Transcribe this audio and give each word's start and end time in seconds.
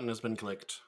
button. 0.00 0.08
Has 0.08 0.20
been 0.20 0.36
clicked. 0.36 0.80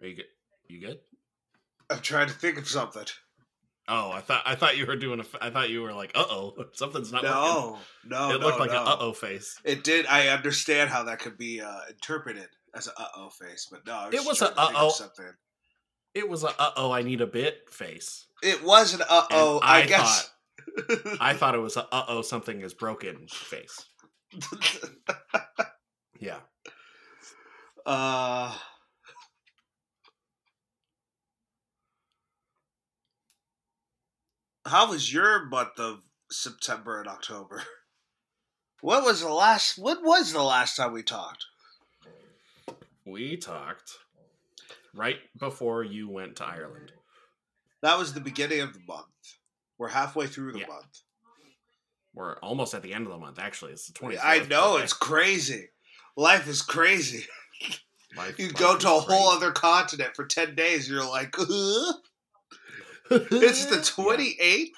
Are 0.00 0.06
you 0.06 0.16
good? 0.16 0.24
You 0.68 0.80
good? 0.80 0.98
I'm 1.90 2.00
trying 2.00 2.28
to 2.28 2.34
think 2.34 2.58
of 2.58 2.68
something. 2.68 3.04
Oh, 3.86 4.10
I 4.10 4.20
thought 4.20 4.42
I 4.44 4.54
thought 4.54 4.76
you 4.76 4.86
were 4.86 4.96
doing 4.96 5.20
a. 5.20 5.24
I 5.44 5.50
thought 5.50 5.70
you 5.70 5.82
were 5.82 5.92
like, 5.92 6.12
uh 6.14 6.24
oh, 6.28 6.54
something's 6.72 7.12
not 7.12 7.22
working. 7.22 7.38
No, 7.38 7.78
no, 8.06 8.34
it 8.34 8.40
no, 8.40 8.46
looked 8.46 8.60
like 8.60 8.70
no. 8.70 8.82
an 8.82 8.88
uh 8.88 8.96
oh 9.00 9.12
face. 9.12 9.58
It 9.64 9.84
did. 9.84 10.06
I 10.06 10.28
understand 10.28 10.90
how 10.90 11.04
that 11.04 11.18
could 11.18 11.36
be 11.36 11.60
uh, 11.60 11.80
interpreted 11.90 12.48
as 12.74 12.86
an 12.86 12.94
uh 12.98 13.06
oh 13.16 13.30
face, 13.30 13.68
but 13.70 13.86
no, 13.86 13.92
I 13.92 14.06
was 14.06 14.14
It 14.14 14.26
was 14.26 14.38
trying 14.38 14.52
a 14.52 14.54
to 14.54 14.60
think 14.60 14.70
of 14.70 14.76
uh-oh. 14.76 14.90
Something. 14.90 15.32
It 16.14 16.28
was 16.28 16.44
a 16.44 16.48
uh 16.60 16.70
oh, 16.76 16.92
I 16.92 17.02
need 17.02 17.20
a 17.20 17.26
bit 17.26 17.68
face. 17.70 18.26
It 18.42 18.62
was 18.64 18.94
an 18.94 19.02
uh 19.02 19.24
oh. 19.30 19.60
I, 19.62 19.82
I 19.82 19.86
guess. 19.86 20.30
I 21.20 21.32
thought 21.34 21.54
it 21.54 21.58
was 21.58 21.76
a 21.76 21.86
uh 21.92 22.04
oh, 22.08 22.22
something 22.22 22.60
is 22.60 22.74
broken 22.74 23.26
face. 23.28 23.87
Yeah. 26.20 26.40
uh, 27.86 28.54
how 34.66 34.90
was 34.90 35.12
your 35.12 35.46
month 35.46 35.78
of 35.78 36.02
September 36.30 37.00
and 37.00 37.08
October? 37.08 37.62
What 38.80 39.04
was 39.04 39.20
the 39.22 39.32
last? 39.32 39.78
what 39.78 40.04
was 40.04 40.32
the 40.32 40.42
last 40.42 40.76
time 40.76 40.92
we 40.92 41.02
talked? 41.02 41.46
We 43.04 43.36
talked 43.36 43.90
right 44.94 45.18
before 45.38 45.82
you 45.82 46.08
went 46.08 46.36
to 46.36 46.44
Ireland. 46.44 46.92
That 47.82 47.98
was 47.98 48.12
the 48.12 48.20
beginning 48.20 48.60
of 48.60 48.74
the 48.74 48.80
month. 48.86 49.06
We're 49.78 49.88
halfway 49.88 50.26
through 50.26 50.52
the 50.52 50.60
Yeah. 50.60 50.66
month. 50.66 51.02
We're 52.18 52.34
almost 52.40 52.74
at 52.74 52.82
the 52.82 52.92
end 52.92 53.06
of 53.06 53.12
the 53.12 53.18
month. 53.18 53.38
Actually, 53.38 53.70
it's 53.70 53.86
the 53.86 53.92
twenty. 53.92 54.18
I 54.18 54.44
know 54.46 54.76
it's 54.76 54.92
crazy. 54.92 55.68
Life 56.16 56.48
is 56.48 56.62
crazy. 56.62 57.24
Life- 58.16 58.40
You 58.40 58.46
life 58.48 58.56
go 58.56 58.76
to 58.76 58.88
a 58.88 58.98
whole 58.98 59.28
other 59.30 59.52
continent 59.52 60.16
for 60.16 60.24
ten 60.26 60.56
days. 60.56 60.90
You're 60.90 61.08
like, 61.08 61.38
"Uh?" 61.38 61.44
it's 63.12 63.66
the 63.66 63.76
Yeah. 63.76 63.82
twenty 63.84 64.36
eighth. 64.40 64.76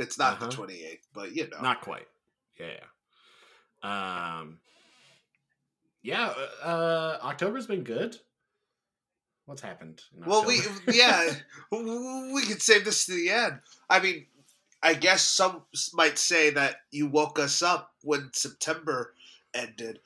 It's 0.00 0.18
not 0.18 0.32
Uh-huh. 0.34 0.46
the 0.46 0.52
twenty 0.52 0.82
eighth, 0.84 1.06
but 1.14 1.30
you 1.32 1.48
know. 1.48 1.60
Not 1.60 1.80
quite. 1.80 2.08
Yeah. 2.58 2.72
yeah. 3.84 4.38
Um. 4.40 4.58
Yeah. 6.02 6.34
Uh. 6.60 7.18
October's 7.22 7.68
been 7.68 7.84
good. 7.84 8.16
What's 9.46 9.62
happened? 9.62 10.02
well, 10.26 10.44
we 10.44 10.60
yeah, 10.92 11.30
we 11.70 12.42
could 12.46 12.60
save 12.60 12.84
this 12.84 13.06
to 13.06 13.12
the 13.12 13.30
end. 13.30 13.60
I 13.88 14.00
mean, 14.00 14.26
I 14.82 14.94
guess 14.94 15.22
some 15.22 15.62
might 15.94 16.18
say 16.18 16.50
that 16.50 16.76
you 16.90 17.08
woke 17.08 17.38
us 17.38 17.62
up 17.62 17.92
when 18.02 18.30
September 18.32 19.14
ended. 19.54 20.00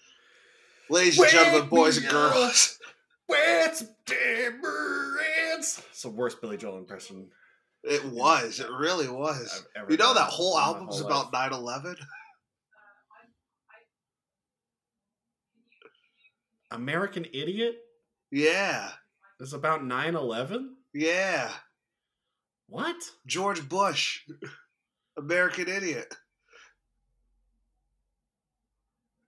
Ladies 0.89 1.19
and 1.19 1.23
Wake 1.25 1.33
gentlemen, 1.33 1.69
boys 1.69 1.99
and 1.99 2.09
girls. 2.09 2.79
When 3.27 3.75
September 3.75 5.19
ends. 5.51 5.83
It's 5.91 6.03
the 6.03 6.11
worst 6.11 6.41
Billy 6.41 6.57
Joel 6.57 6.79
impression. 6.79 7.29
It 7.83 8.05
was. 8.05 8.61
It 8.61 8.71
really 8.71 9.09
was. 9.09 9.65
You 9.89 9.97
know 9.97 10.15
that 10.15 10.29
whole 10.29 10.59
album's 10.59 10.99
whole 10.99 11.07
about 11.07 11.33
life. 11.33 11.51
9 11.51 11.61
11? 11.61 11.97
American 16.71 17.27
Idiot 17.33 17.77
Yeah. 18.33 18.89
It's 19.39 19.53
about 19.53 19.83
9-11? 19.83 20.71
Yeah. 20.95 21.51
What? 22.69 22.97
George 23.27 23.69
Bush. 23.69 24.23
American 25.17 25.69
Idiot. 25.69 26.15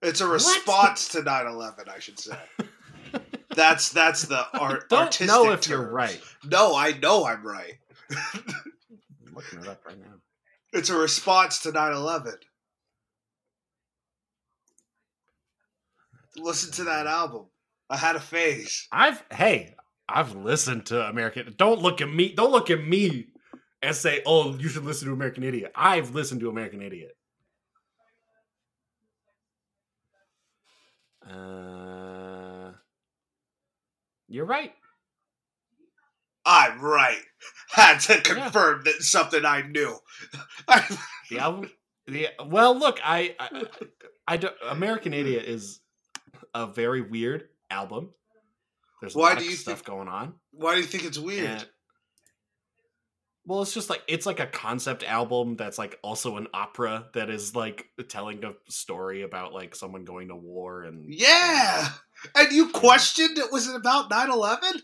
It's 0.03 0.21
a 0.21 0.25
What? 0.25 0.34
response 0.34 1.09
to 1.09 1.22
9 1.22 1.47
11, 1.47 1.84
I 1.89 1.99
should 1.99 2.19
say. 2.19 2.37
That's 3.55 3.91
that's 3.91 4.23
the 4.25 4.44
art. 4.59 4.89
Don't 4.89 5.03
artistic 5.03 5.28
know 5.28 5.53
if 5.53 5.69
you're 5.69 5.89
right. 5.89 6.21
No, 6.44 6.75
I 6.75 6.91
know 7.00 7.25
I'm 7.25 7.47
right. 7.47 7.75
I'm 8.11 8.43
looking 9.33 9.61
it 9.61 9.69
up 9.69 9.87
right 9.87 9.97
now. 9.97 10.15
It's 10.73 10.91
a 10.91 10.97
response 10.99 11.61
to 11.61 11.71
9 11.71 11.93
11. 11.93 12.34
Listen 16.37 16.73
to 16.73 16.84
that 16.84 17.06
album. 17.06 17.47
I 17.89 17.97
had 17.97 18.17
a 18.17 18.21
phase. 18.21 18.89
I've 18.91 19.23
hey, 19.33 19.77
I've 20.09 20.34
listened 20.34 20.87
to 20.87 21.09
American. 21.09 21.55
Don't 21.56 21.81
look 21.81 22.00
at 22.00 22.12
me. 22.12 22.33
Don't 22.34 22.50
look 22.50 22.71
at 22.71 22.83
me 22.84 23.28
and 23.84 23.95
say, 23.95 24.22
"Oh, 24.27 24.55
you 24.56 24.69
should 24.69 24.84
listen 24.84 25.06
to 25.09 25.15
American 25.15 25.43
Idiot." 25.45 25.72
I've 25.75 26.15
listened 26.15 26.41
to 26.41 26.49
American 26.49 26.83
Idiot. 26.83 27.17
Uh, 31.28 32.73
you're 34.28 34.44
right. 34.44 34.73
I'm 36.47 36.81
right. 36.81 37.21
Had 37.71 37.99
to 38.00 38.21
confirm 38.21 38.83
that 38.84 39.03
something 39.03 39.44
I 39.44 39.62
knew. 39.62 39.97
The 41.31 41.39
album. 41.39 41.71
The 42.06 42.28
well, 42.47 42.78
look, 42.78 43.00
I, 43.03 43.34
I, 43.41 43.62
I 44.28 44.37
don't. 44.37 44.55
American 44.69 45.15
Idiot 45.15 45.47
is 45.47 45.81
a 46.53 46.67
very 46.67 47.00
weird 47.00 47.49
album. 47.71 48.11
There's 49.00 49.15
a 49.15 49.19
Why 49.19 49.31
lot 49.31 49.39
do 49.39 49.44
of 49.44 49.50
you 49.50 49.56
stuff 49.56 49.77
think- 49.78 49.87
going 49.87 50.09
on. 50.09 50.34
Why 50.53 50.75
do 50.75 50.83
you 50.83 50.87
think 50.87 51.05
it's 51.05 51.19
weird? 51.19 51.47
And- 51.49 51.67
well, 53.47 53.60
it's 53.62 53.75
just 53.75 53.91
like 53.91 54.03
it's 54.09 54.25
like 54.27 54.41
a 54.41 54.47
concept 54.47 55.05
album 55.05 55.56
that's 55.56 55.77
like 55.78 55.99
also 56.03 56.37
an 56.38 56.49
opera 56.55 57.09
that 57.12 57.28
is 57.28 57.55
like 57.55 57.87
telling 58.09 58.43
a 58.44 58.53
story 58.69 59.22
about 59.22 59.53
like 59.53 59.75
someone 59.75 60.05
going 60.05 60.28
to 60.28 60.37
war 60.37 60.84
and 60.84 61.12
yeah. 61.12 61.88
And 62.34 62.53
you 62.53 62.71
questioned 62.71 63.37
it 63.37 63.53
was 63.53 63.69
it 63.69 63.77
about 63.77 64.09
9 64.09 64.31
11? 64.31 64.82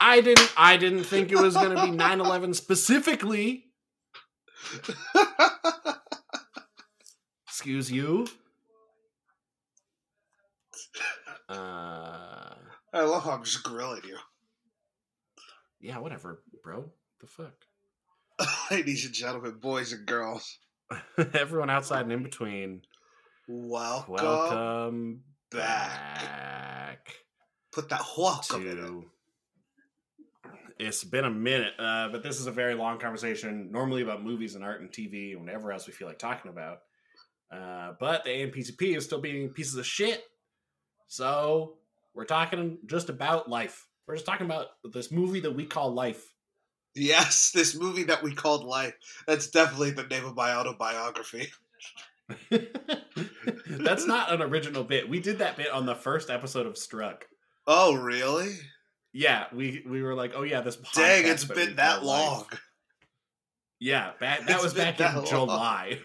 I 0.00 0.20
didn't 0.22 0.52
I 0.56 0.76
didn't 0.78 1.04
think 1.04 1.30
it 1.30 1.38
was 1.38 1.54
going 1.54 1.76
to 1.76 1.82
be 1.82 1.90
9/11 1.98 2.54
specifically. 2.54 3.66
Excuse 7.46 7.92
you. 7.92 8.26
Uh 11.48 12.54
I 12.92 13.02
love 13.02 13.24
how 13.24 13.32
I'm 13.32 13.44
just 13.44 13.62
grilling 13.62 14.02
you. 14.06 14.16
yeah, 15.80 15.98
whatever, 15.98 16.42
bro. 16.62 16.90
The 17.20 17.26
fuck. 17.26 17.66
Ladies 18.70 19.04
and 19.04 19.14
gentlemen, 19.14 19.58
boys 19.60 19.92
and 19.92 20.06
girls, 20.06 20.58
Everyone 21.34 21.70
outside 21.70 22.02
and 22.02 22.12
in 22.12 22.22
between. 22.22 22.82
welcome. 23.46 24.14
Welcome 24.14 25.20
back. 25.50 26.20
back 26.20 27.14
Put 27.72 27.88
that 27.90 28.02
welcome 28.16 28.66
in 28.66 28.78
it. 28.78 29.04
It's 30.80 31.04
been 31.04 31.24
a 31.24 31.30
minute, 31.30 31.74
uh, 31.78 32.08
but 32.08 32.24
this 32.24 32.40
is 32.40 32.46
a 32.48 32.50
very 32.50 32.74
long 32.74 32.98
conversation, 32.98 33.70
normally 33.70 34.02
about 34.02 34.24
movies 34.24 34.56
and 34.56 34.64
art 34.64 34.80
and 34.80 34.90
TV 34.90 35.32
and 35.32 35.42
whatever 35.42 35.70
else 35.70 35.86
we 35.86 35.92
feel 35.92 36.08
like 36.08 36.18
talking 36.18 36.50
about. 36.50 36.80
Uh, 37.52 37.92
but 38.00 38.24
the 38.24 38.30
AMPTP 38.30 38.96
is 38.96 39.04
still 39.04 39.20
being 39.20 39.50
pieces 39.50 39.76
of 39.76 39.86
shit. 39.86 40.24
So 41.06 41.74
we're 42.14 42.24
talking 42.24 42.78
just 42.86 43.08
about 43.08 43.48
life. 43.48 43.86
We're 44.06 44.16
just 44.16 44.26
talking 44.26 44.46
about 44.46 44.66
this 44.92 45.12
movie 45.12 45.40
that 45.40 45.52
we 45.54 45.64
call 45.64 45.94
Life. 45.94 46.33
Yes, 46.94 47.50
this 47.50 47.74
movie 47.74 48.04
that 48.04 48.22
we 48.22 48.34
called 48.34 48.64
Life. 48.64 48.94
That's 49.26 49.48
definitely 49.48 49.90
the 49.92 50.04
name 50.04 50.24
of 50.24 50.36
my 50.36 50.52
autobiography. 50.54 51.48
That's 53.66 54.06
not 54.06 54.32
an 54.32 54.42
original 54.42 54.84
bit. 54.84 55.08
We 55.08 55.20
did 55.20 55.38
that 55.38 55.56
bit 55.56 55.70
on 55.70 55.86
the 55.86 55.94
first 55.94 56.30
episode 56.30 56.66
of 56.66 56.78
Struck. 56.78 57.26
Oh, 57.66 57.94
really? 57.94 58.56
Yeah, 59.12 59.46
we 59.52 59.84
we 59.88 60.02
were 60.02 60.14
like, 60.14 60.32
oh 60.34 60.42
yeah, 60.42 60.60
this. 60.60 60.76
Dang, 60.94 61.24
podcast 61.24 61.30
it's 61.32 61.44
that 61.44 61.56
we 61.56 61.64
been 61.66 61.76
that 61.76 61.98
call 62.00 62.08
Life. 62.08 62.28
long. 62.28 62.46
Yeah, 63.80 64.10
back, 64.20 64.40
that 64.46 64.50
It's 64.54 64.62
was 64.62 64.74
back 64.74 64.96
that 64.98 65.10
in 65.10 65.16
long. 65.16 65.26
July. 65.26 65.98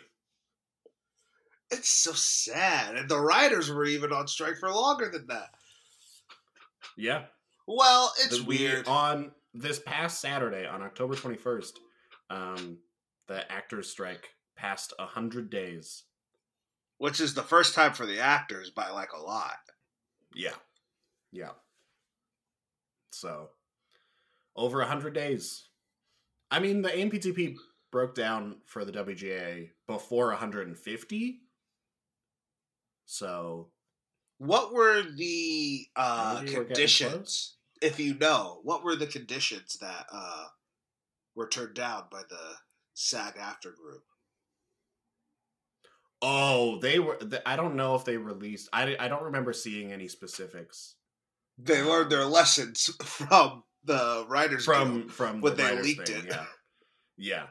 It's 1.72 1.90
so 1.90 2.12
sad. 2.14 2.96
And 2.96 3.08
the 3.08 3.20
writers 3.20 3.70
were 3.70 3.86
even 3.86 4.12
on 4.12 4.28
strike 4.28 4.58
for 4.60 4.72
longer 4.72 5.10
than 5.12 5.28
that. 5.28 5.50
Yeah, 6.98 7.26
Well, 7.68 8.12
it's 8.20 8.38
The- 8.40 8.44
we- 8.44 8.58
weird. 8.58 8.88
On 8.88 9.32
this 9.54 9.80
past 9.80 10.22
Saturday, 10.22 10.66
on 10.66 10.82
October 10.82 11.16
twenty 11.16 11.38
first, 11.38 11.80
um, 12.30 12.78
the 13.28 13.50
actors' 13.52 13.90
strike 13.90 14.30
passed 14.56 14.94
hundred 15.00 15.50
days. 15.50 16.04
Which 16.98 17.22
is 17.22 17.34
the 17.34 17.44
first 17.44 17.76
time 17.76 17.94
for 17.94 18.06
the 18.06 18.20
actors 18.20 18.72
by 18.72 18.90
like 18.90 19.14
a 19.14 19.22
lot. 19.22 19.58
Yeah, 20.36 20.56
yeah. 21.32 21.52
So, 23.12 23.50
over 24.56 24.84
hundred 24.84 25.14
days. 25.14 25.66
I 26.52 26.60
mean, 26.60 26.82
the 26.82 26.90
AMPTP 26.90 27.56
broke 27.92 28.16
down 28.16 28.58
for 28.66 28.86
the 28.86 28.92
WGA 28.92 29.70
before 29.88 30.28
150. 30.28 31.42
So 33.06 33.70
What 34.38 34.74
were 34.74 35.02
the 35.02 35.88
uh, 35.96 36.42
conditions, 36.42 37.56
if 37.82 38.00
you 38.00 38.14
know, 38.16 38.60
what 38.64 38.84
were 38.84 38.96
the 38.96 39.08
conditions 39.08 39.78
that 39.82 40.06
uh, 40.12 40.46
were 41.36 41.48
turned 41.48 41.76
down 41.76 42.04
by 42.12 42.22
the 42.30 42.56
SAG-AFTRA 42.94 43.76
group? 43.76 44.04
Oh, 46.22 46.80
they 46.80 47.00
were. 47.00 47.18
I 47.46 47.56
don't 47.56 47.76
know 47.76 47.96
if 47.96 48.04
they 48.04 48.18
released. 48.18 48.68
I, 48.74 48.96
I 49.00 49.08
don't 49.08 49.24
remember 49.24 49.54
seeing 49.54 49.94
any 49.94 50.10
specifics 50.10 50.96
They 51.58 51.82
learned 51.82 52.12
their 52.12 52.26
lessons 52.26 52.90
from 53.04 53.64
the 53.86 54.26
writers 54.28 54.66
from 54.66 55.02
Guild. 55.02 55.12
from 55.14 55.42
when 55.42 55.56
the 55.56 55.64
they 55.64 55.82
leaked 55.82 56.10
thing, 56.10 56.26
it. 56.26 56.26
Yeah, 56.28 56.46
yeah. 57.18 57.44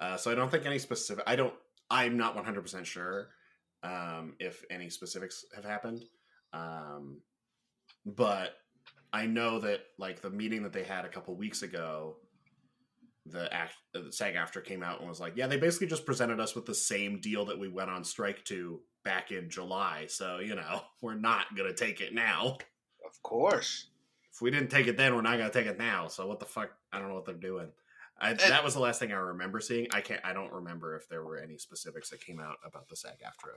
Uh, 0.00 0.16
so 0.16 0.30
I 0.30 0.36
don't 0.36 0.50
think 0.50 0.66
any 0.66 0.78
specific. 0.78 1.24
I 1.26 1.34
don't. 1.36 1.54
I'm 1.90 2.16
not 2.16 2.36
100 2.36 2.62
percent 2.62 2.86
sure 2.86 3.28
um, 3.82 4.34
if 4.38 4.64
any 4.70 4.88
specifics 4.88 5.44
have 5.54 5.64
happened, 5.64 6.04
um, 6.52 7.20
but 8.06 8.54
I 9.12 9.26
know 9.26 9.58
that 9.60 9.80
like 9.98 10.20
the 10.20 10.30
meeting 10.30 10.62
that 10.62 10.72
they 10.72 10.84
had 10.84 11.04
a 11.04 11.08
couple 11.08 11.34
weeks 11.36 11.62
ago, 11.62 12.16
the 13.26 13.52
act 13.52 13.74
uh, 13.94 14.00
the 14.00 14.12
SAG-AFTRA 14.12 14.64
came 14.64 14.82
out 14.82 15.00
and 15.00 15.08
was 15.08 15.20
like, 15.20 15.34
yeah, 15.36 15.46
they 15.46 15.58
basically 15.58 15.86
just 15.86 16.06
presented 16.06 16.40
us 16.40 16.54
with 16.54 16.66
the 16.66 16.74
same 16.74 17.20
deal 17.20 17.44
that 17.46 17.58
we 17.58 17.68
went 17.68 17.90
on 17.90 18.04
strike 18.04 18.44
to 18.46 18.80
back 19.04 19.30
in 19.30 19.50
July. 19.50 20.06
So 20.08 20.38
you 20.38 20.54
know 20.54 20.82
we're 21.02 21.14
not 21.14 21.54
gonna 21.56 21.74
take 21.74 22.00
it 22.00 22.14
now. 22.14 22.58
Of 23.06 23.22
course. 23.22 23.88
If 24.32 24.40
we 24.40 24.50
didn't 24.50 24.70
take 24.70 24.86
it 24.86 24.96
then, 24.96 25.14
we're 25.14 25.22
not 25.22 25.36
gonna 25.36 25.50
take 25.50 25.66
it 25.66 25.78
now. 25.78 26.08
So 26.08 26.26
what 26.26 26.40
the 26.40 26.46
fuck? 26.46 26.70
I 26.92 26.98
don't 26.98 27.08
know 27.08 27.14
what 27.14 27.26
they're 27.26 27.34
doing. 27.34 27.68
I, 28.18 28.34
that 28.34 28.62
was 28.62 28.74
the 28.74 28.80
last 28.80 29.00
thing 29.00 29.10
I 29.10 29.16
remember 29.16 29.60
seeing. 29.60 29.88
I 29.92 30.00
can't. 30.00 30.20
I 30.24 30.32
don't 30.32 30.52
remember 30.52 30.96
if 30.96 31.08
there 31.08 31.24
were 31.24 31.38
any 31.38 31.58
specifics 31.58 32.08
that 32.10 32.24
came 32.24 32.40
out 32.40 32.56
about 32.64 32.88
the 32.88 32.94
SAG 32.96 33.16
after 33.26 33.48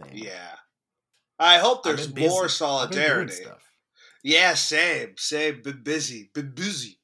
thing. 0.00 0.24
Yeah. 0.24 0.56
I 1.38 1.58
hope 1.58 1.78
I've 1.78 1.96
there's 1.96 2.06
been 2.06 2.24
busy. 2.24 2.28
more 2.28 2.44
I've 2.44 2.90
been 2.90 2.98
doing 2.98 3.28
solidarity. 3.28 3.32
stuff. 3.32 3.69
Yeah, 4.22 4.54
same, 4.54 5.14
same. 5.16 5.62
Been 5.62 5.82
busy, 5.82 6.30
been 6.34 6.52
busy. 6.54 6.98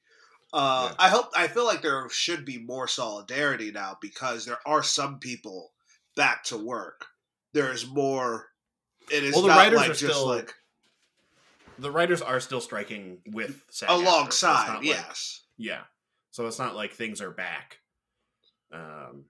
Uh, 0.52 0.88
Yeah. 0.90 0.96
I 0.98 1.08
hope. 1.08 1.30
I 1.34 1.48
feel 1.48 1.64
like 1.64 1.82
there 1.82 2.08
should 2.10 2.44
be 2.44 2.58
more 2.58 2.86
solidarity 2.88 3.70
now 3.72 3.96
because 4.00 4.44
there 4.44 4.58
are 4.66 4.82
some 4.82 5.18
people 5.18 5.72
back 6.14 6.44
to 6.44 6.56
work. 6.56 7.06
There's 7.52 7.86
more. 7.86 8.48
It 9.10 9.24
is 9.24 9.32
Well, 9.32 9.42
the 9.42 9.48
not 9.48 9.56
writers 9.58 9.78
like 9.80 9.90
are 9.90 9.94
just 9.94 10.12
still 10.14 10.26
like 10.28 10.54
The 11.78 11.90
writers 11.90 12.22
are 12.22 12.40
still 12.40 12.60
striking 12.60 13.20
with 13.26 13.62
so 13.70 13.86
it's 13.86 13.92
alongside. 13.94 14.76
like- 14.76 14.84
yes, 14.84 15.42
yeah. 15.56 15.82
So 16.30 16.46
it's 16.46 16.58
not 16.58 16.74
like 16.76 16.92
things 16.92 17.20
are 17.20 17.30
back. 17.30 17.78
Um, 18.72 19.26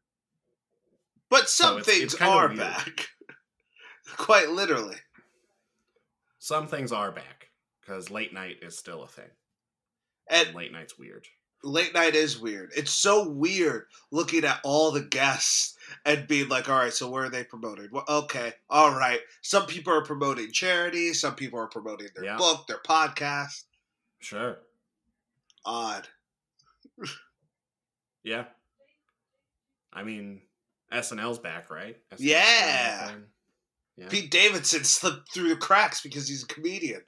but 1.28 1.48
some 1.48 1.78
it's- 1.78 1.86
things 1.86 2.14
it's 2.14 2.22
are 2.22 2.48
weird. 2.48 2.58
back. 2.58 3.08
Quite 4.16 4.50
literally. 4.50 4.96
some 6.38 6.68
things 6.68 6.92
are 6.92 7.10
back 7.12 7.45
because 7.86 8.10
late 8.10 8.32
night 8.32 8.56
is 8.62 8.76
still 8.76 9.02
a 9.02 9.08
thing. 9.08 9.30
And 10.28 10.48
And 10.48 10.56
late 10.56 10.72
night's 10.72 10.98
weird. 10.98 11.26
late 11.62 11.94
night 11.94 12.14
is 12.14 12.38
weird. 12.38 12.72
It's 12.76 12.90
so 12.90 13.28
weird 13.28 13.86
looking 14.10 14.44
at 14.44 14.60
all 14.64 14.90
the 14.90 15.02
guests 15.02 15.76
and 16.04 16.26
being 16.26 16.48
like, 16.48 16.68
all 16.68 16.76
right, 16.78 16.92
so 16.92 17.08
where 17.08 17.24
are 17.24 17.28
they 17.30 17.44
promoting? 17.44 17.88
Well, 17.92 18.04
okay, 18.08 18.52
all 18.68 18.90
right. 18.96 19.20
Some 19.42 19.66
people 19.66 19.92
are 19.92 20.02
promoting 20.04 20.50
charity, 20.52 21.12
some 21.14 21.34
people 21.36 21.58
are 21.60 21.68
promoting 21.68 22.08
their 22.14 22.24
Yeah. 22.24 22.36
book, 22.36 22.66
their 22.66 22.78
podcast. 22.80 23.64
Sure. 24.20 24.58
Odd. 25.64 26.08
Yeah. 28.24 28.46
I 29.92 30.02
mean, 30.02 30.42
SNL's 30.92 31.38
back, 31.38 31.70
right? 31.70 31.96
SNL's 32.10 32.20
Yeah. 32.20 32.96
still 32.96 33.08
a 33.08 33.12
thing. 33.12 33.26
Yeah. 33.98 34.08
Pete 34.08 34.30
Davidson 34.32 34.82
slipped 34.82 35.32
through 35.32 35.48
the 35.50 35.56
cracks 35.56 36.00
because 36.00 36.26
he's 36.26 36.42
a 36.42 36.46
comedian. 36.48 37.02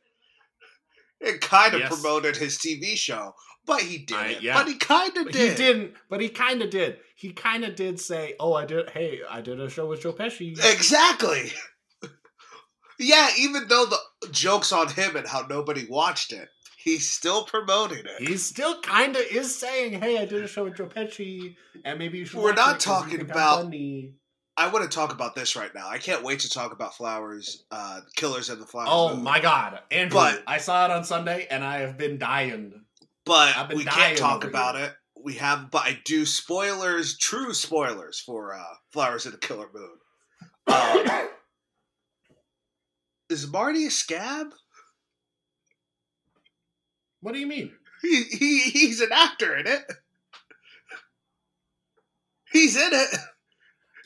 It 1.20 1.41
kind 1.41 1.75
of 1.75 1.81
Yes. 1.81 1.88
promoted 1.93 2.37
his 2.37 2.59
TV 2.59 2.97
show, 2.97 3.35
but 3.67 3.81
he 3.82 3.99
didn't. 3.99 4.20
I- 4.23 4.38
yeah. 4.41 4.55
But 4.59 4.69
he 4.69 4.76
kind 4.76 5.17
of 5.17 5.31
did. 5.32 5.50
He 5.50 5.56
didn't, 5.56 5.94
but 6.09 6.20
he 6.20 6.29
kind 6.29 6.62
of 6.62 6.70
did. 6.70 6.99
He 7.17 7.32
kind 7.32 7.65
of 7.65 7.75
did 7.75 7.99
say, 8.00 8.35
"Oh, 8.38 8.53
I 8.55 8.65
did. 8.65 8.91
Hey, 8.91 9.20
I 9.29 9.41
did 9.41 9.61
a 9.61 9.69
show 9.69 9.87
with 9.87 10.03
Joe 10.03 10.12
Pesci." 10.12 10.53
Exactly. 10.65 11.53
yeah, 12.99 13.31
even 13.38 13.69
though 13.69 13.87
the 13.87 14.29
joke's 14.31 14.73
on 14.73 14.88
him 14.88 15.17
and 15.17 15.26
how 15.26 15.47
nobody 15.49 15.87
watched 15.88 16.32
it, 16.32 16.49
he's 16.76 17.11
still 17.11 17.44
promoting 17.44 18.05
it. 18.06 18.29
He 18.29 18.37
still 18.37 18.81
kind 18.82 19.17
of 19.17 19.23
is 19.23 19.55
saying, 19.55 20.00
"Hey, 20.00 20.19
I 20.19 20.25
did 20.25 20.44
a 20.44 20.49
show 20.49 20.65
with 20.65 20.76
Joe 20.76 20.87
Pesci, 20.87 21.56
and 21.85 21.99
maybe 21.99 22.19
you 22.19 22.25
should." 22.25 22.38
We're 22.38 22.50
watch 22.50 22.56
not 22.56 22.81
talking 22.81 23.20
about- 23.20 23.62
funny." 23.65 24.15
I 24.58 24.69
want 24.69 24.90
to 24.90 24.94
talk 24.94 25.12
about 25.12 25.34
this 25.37 25.55
right 25.55 25.72
now. 25.75 25.88
I 25.88 25.99
can't 25.99 26.25
wait 26.25 26.40
to 26.40 26.50
talk 26.50 26.72
about 26.72 26.96
Flowers, 26.96 27.64
uh, 27.70 28.00
Killers 28.16 28.50
and 28.50 28.60
the 28.60 28.66
Flowers. 28.66 28.88
Oh 28.90 29.10
movie. 29.10 29.22
my 29.22 29.40
god, 29.40 29.81
Andrew! 29.93 30.19
But- 30.19 30.43
I 30.46 30.58
saw 30.58 30.84
it 30.84 30.90
on 30.90 31.05
Sunday, 31.05 31.46
and 31.50 31.62
I 31.64 31.78
have 31.78 31.96
been 31.96 32.19
dying. 32.19 32.82
But 33.25 33.69
been 33.69 33.78
we 33.78 33.84
dying 33.84 33.96
can't 33.96 34.19
talk 34.19 34.44
about 34.44 34.75
here. 34.76 34.87
it. 34.87 34.94
We 35.22 35.34
have, 35.34 35.70
but 35.70 35.82
I 35.82 35.99
do 36.05 36.25
spoilers, 36.26 37.16
true 37.19 37.52
spoilers 37.55 38.19
for 38.20 38.55
uh, 38.55 38.62
Flowers 38.93 39.25
and 39.26 39.34
the 39.34 39.38
Killer 39.38 39.69
Moon. 39.72 39.90
Uh, 40.70 41.25
is 43.31 43.46
Marty 43.50 43.87
a 43.87 43.90
scab? 43.90 44.49
what 47.20 47.32
do 47.32 47.40
you 47.40 47.46
mean? 47.46 47.72
He, 48.02 48.22
he 48.25 48.58
he's 48.70 49.00
an 49.00 49.08
actor 49.12 49.56
in 49.56 49.66
it. 49.66 49.81
He's 52.52 52.77
in 52.77 52.91
it. 52.93 53.08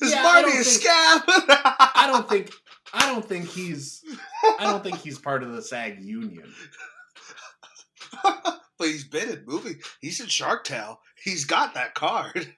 Is 0.02 0.10
Yeah, 0.12 0.22
Marty 0.22 0.48
a 0.48 0.52
think- 0.52 0.64
scab? 0.64 1.22
I 1.28 2.04
don't 2.12 2.28
think. 2.28 2.50
I 2.94 3.06
don't 3.06 3.24
think 3.24 3.48
he's. 3.48 4.02
I 4.58 4.64
don't 4.64 4.82
think 4.82 4.98
he's 4.98 5.18
part 5.18 5.42
of 5.42 5.52
the 5.52 5.62
SAG 5.62 6.02
union. 6.02 6.52
but 8.22 8.60
he's 8.78 9.04
been 9.04 9.28
in 9.30 9.44
movie. 9.46 9.76
He's 10.00 10.20
in 10.20 10.26
Shark 10.26 10.64
Tale. 10.64 11.00
He's 11.22 11.44
got 11.44 11.74
that 11.74 11.94
card. 11.94 12.54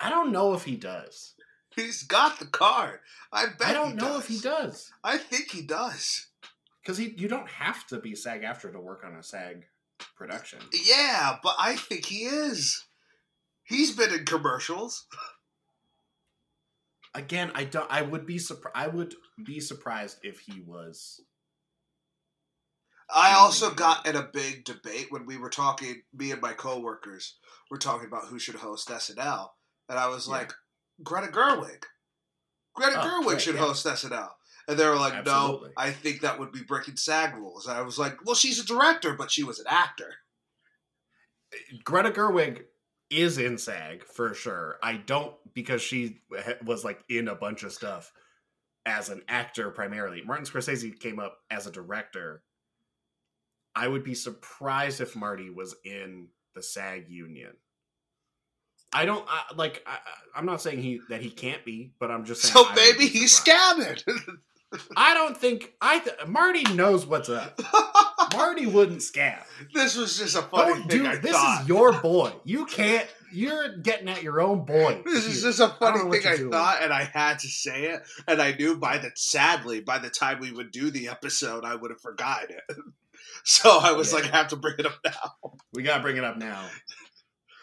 I 0.00 0.08
don't 0.10 0.32
know 0.32 0.54
if 0.54 0.64
he 0.64 0.76
does. 0.76 1.34
He's 1.76 2.02
got 2.02 2.38
the 2.38 2.46
card. 2.46 3.00
I 3.32 3.46
bet. 3.58 3.68
I 3.68 3.72
don't 3.72 3.96
know 3.96 4.14
does. 4.14 4.22
if 4.22 4.28
he 4.28 4.38
does. 4.40 4.90
I 5.04 5.18
think 5.18 5.50
he 5.50 5.62
does. 5.62 6.28
Because 6.82 6.98
he, 6.98 7.14
you 7.16 7.28
don't 7.28 7.48
have 7.48 7.86
to 7.88 7.98
be 8.00 8.14
SAG-AFTRA 8.14 8.72
to 8.72 8.80
work 8.80 9.04
on 9.06 9.14
a 9.14 9.22
SAG 9.22 9.64
production. 10.16 10.58
Yeah, 10.72 11.36
but 11.42 11.54
I 11.58 11.76
think 11.76 12.06
he 12.06 12.24
is. 12.24 12.84
He's 13.64 13.94
been 13.96 14.12
in 14.12 14.24
commercials. 14.24 15.06
Again, 17.14 17.50
I 17.54 17.64
don't. 17.64 17.90
I 17.90 18.02
would 18.02 18.24
be 18.26 18.38
surprised. 18.38 18.76
I 18.76 18.88
would 18.88 19.14
be 19.44 19.60
surprised 19.60 20.18
if 20.22 20.40
he 20.40 20.60
was. 20.66 21.20
I 23.14 23.34
also 23.34 23.70
got 23.74 24.06
in 24.06 24.16
a 24.16 24.22
big 24.32 24.64
debate 24.64 25.08
when 25.10 25.26
we 25.26 25.36
were 25.36 25.50
talking. 25.50 26.02
Me 26.14 26.30
and 26.30 26.40
my 26.40 26.54
coworkers 26.54 27.36
were 27.70 27.76
talking 27.76 28.06
about 28.08 28.26
who 28.28 28.38
should 28.38 28.54
host 28.54 28.88
SNL, 28.88 29.50
and 29.90 29.98
I 29.98 30.08
was 30.08 30.26
Yeah. 30.26 30.32
like, 30.34 30.54
Greta 31.02 31.28
Gerwig. 31.30 31.84
Greta 32.74 32.98
Oh, 33.02 33.22
Gerwig 33.22 33.40
should 33.40 33.56
yeah. 33.56 33.60
host 33.60 33.84
SNL. 33.84 34.30
And 34.68 34.78
they 34.78 34.86
were 34.86 34.96
like, 34.96 35.12
Absolutely. 35.12 35.68
no, 35.68 35.72
I 35.76 35.90
think 35.90 36.20
that 36.22 36.38
would 36.38 36.52
be 36.52 36.62
breaking 36.62 36.96
SAG 36.96 37.34
rules. 37.36 37.66
And 37.66 37.76
I 37.76 37.82
was 37.82 37.98
like, 37.98 38.24
well, 38.24 38.36
she's 38.36 38.58
a 38.60 38.64
director, 38.64 39.12
but 39.14 39.30
she 39.30 39.42
was 39.42 39.58
an 39.58 39.66
actor. 39.68 40.14
Greta 41.84 42.10
Gerwig 42.10 42.62
is 43.12 43.38
in 43.38 43.58
SAG 43.58 44.04
for 44.04 44.34
sure. 44.34 44.78
I 44.82 44.94
don't 44.94 45.34
because 45.54 45.82
she 45.82 46.22
was 46.64 46.84
like 46.84 47.04
in 47.08 47.28
a 47.28 47.34
bunch 47.34 47.62
of 47.62 47.72
stuff 47.72 48.12
as 48.86 49.10
an 49.10 49.22
actor 49.28 49.70
primarily. 49.70 50.22
Martin 50.24 50.46
Scorsese 50.46 50.98
came 50.98 51.18
up 51.18 51.38
as 51.50 51.66
a 51.66 51.70
director. 51.70 52.42
I 53.74 53.88
would 53.88 54.04
be 54.04 54.14
surprised 54.14 55.00
if 55.00 55.14
Marty 55.14 55.50
was 55.50 55.74
in 55.84 56.28
the 56.54 56.62
SAG 56.62 57.08
union. 57.08 57.52
I 58.92 59.06
don't 59.06 59.24
I, 59.26 59.44
like. 59.56 59.82
I, 59.86 59.98
I'm 60.36 60.44
not 60.44 60.60
saying 60.60 60.82
he 60.82 61.00
that 61.08 61.22
he 61.22 61.30
can't 61.30 61.64
be, 61.64 61.92
but 61.98 62.10
I'm 62.10 62.24
just 62.24 62.42
saying. 62.42 62.52
So 62.52 62.70
I 62.70 62.74
maybe 62.74 63.06
he's 63.06 63.38
scamming. 63.38 64.02
I 64.96 65.14
don't 65.14 65.36
think 65.36 65.72
I. 65.80 66.00
Th- 66.00 66.26
Marty 66.26 66.62
knows 66.74 67.06
what's 67.06 67.28
up. 67.28 67.58
Marty 68.34 68.66
wouldn't 68.66 69.00
scam. 69.00 69.38
this 69.74 69.96
was 69.96 70.18
just 70.18 70.36
a 70.36 70.42
funny 70.42 70.74
Don't 70.80 70.88
thing 70.90 71.02
do 71.02 71.06
I 71.08 71.16
this 71.16 71.32
thought. 71.32 71.62
is 71.62 71.68
your 71.68 71.92
boy. 72.00 72.32
You 72.44 72.66
can't. 72.66 73.06
You're 73.32 73.78
getting 73.78 74.08
at 74.08 74.22
your 74.22 74.40
own 74.42 74.64
boy. 74.66 75.02
This 75.06 75.24
is 75.26 75.42
just 75.42 75.60
a 75.60 75.68
funny 75.68 75.98
thing 76.10 76.26
I 76.30 76.36
doing. 76.36 76.50
thought, 76.50 76.82
and 76.82 76.92
I 76.92 77.04
had 77.04 77.38
to 77.40 77.48
say 77.48 77.84
it. 77.84 78.02
And 78.28 78.42
I 78.42 78.52
knew 78.52 78.76
by 78.76 78.98
the 78.98 79.10
sadly, 79.14 79.80
by 79.80 79.98
the 79.98 80.10
time 80.10 80.38
we 80.40 80.52
would 80.52 80.70
do 80.70 80.90
the 80.90 81.08
episode, 81.08 81.64
I 81.64 81.74
would 81.74 81.90
have 81.90 82.00
forgotten 82.00 82.56
it. 82.68 82.76
So 83.44 83.78
I 83.82 83.92
was 83.92 84.12
Yeah. 84.12 84.18
like, 84.20 84.32
I 84.32 84.36
have 84.36 84.48
to 84.48 84.56
bring 84.56 84.74
it 84.78 84.86
up 84.86 84.98
now. 85.04 85.50
We 85.72 85.82
gotta 85.82 86.02
bring 86.02 86.16
it 86.16 86.22
up 86.24 86.36
now. 86.36 86.64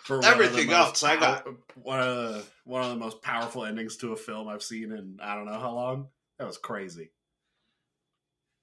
For 0.03 0.23
Everything 0.25 0.61
of 0.61 0.67
the 0.67 0.73
most 0.75 0.87
else, 0.87 1.03
I 1.03 1.15
got- 1.17 1.45
one 1.75 1.99
of 1.99 2.07
the 2.15 2.43
one 2.65 2.83
of 2.83 2.89
the 2.89 2.95
most 2.97 3.21
powerful 3.21 3.63
endings 3.65 3.95
to 3.97 4.11
a 4.11 4.15
film 4.17 4.47
I've 4.47 4.63
seen 4.63 4.91
in 4.91 5.19
I 5.21 5.35
don't 5.35 5.45
know 5.45 5.59
how 5.59 5.73
long. 5.73 6.07
That 6.37 6.47
was 6.47 6.57
crazy. 6.57 7.11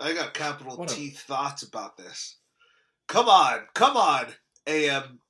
I 0.00 0.12
got 0.12 0.34
capital 0.34 0.76
What 0.76 0.92
a- 0.92 0.94
T 0.94 1.10
thoughts 1.10 1.62
about 1.62 1.96
this. 1.96 2.36
Come 3.08 3.28
on, 3.28 3.60
come 3.74 3.96
on, 3.96 4.26
AM, 4.66 5.20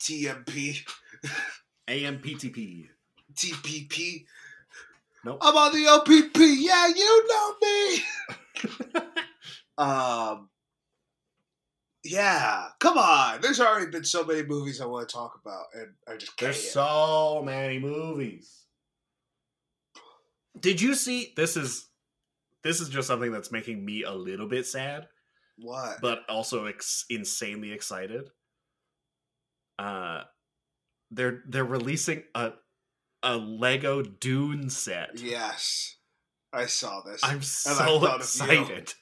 TMP, 0.00 0.84
AMPTP. 1.88 2.88
TPP. 3.34 4.24
Nope. 5.24 5.38
I'm 5.42 5.56
on 5.56 5.72
the 5.72 5.86
OPP. 5.88 6.38
Yeah, 6.38 6.86
you 6.88 7.28
know 7.28 7.54
me. 7.62 9.02
Um, 9.78 10.48
yeah, 12.02 12.68
come 12.80 12.96
on. 12.96 13.40
There's 13.42 13.60
already 13.60 13.90
been 13.90 14.04
so 14.04 14.24
many 14.24 14.42
movies 14.42 14.80
I 14.80 14.86
want 14.86 15.06
to 15.08 15.14
talk 15.14 15.38
about, 15.44 15.66
and 15.74 15.88
I 16.08 16.16
just 16.16 16.36
can't. 16.36 16.52
There's 16.54 16.70
so 16.70 17.42
many 17.44 17.78
movies. 17.78 18.64
Did 20.58 20.80
you 20.80 20.94
see 20.94 21.34
this 21.36 21.56
is 21.58 21.85
this 22.66 22.80
is 22.80 22.88
just 22.88 23.06
something 23.06 23.30
that's 23.30 23.52
making 23.52 23.84
me 23.84 24.02
a 24.02 24.12
little 24.12 24.48
bit 24.48 24.66
sad, 24.66 25.06
What? 25.58 25.98
but 26.02 26.20
also 26.28 26.66
ex- 26.66 27.04
insanely 27.08 27.72
excited. 27.72 28.28
Uh 29.78 30.22
they're 31.10 31.42
they're 31.48 31.64
releasing 31.64 32.24
a 32.34 32.52
a 33.22 33.36
Lego 33.36 34.02
Dune 34.02 34.68
set. 34.70 35.10
yes, 35.18 35.96
I 36.52 36.66
saw 36.66 37.00
this. 37.02 37.20
I'm 37.24 37.42
so 37.42 37.70
thought 37.74 38.02
of 38.04 38.10
you. 38.12 38.16
excited. 38.18 38.94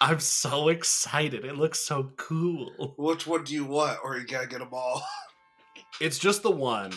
I'm 0.00 0.20
so 0.20 0.68
excited. 0.68 1.44
It 1.44 1.56
looks 1.56 1.80
so 1.80 2.12
cool. 2.16 2.94
Which 2.98 3.26
one 3.26 3.44
do 3.44 3.54
you 3.54 3.64
want, 3.64 3.98
or 4.04 4.16
you 4.16 4.26
gotta 4.26 4.46
get 4.46 4.58
them 4.60 4.70
all? 4.72 5.02
It's 6.00 6.18
just 6.18 6.42
the 6.42 6.50
one. 6.50 6.92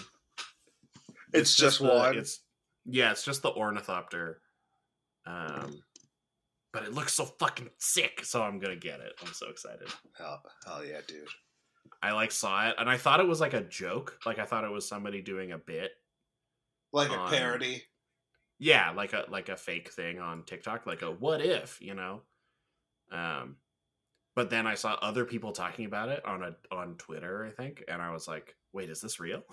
It's 1.33 1.55
just 1.55 1.79
the- 1.79 1.87
one? 1.87 2.17
It's 2.17 2.41
yeah, 2.85 3.11
it's 3.11 3.23
just 3.23 3.41
the 3.41 3.51
ornithopter. 3.51 4.40
Um, 5.25 5.81
but 6.73 6.83
it 6.83 6.93
looks 6.93 7.13
so 7.13 7.25
fucking 7.25 7.69
sick, 7.79 8.23
so 8.23 8.41
I'm 8.41 8.59
gonna 8.59 8.75
get 8.75 8.99
it. 8.99 9.13
I'm 9.21 9.33
so 9.33 9.49
excited. 9.49 9.87
Hell, 10.17 10.41
hell 10.65 10.85
yeah, 10.85 11.01
dude. 11.07 11.27
I 12.01 12.13
like 12.13 12.31
saw 12.31 12.69
it, 12.69 12.75
and 12.77 12.89
I 12.89 12.97
thought 12.97 13.19
it 13.19 13.27
was 13.27 13.41
like 13.41 13.53
a 13.53 13.61
joke. 13.61 14.17
Like 14.25 14.39
I 14.39 14.45
thought 14.45 14.63
it 14.63 14.71
was 14.71 14.87
somebody 14.87 15.21
doing 15.21 15.51
a 15.51 15.57
bit. 15.57 15.91
Like 16.93 17.11
a 17.11 17.27
parody. 17.29 17.83
Yeah, 18.59 18.91
like 18.91 19.13
a 19.13 19.25
like 19.29 19.49
a 19.49 19.57
fake 19.57 19.91
thing 19.91 20.19
on 20.19 20.43
TikTok, 20.43 20.85
like 20.85 21.01
a 21.01 21.11
what 21.11 21.41
if, 21.41 21.81
you 21.81 21.93
know. 21.93 22.21
Um, 23.11 23.57
but 24.35 24.49
then 24.49 24.65
I 24.65 24.75
saw 24.75 24.93
other 25.01 25.25
people 25.25 25.51
talking 25.51 25.85
about 25.85 26.09
it 26.09 26.25
on 26.25 26.43
a 26.43 26.55
on 26.73 26.95
Twitter, 26.97 27.45
I 27.45 27.51
think, 27.51 27.83
and 27.87 28.01
I 28.01 28.11
was 28.11 28.27
like, 28.27 28.55
wait, 28.73 28.89
is 28.89 29.01
this 29.01 29.19
real? 29.19 29.41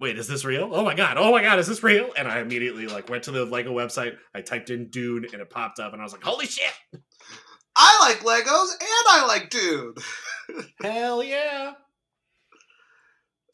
Wait, 0.00 0.18
is 0.18 0.26
this 0.26 0.44
real? 0.44 0.70
Oh 0.72 0.84
my 0.84 0.94
god! 0.94 1.16
Oh 1.18 1.30
my 1.30 1.42
god, 1.42 1.58
is 1.58 1.66
this 1.66 1.82
real? 1.82 2.10
And 2.16 2.26
I 2.26 2.40
immediately 2.40 2.86
like 2.86 3.08
went 3.08 3.24
to 3.24 3.30
the 3.30 3.44
Lego 3.44 3.72
website. 3.72 4.16
I 4.34 4.40
typed 4.40 4.70
in 4.70 4.90
Dune, 4.90 5.24
and 5.32 5.40
it 5.40 5.50
popped 5.50 5.78
up, 5.78 5.92
and 5.92 6.02
I 6.02 6.04
was 6.04 6.12
like, 6.12 6.24
"Holy 6.24 6.46
shit! 6.46 6.72
I 7.76 7.98
like 8.00 8.20
Legos 8.20 8.72
and 8.80 9.08
I 9.08 9.24
like 9.26 9.50
Dune. 9.50 9.94
Hell 10.82 11.22
yeah!" 11.22 11.72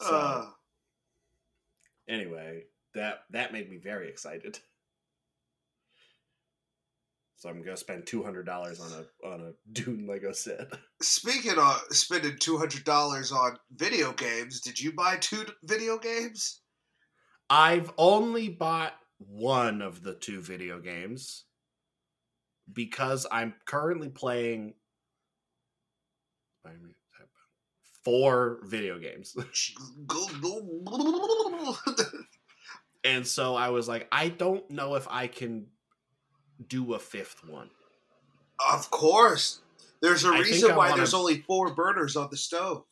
So 0.01 0.15
Uh, 0.17 0.47
anyway, 2.09 2.63
that 2.95 3.21
that 3.31 3.53
made 3.53 3.69
me 3.71 3.77
very 3.77 4.09
excited. 4.09 4.59
So 7.41 7.49
I'm 7.49 7.63
gonna 7.63 7.75
spend 7.75 8.07
two 8.07 8.23
hundred 8.23 8.45
dollars 8.45 8.81
on 8.81 8.93
a 8.93 9.27
on 9.27 9.41
a 9.41 9.53
Dune 9.73 10.07
Lego 10.07 10.31
set. 10.31 10.69
speaking 11.01 11.59
of 11.59 11.83
spending 11.89 12.37
two 12.39 12.59
hundred 12.59 12.85
dollars 12.85 13.33
on 13.33 13.57
video 13.75 14.13
games, 14.13 14.61
did 14.61 14.79
you 14.79 14.93
buy 14.93 15.17
two 15.17 15.47
video 15.65 15.97
games? 15.97 16.61
I've 17.49 17.91
only 17.97 18.51
bought 18.51 18.93
one 19.17 19.81
of 19.81 20.03
the 20.03 20.17
two 20.17 20.43
video 20.43 20.81
games 20.81 21.47
because 22.71 23.27
I'm 23.33 23.55
currently 23.65 24.11
playing 24.11 24.75
four 28.05 28.59
video 28.65 28.99
games. 28.99 29.35
And 33.03 33.27
so 33.27 33.55
I 33.55 33.71
was 33.71 33.89
like, 33.89 34.07
I 34.13 34.29
don't 34.29 34.71
know 34.71 34.97
if 34.97 35.09
I 35.09 35.27
can 35.27 35.69
do 36.67 36.95
a 36.95 36.99
fifth 36.99 37.45
one. 37.47 37.71
of 38.73 38.91
course. 38.91 39.61
There's 40.03 40.25
a 40.25 40.29
I 40.29 40.41
reason 40.41 40.71
why 40.71 40.89
wanna- 40.89 40.97
there's 40.99 41.15
only 41.15 41.41
four 41.43 41.75
burners 41.75 42.15
on 42.17 42.29
the 42.31 42.37
stove. 42.37 42.85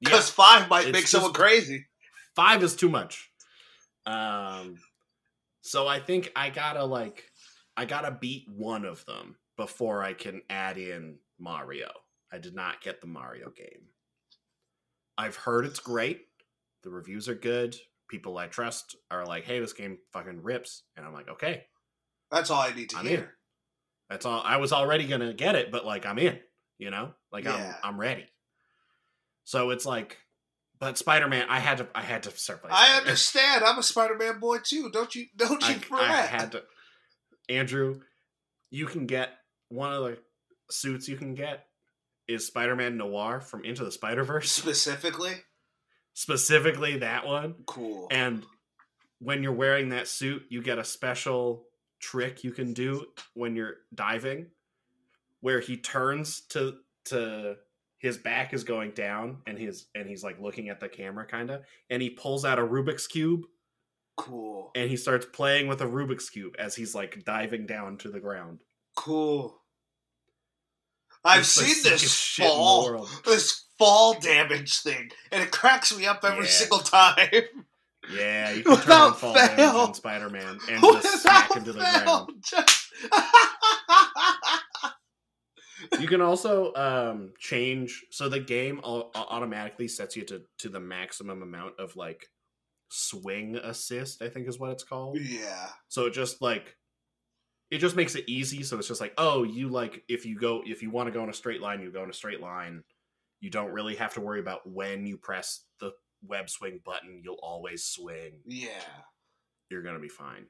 Yeah, 0.00 0.10
Because 0.10 0.28
five 0.30 0.68
might 0.68 0.90
make 0.92 1.06
someone 1.06 1.32
crazy. 1.32 1.86
five 2.34 2.62
is 2.62 2.74
too 2.76 2.88
much. 2.88 3.30
Um, 4.06 4.78
so 5.62 5.86
I 5.88 6.00
think 6.00 6.30
I 6.36 6.50
gotta 6.50 6.84
like, 6.84 7.30
I 7.76 7.84
gotta 7.86 8.10
beat 8.10 8.48
one 8.48 8.84
of 8.84 9.04
them 9.06 9.36
before 9.56 10.02
I 10.02 10.12
can 10.14 10.42
add 10.50 10.78
in 10.78 11.18
Mario. 11.38 11.90
I 12.32 12.38
did 12.38 12.54
not 12.54 12.80
get 12.82 13.00
the 13.00 13.06
Mario 13.06 13.50
game. 13.50 13.88
I've 15.18 15.36
heard 15.36 15.64
it's 15.64 15.80
great. 15.80 16.26
The 16.82 16.90
reviews 16.90 17.28
are 17.28 17.34
good. 17.34 17.76
People 18.08 18.36
I 18.38 18.46
trust 18.48 18.96
are 19.10 19.24
like, 19.24 19.44
"Hey, 19.44 19.58
this 19.60 19.72
game 19.72 19.98
fucking 20.12 20.42
rips," 20.42 20.82
and 20.96 21.04
I'm 21.06 21.12
like, 21.12 21.28
"Okay, 21.28 21.66
That's 22.30 22.50
all 22.50 22.60
I 22.60 22.72
need 22.74 22.90
to 22.90 22.98
I'm 22.98 23.06
hear. 23.06 23.18
in." 23.18 23.28
That's 24.10 24.26
all. 24.26 24.40
I 24.44 24.58
was 24.58 24.72
already 24.72 25.06
gonna 25.06 25.34
get 25.34 25.54
it, 25.56 25.70
but 25.72 25.84
like, 25.84 26.06
I'm 26.06 26.18
in. 26.18 26.38
You 26.78 26.90
know, 26.90 27.12
like 27.32 27.44
Yeah. 27.44 27.74
I'm 27.82 27.94
I'm 27.94 28.00
ready. 28.00 28.26
So 29.44 29.70
it's 29.70 29.86
like, 29.86 30.18
but 30.78 30.98
Spider 30.98 31.28
Man, 31.28 31.46
I 31.48 31.58
had 31.58 31.78
to 31.78 31.88
I 31.94 32.02
had 32.02 32.24
to 32.24 32.30
start 32.32 32.60
playing. 32.60 32.74
I 32.76 32.98
understand. 32.98 33.64
I'm 33.64 33.78
a 33.78 33.82
Spider-Man 33.82 34.38
boy 34.40 34.58
too. 34.58 34.90
Don't 34.92 35.14
you? 35.14 35.26
Don't 35.36 35.62
you 35.68 35.74
I, 35.74 35.78
fret. 35.78 36.02
I 36.02 36.22
had 36.22 36.52
to. 36.52 36.62
Andrew, 37.48 38.00
you 38.70 38.86
can 38.86 39.06
get 39.06 39.30
one 39.68 39.92
of 39.92 40.02
the 40.04 40.18
suits 40.70 41.08
you 41.08 41.16
can 41.16 41.34
get 41.34 41.66
is 42.28 42.46
Spider 42.46 42.76
Man 42.76 42.96
Noir 42.96 43.40
from 43.40 43.64
Into 43.64 43.84
the 43.84 43.92
Spider 43.92 44.24
Verse, 44.24 44.50
Specifically, 44.52 45.34
specifically 46.12 46.98
that 46.98 47.26
one. 47.26 47.54
cool. 47.66 48.08
And 48.10 48.44
when 49.20 49.42
you're 49.42 49.52
wearing 49.52 49.90
that 49.90 50.08
suit, 50.08 50.42
you 50.50 50.60
get 50.62 50.78
a 50.78 50.84
special 50.84 51.65
trick 52.00 52.44
you 52.44 52.52
can 52.52 52.72
do 52.72 53.06
when 53.34 53.56
you're 53.56 53.76
diving, 53.94 54.46
where 55.40 55.60
he 55.60 55.76
turns 55.76 56.42
to 56.50 56.74
to 57.06 57.56
his 57.98 58.18
back 58.18 58.52
is 58.52 58.64
going 58.64 58.90
down 58.92 59.38
and 59.46 59.58
his 59.58 59.86
and 59.94 60.08
he's 60.08 60.22
like 60.24 60.40
looking 60.40 60.68
at 60.68 60.80
the 60.80 60.88
camera 60.88 61.26
kind 61.26 61.50
of 61.50 61.62
and 61.88 62.02
he 62.02 62.10
pulls 62.10 62.44
out 62.44 62.58
a 62.58 62.62
rubik's 62.62 63.06
cube 63.06 63.42
cool. 64.16 64.70
and 64.74 64.90
he 64.90 64.96
starts 64.96 65.24
playing 65.32 65.66
with 65.66 65.80
a 65.80 65.86
Rubik's 65.86 66.28
cube 66.28 66.54
as 66.58 66.74
he's 66.74 66.94
like 66.94 67.24
diving 67.24 67.64
down 67.66 67.96
to 67.98 68.10
the 68.10 68.20
ground. 68.20 68.60
Cool. 68.96 69.60
I've 71.24 71.40
It's 71.40 71.48
seen 71.48 71.66
this 71.82 72.00
sickest 72.00 72.16
shit 72.18 72.44
in 72.44 72.50
the 72.50 72.56
fall, 72.56 73.08
this 73.24 73.64
fall 73.78 74.18
damage 74.20 74.78
thing, 74.80 75.10
and 75.32 75.42
it 75.42 75.50
cracks 75.50 75.96
me 75.96 76.06
up 76.06 76.24
every 76.24 76.44
Yeah. 76.44 76.50
single 76.50 76.78
time. 76.80 77.26
Yeah, 78.12 78.52
you 78.52 78.62
can 78.64 78.76
turn 78.76 78.92
on 78.92 79.14
fall 79.14 79.34
fail. 79.34 79.56
damage 79.56 79.88
in 79.88 79.94
Spider 79.94 80.30
Man 80.30 80.58
and 80.70 80.80
just 80.82 81.22
smack 81.22 81.56
into 81.56 81.72
the 81.72 81.80
ground. 81.80 82.44
You 86.00 86.08
can 86.08 86.20
also 86.20 86.74
um, 86.74 87.32
change 87.38 88.04
so 88.10 88.28
the 88.28 88.40
game 88.40 88.80
automatically 88.82 89.88
sets 89.88 90.16
you 90.16 90.24
to 90.24 90.42
to 90.58 90.68
the 90.68 90.80
maximum 90.80 91.42
amount 91.42 91.78
of 91.78 91.96
like 91.96 92.28
swing 92.90 93.56
assist. 93.56 94.22
I 94.22 94.28
think 94.28 94.48
is 94.48 94.58
what 94.58 94.70
it's 94.70 94.84
called. 94.84 95.18
yeah. 95.20 95.68
So 95.88 96.06
it 96.06 96.14
just 96.14 96.40
like 96.40 96.76
it 97.70 97.78
just 97.78 97.96
makes 97.96 98.14
it 98.14 98.24
easy. 98.26 98.62
So 98.62 98.78
it's 98.78 98.88
just 98.88 99.00
like, 99.00 99.14
oh, 99.18 99.44
you 99.44 99.68
like 99.68 100.02
if 100.08 100.24
you 100.24 100.38
go 100.38 100.62
if 100.64 100.82
you 100.82 100.90
want 100.90 101.08
to 101.08 101.12
go 101.12 101.22
in 101.22 101.30
a 101.30 101.34
straight 101.34 101.60
line, 101.60 101.82
you 101.82 101.92
go 101.92 102.02
in 102.02 102.10
a 102.10 102.14
straight 102.14 102.40
line. 102.40 102.82
You 103.40 103.50
don't 103.50 103.72
really 103.72 103.96
have 103.96 104.14
to 104.14 104.20
worry 104.20 104.40
about 104.40 104.68
when 104.68 105.06
you 105.06 105.18
press 105.18 105.60
web 106.22 106.48
swing 106.50 106.80
button. 106.84 107.20
You'll 107.24 107.38
always 107.42 107.84
swing. 107.84 108.40
Yeah. 108.46 108.68
You're 109.70 109.82
gonna 109.82 109.98
be 109.98 110.08
fine. 110.08 110.46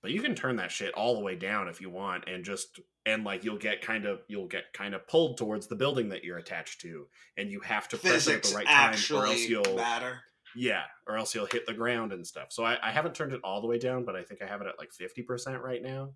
But 0.00 0.12
you 0.12 0.22
can 0.22 0.34
turn 0.36 0.56
that 0.56 0.70
shit 0.70 0.94
all 0.94 1.14
the 1.16 1.20
way 1.24 1.34
down 1.34 1.66
if 1.68 1.80
you 1.80 1.90
want, 1.90 2.28
and 2.28 2.44
just 2.44 2.78
and 3.04 3.24
like 3.24 3.42
you'll 3.44 3.58
get 3.58 3.82
kind 3.82 4.06
of 4.06 4.20
you'll 4.28 4.46
get 4.46 4.72
kind 4.72 4.94
of 4.94 5.06
pulled 5.08 5.38
towards 5.38 5.66
the 5.66 5.74
building 5.74 6.10
that 6.10 6.22
you're 6.22 6.38
attached 6.38 6.80
to, 6.82 7.06
and 7.36 7.50
you 7.50 7.58
have 7.60 7.88
to 7.88 7.96
press 7.98 8.28
it 8.28 8.36
at 8.36 8.42
the 8.44 8.54
right 8.54 8.66
time, 8.66 8.94
or 9.16 9.26
else 9.26 9.40
you'll 9.48 9.74
matter. 9.76 10.20
yeah, 10.54 10.82
or 11.08 11.16
else 11.16 11.34
you'll 11.34 11.46
hit 11.46 11.66
the 11.66 11.74
ground 11.74 12.12
and 12.12 12.24
stuff. 12.24 12.48
So 12.52 12.64
I, 12.64 12.78
I 12.80 12.92
haven't 12.92 13.16
turned 13.16 13.32
it 13.32 13.40
all 13.42 13.60
the 13.60 13.66
way 13.66 13.78
down, 13.78 14.04
but 14.04 14.14
I 14.14 14.22
think 14.22 14.40
I 14.40 14.46
have 14.46 14.60
it 14.60 14.68
at 14.68 14.78
like 14.78 14.92
fifty 14.92 15.22
percent 15.22 15.60
right 15.62 15.82
now. 15.82 16.10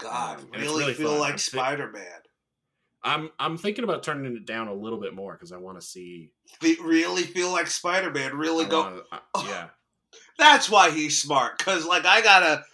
God, 0.00 0.40
Um, 0.40 0.48
really, 0.60 0.80
really 0.80 0.94
feel 0.94 1.10
fun. 1.10 1.20
like 1.20 1.38
Spider 1.38 1.92
Man. 1.92 2.02
I'm 3.04 3.30
I'm 3.38 3.56
thinking 3.58 3.84
about 3.84 4.02
turning 4.02 4.34
it 4.36 4.46
down 4.46 4.68
a 4.68 4.74
little 4.74 4.98
bit 5.00 5.14
more 5.14 5.32
because 5.34 5.52
I 5.52 5.58
want 5.58 5.78
to 5.80 5.86
see. 5.86 6.32
Really 6.62 7.22
feel 7.22 7.50
like 7.52 7.66
Spider 7.66 8.10
Man. 8.10 8.36
Really 8.36 8.64
I 8.64 8.68
go. 8.68 8.80
wanna- 8.82 9.02
uh, 9.12 9.44
yeah, 9.46 9.66
That's 10.38 10.70
why 10.70 10.90
he's 10.90 11.20
smart. 11.20 11.58
Cause 11.58 11.84
like 11.86 12.04
I 12.06 12.22
gotta 12.22 12.64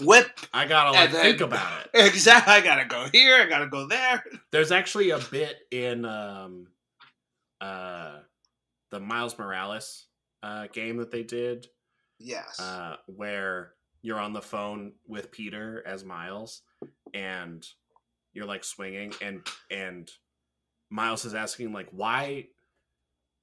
whip. 0.00 0.40
I 0.52 0.66
gotta 0.66 0.92
like 0.92 1.12
then- 1.12 1.22
think 1.22 1.40
about 1.40 1.84
it. 1.86 1.90
Exactly. 2.06 2.52
I 2.54 2.60
gotta 2.60 2.86
go 2.86 3.06
here. 3.12 3.40
I 3.42 3.46
gotta 3.48 3.66
go 3.68 3.86
there. 3.86 4.24
There's 4.50 4.72
actually 4.72 5.10
a 5.10 5.18
bit 5.18 5.56
in 5.70 6.04
um, 6.04 6.68
uh, 7.60 8.18
the 8.90 9.00
Miles 9.00 9.38
Morales 9.38 10.06
uh, 10.42 10.66
game 10.72 10.96
that 10.98 11.10
they 11.10 11.22
did 11.22 11.66
Yes. 12.18 12.58
uh, 12.60 12.96
where 13.06 13.74
you're 14.02 14.18
on 14.20 14.32
the 14.32 14.42
phone 14.42 14.92
with 15.06 15.30
Peter 15.30 15.82
as 15.86 16.04
Miles, 16.04 16.62
and 17.12 17.66
you're 18.34 18.46
like 18.46 18.64
swinging, 18.64 19.14
and 19.22 19.46
and 19.70 20.10
Miles 20.90 21.24
is 21.24 21.34
asking 21.34 21.72
like, 21.72 21.88
why, 21.92 22.46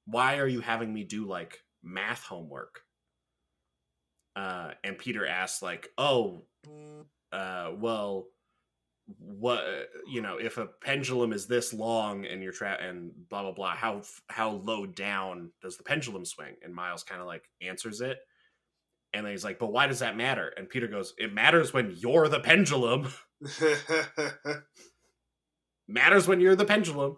why 0.06 0.38
are 0.38 0.46
you 0.48 0.60
having 0.60 0.92
me 0.94 1.04
do 1.04 1.26
like 1.26 1.58
math 1.82 2.22
homework? 2.24 2.80
Uh, 4.36 4.72
and 4.84 4.98
Peter 4.98 5.26
asks 5.26 5.62
like, 5.62 5.88
oh, 5.98 6.44
uh, 7.32 7.72
well, 7.78 8.26
what 9.18 9.64
you 10.06 10.22
know, 10.22 10.36
if 10.38 10.58
a 10.58 10.66
pendulum 10.82 11.32
is 11.32 11.46
this 11.46 11.74
long 11.74 12.24
and 12.24 12.42
you're 12.42 12.52
tra- 12.52 12.78
and 12.80 13.12
blah 13.28 13.42
blah 13.42 13.52
blah, 13.52 13.74
how 13.74 14.02
how 14.28 14.50
low 14.52 14.86
down 14.86 15.50
does 15.60 15.76
the 15.76 15.82
pendulum 15.82 16.24
swing? 16.24 16.54
And 16.62 16.74
Miles 16.74 17.02
kind 17.02 17.20
of 17.20 17.26
like 17.26 17.44
answers 17.60 18.00
it, 18.00 18.18
And 19.12 19.26
then 19.26 19.32
he's 19.32 19.44
like, 19.44 19.58
but 19.58 19.72
why 19.72 19.86
does 19.86 19.98
that 20.00 20.16
matter? 20.16 20.48
And 20.56 20.68
Peter 20.68 20.86
goes, 20.88 21.14
it 21.18 21.34
matters 21.34 21.72
when 21.72 21.94
you're 21.96 22.28
the 22.28 22.40
pendulum. 22.40 23.08
matters 25.88 26.26
when 26.28 26.40
you're 26.40 26.56
the 26.56 26.64
pendulum. 26.64 27.16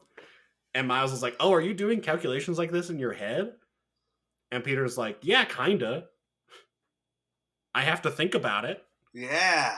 And 0.74 0.88
Miles 0.88 1.12
is 1.12 1.22
like, 1.22 1.36
oh, 1.38 1.52
are 1.52 1.60
you 1.60 1.72
doing 1.74 2.00
calculations 2.00 2.58
like 2.58 2.72
this 2.72 2.90
in 2.90 2.98
your 2.98 3.12
head? 3.12 3.52
And 4.50 4.64
Peter's 4.64 4.98
like, 4.98 5.18
yeah, 5.22 5.44
kinda. 5.44 6.04
I 7.74 7.82
have 7.82 8.02
to 8.02 8.10
think 8.10 8.34
about 8.34 8.64
it. 8.64 8.82
yeah. 9.12 9.76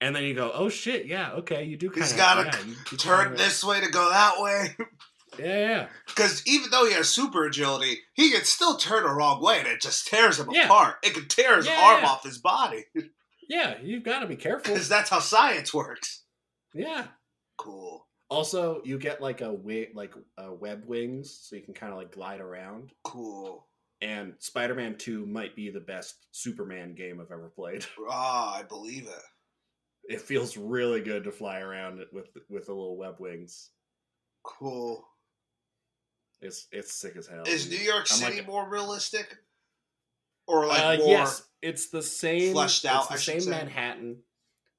And 0.00 0.16
then 0.16 0.24
you 0.24 0.34
go, 0.34 0.50
oh 0.52 0.68
shit, 0.68 1.06
yeah, 1.06 1.30
okay, 1.34 1.62
you 1.62 1.76
do 1.76 1.88
kind 1.88 2.02
of. 2.02 2.08
He's 2.08 2.16
gotta 2.16 2.44
yeah, 2.66 2.98
Turn 2.98 3.24
kinda- 3.28 3.38
this 3.38 3.62
way 3.62 3.80
to 3.80 3.88
go 3.90 4.10
that 4.10 4.34
way. 4.38 4.76
Yeah, 5.38 5.46
yeah. 5.46 5.86
Because 6.08 6.46
even 6.46 6.68
though 6.70 6.84
he 6.84 6.92
has 6.92 7.08
super 7.08 7.46
agility, 7.46 8.00
he 8.12 8.30
can 8.32 8.44
still 8.44 8.76
turn 8.76 9.04
the 9.04 9.08
wrong 9.08 9.42
way 9.42 9.60
and 9.60 9.66
it 9.66 9.80
just 9.80 10.06
tears 10.06 10.38
him 10.38 10.48
Yeah. 10.50 10.66
apart. 10.66 10.96
It 11.02 11.14
can 11.14 11.26
tear 11.26 11.56
his 11.56 11.66
arm 11.68 12.04
off 12.04 12.22
his 12.22 12.36
body. 12.36 12.84
Yeah, 13.48 13.74
you've 13.82 14.04
got 14.04 14.20
to 14.20 14.26
be 14.26 14.36
careful. 14.36 14.72
Because 14.72 14.88
that's 14.88 15.10
how 15.10 15.18
science 15.20 15.72
works. 15.74 16.24
Yeah. 16.74 17.06
Cool. 17.58 18.06
Also, 18.30 18.80
you 18.84 18.98
get 18.98 19.20
like 19.20 19.40
a 19.42 19.46
wi- 19.52 19.90
like 19.94 20.14
uh, 20.38 20.52
web 20.52 20.84
wings, 20.86 21.38
so 21.42 21.54
you 21.56 21.62
can 21.62 21.74
kind 21.74 21.92
of 21.92 21.98
like 21.98 22.12
glide 22.12 22.40
around. 22.40 22.92
Cool. 23.04 23.66
And 24.00 24.34
Spider-Man 24.38 24.96
Two 24.96 25.26
might 25.26 25.54
be 25.54 25.70
the 25.70 25.80
best 25.80 26.26
Superman 26.32 26.94
game 26.94 27.20
I've 27.20 27.30
ever 27.30 27.52
played. 27.54 27.84
Ah, 28.08 28.56
I 28.58 28.62
believe 28.62 29.04
it. 29.06 29.22
It 30.14 30.20
feels 30.22 30.56
really 30.56 31.00
good 31.02 31.24
to 31.24 31.30
fly 31.30 31.60
around 31.60 32.00
with 32.12 32.28
with 32.48 32.66
the 32.66 32.72
little 32.72 32.96
web 32.96 33.16
wings. 33.20 33.70
Cool. 34.44 35.06
It's 36.40 36.66
it's 36.72 36.92
sick 36.94 37.14
as 37.16 37.26
hell. 37.28 37.44
Is 37.46 37.70
New 37.70 37.76
York 37.76 38.06
I'm 38.10 38.16
City 38.16 38.36
like- 38.38 38.46
more 38.48 38.68
realistic? 38.68 39.36
Or 40.46 40.66
like 40.66 40.80
uh, 41.00 41.02
more 41.02 41.08
yes, 41.08 41.42
it's 41.62 41.88
the 41.90 42.02
same. 42.02 42.52
fleshed 42.52 42.84
out, 42.84 43.06
It's 43.10 43.26
the 43.26 43.34
I 43.34 43.38
same. 43.38 43.50
Manhattan. 43.50 44.16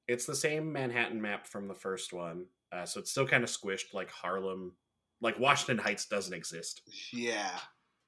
It's 0.08 0.25
the 0.25 0.36
same 0.36 0.72
Manhattan 0.72 1.22
map 1.22 1.48
from 1.48 1.67
the 1.67 1.74
first 1.74 2.12
one. 2.13 2.46
Uh, 2.72 2.86
so 2.86 3.00
it's 3.00 3.12
still 3.12 3.27
kind 3.27 3.43
of 3.43 3.50
squished, 3.50 3.93
like 3.93 4.12
Harlem, 4.12 4.74
like 5.22 5.39
Washington 5.39 5.77
Heights 5.77 6.05
doesn't 6.08 6.34
exist. 6.34 6.82
Yeah. 7.13 7.51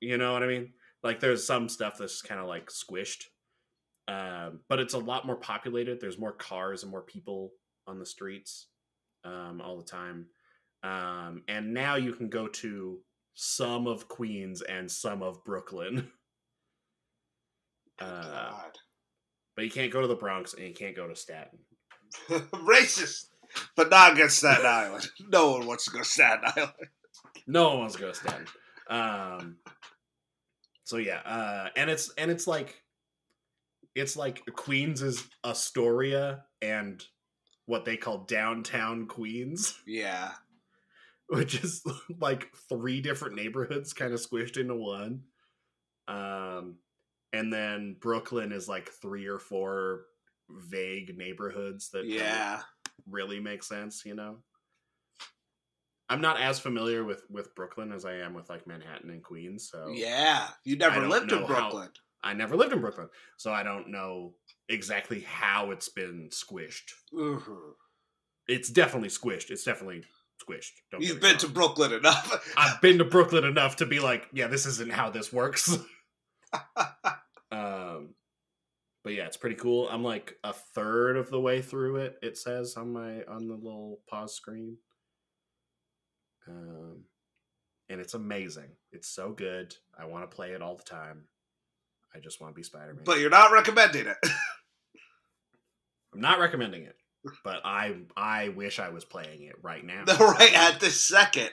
You 0.01 0.17
know 0.17 0.33
what 0.33 0.43
I 0.43 0.47
mean? 0.47 0.73
Like 1.03 1.19
there's 1.19 1.45
some 1.45 1.69
stuff 1.69 1.97
that's 1.97 2.21
kind 2.21 2.41
of 2.41 2.47
like 2.47 2.69
squished, 2.69 3.25
um, 4.07 4.59
but 4.67 4.79
it's 4.79 4.93
a 4.95 4.99
lot 4.99 5.25
more 5.25 5.35
populated. 5.35 6.01
There's 6.01 6.17
more 6.17 6.33
cars 6.33 6.83
and 6.83 6.91
more 6.91 7.03
people 7.03 7.51
on 7.87 7.99
the 7.99 8.05
streets 8.05 8.67
um, 9.23 9.61
all 9.63 9.77
the 9.77 9.83
time. 9.83 10.25
Um, 10.83 11.43
and 11.47 11.73
now 11.73 11.95
you 11.95 12.13
can 12.13 12.29
go 12.29 12.47
to 12.47 12.99
some 13.35 13.87
of 13.87 14.07
Queens 14.07 14.61
and 14.61 14.89
some 14.91 15.21
of 15.23 15.43
Brooklyn, 15.45 16.11
Uh, 17.99 18.51
but 19.55 19.65
you 19.65 19.71
can't 19.71 19.91
go 19.91 20.01
to 20.01 20.07
the 20.07 20.15
Bronx 20.15 20.53
and 20.53 20.67
you 20.67 20.73
can't 20.73 20.95
go 20.95 21.07
to 21.07 21.15
Staten. 21.15 21.59
Racist. 22.29 23.27
But 23.75 23.89
not 23.89 24.13
against 24.13 24.37
Staten 24.39 24.65
Island. 24.65 25.07
No 25.29 25.51
one 25.51 25.65
wants 25.67 25.85
to 25.85 25.91
go 25.91 25.99
to 25.99 26.03
Staten 26.05 26.43
Island. 26.55 26.73
No 27.47 27.69
one 27.69 27.79
wants 27.79 27.95
to 27.95 28.01
go 28.01 28.07
to 28.09 28.13
Staten. 28.15 28.47
Um, 28.89 29.57
so 30.83 30.97
yeah, 30.97 31.19
uh, 31.25 31.69
and 31.75 31.89
it's 31.89 32.11
and 32.17 32.29
it's 32.29 32.47
like 32.47 32.81
it's 33.95 34.15
like 34.17 34.43
Queens 34.55 35.01
is 35.01 35.23
Astoria 35.43 36.43
and 36.61 37.03
what 37.65 37.85
they 37.85 37.97
call 37.97 38.19
downtown 38.25 39.07
Queens, 39.07 39.79
Yeah. 39.87 40.31
which 41.29 41.63
is 41.63 41.81
like 42.19 42.49
three 42.69 43.01
different 43.01 43.35
neighborhoods 43.35 43.93
kind 43.93 44.13
of 44.13 44.19
squished 44.19 44.57
into 44.57 44.75
one. 44.75 45.21
Um, 46.07 46.75
and 47.35 47.51
then 47.51 47.95
Brooklyn 47.99 48.51
is 48.51 48.67
like 48.67 48.89
three 48.89 49.25
or 49.25 49.39
four 49.39 50.05
vague 50.49 51.17
neighborhoods 51.17 51.89
that 51.91 52.05
Yeah. 52.05 52.61
really 53.09 53.39
make 53.39 53.63
sense, 53.63 54.05
you 54.05 54.15
know. 54.15 54.43
I'm 56.07 56.21
not 56.21 56.39
as 56.39 56.59
familiar 56.59 57.03
with 57.03 57.23
with 57.29 57.55
Brooklyn 57.55 57.91
as 57.91 58.05
I 58.05 58.13
am 58.17 58.33
with 58.35 58.47
like 58.49 58.67
Manhattan 58.67 59.09
and 59.09 59.23
Queens, 59.23 59.69
so 59.71 59.87
Yeah. 59.89 60.47
You 60.63 60.77
never 60.77 61.07
lived 61.07 61.31
in 61.31 61.39
know 61.41 61.47
how- 61.47 61.69
Brooklyn. 61.71 61.89
I 62.23 62.33
never 62.33 62.55
lived 62.55 62.73
in 62.73 62.81
Brooklyn, 62.81 63.09
so 63.37 63.51
I 63.51 63.61
don't 63.63 63.89
know 63.89 64.35
exactly 64.67 65.21
how 65.21 65.71
it's 65.71 65.89
been 65.89 66.29
squished. 66.31 66.91
Mhm. 67.13 67.73
It's 68.47 68.69
definitely 68.69 69.09
squished. 69.09 69.49
It's 69.51 69.63
definitely 69.63 70.03
squished. 70.43 70.71
Don't 70.91 71.01
You've 71.03 71.19
been 71.21 71.37
to. 71.39 71.47
Brooklyn 71.47 71.93
enough. 71.93 72.53
I've 72.57 72.81
been 72.81 72.97
to 72.99 73.05
Brooklyn 73.05 73.43
enough 73.43 73.75
to 73.77 73.85
be 73.85 73.99
like, 73.99 74.27
yeah, 74.31 74.47
this 74.47 74.65
isn't 74.65 74.91
how 74.91 75.09
this 75.11 75.31
works. 75.33 75.75
um, 77.51 78.15
but 79.03 79.13
yeah, 79.13 79.27
it's 79.27 79.37
pretty 79.37 79.55
cool. 79.55 79.87
I'm 79.89 80.03
like 80.03 80.35
a 80.43 80.51
third 80.51 81.15
of 81.15 81.29
the 81.29 81.39
way 81.39 81.61
through 81.61 81.97
it. 81.97 82.17
It 82.23 82.37
says 82.37 82.75
on 82.75 82.91
my 82.91 83.23
on 83.23 83.47
the 83.47 83.53
little 83.53 83.99
pause 84.09 84.35
screen. 84.35 84.77
Um, 86.47 87.03
and 87.89 88.01
it's 88.01 88.13
amazing. 88.13 88.69
It's 88.91 89.07
so 89.07 89.31
good. 89.31 89.75
I 89.97 90.05
want 90.05 90.29
to 90.29 90.35
play 90.35 90.51
it 90.51 90.61
all 90.61 90.75
the 90.75 90.83
time. 90.83 91.25
I 92.15 92.19
just 92.19 92.41
want 92.41 92.53
to 92.53 92.55
be 92.55 92.63
Spider 92.63 92.93
Man. 92.93 93.03
but 93.03 93.19
you're 93.19 93.29
not 93.29 93.51
recommending 93.51 94.07
it. 94.07 94.17
I'm 96.13 96.21
not 96.21 96.39
recommending 96.39 96.83
it, 96.83 96.95
but 97.43 97.61
I 97.65 97.95
I 98.15 98.49
wish 98.49 98.79
I 98.79 98.89
was 98.89 99.05
playing 99.05 99.43
it 99.43 99.55
right 99.61 99.83
now. 99.83 100.03
right 100.19 100.53
at 100.53 100.79
this 100.79 100.99
second. 100.99 101.51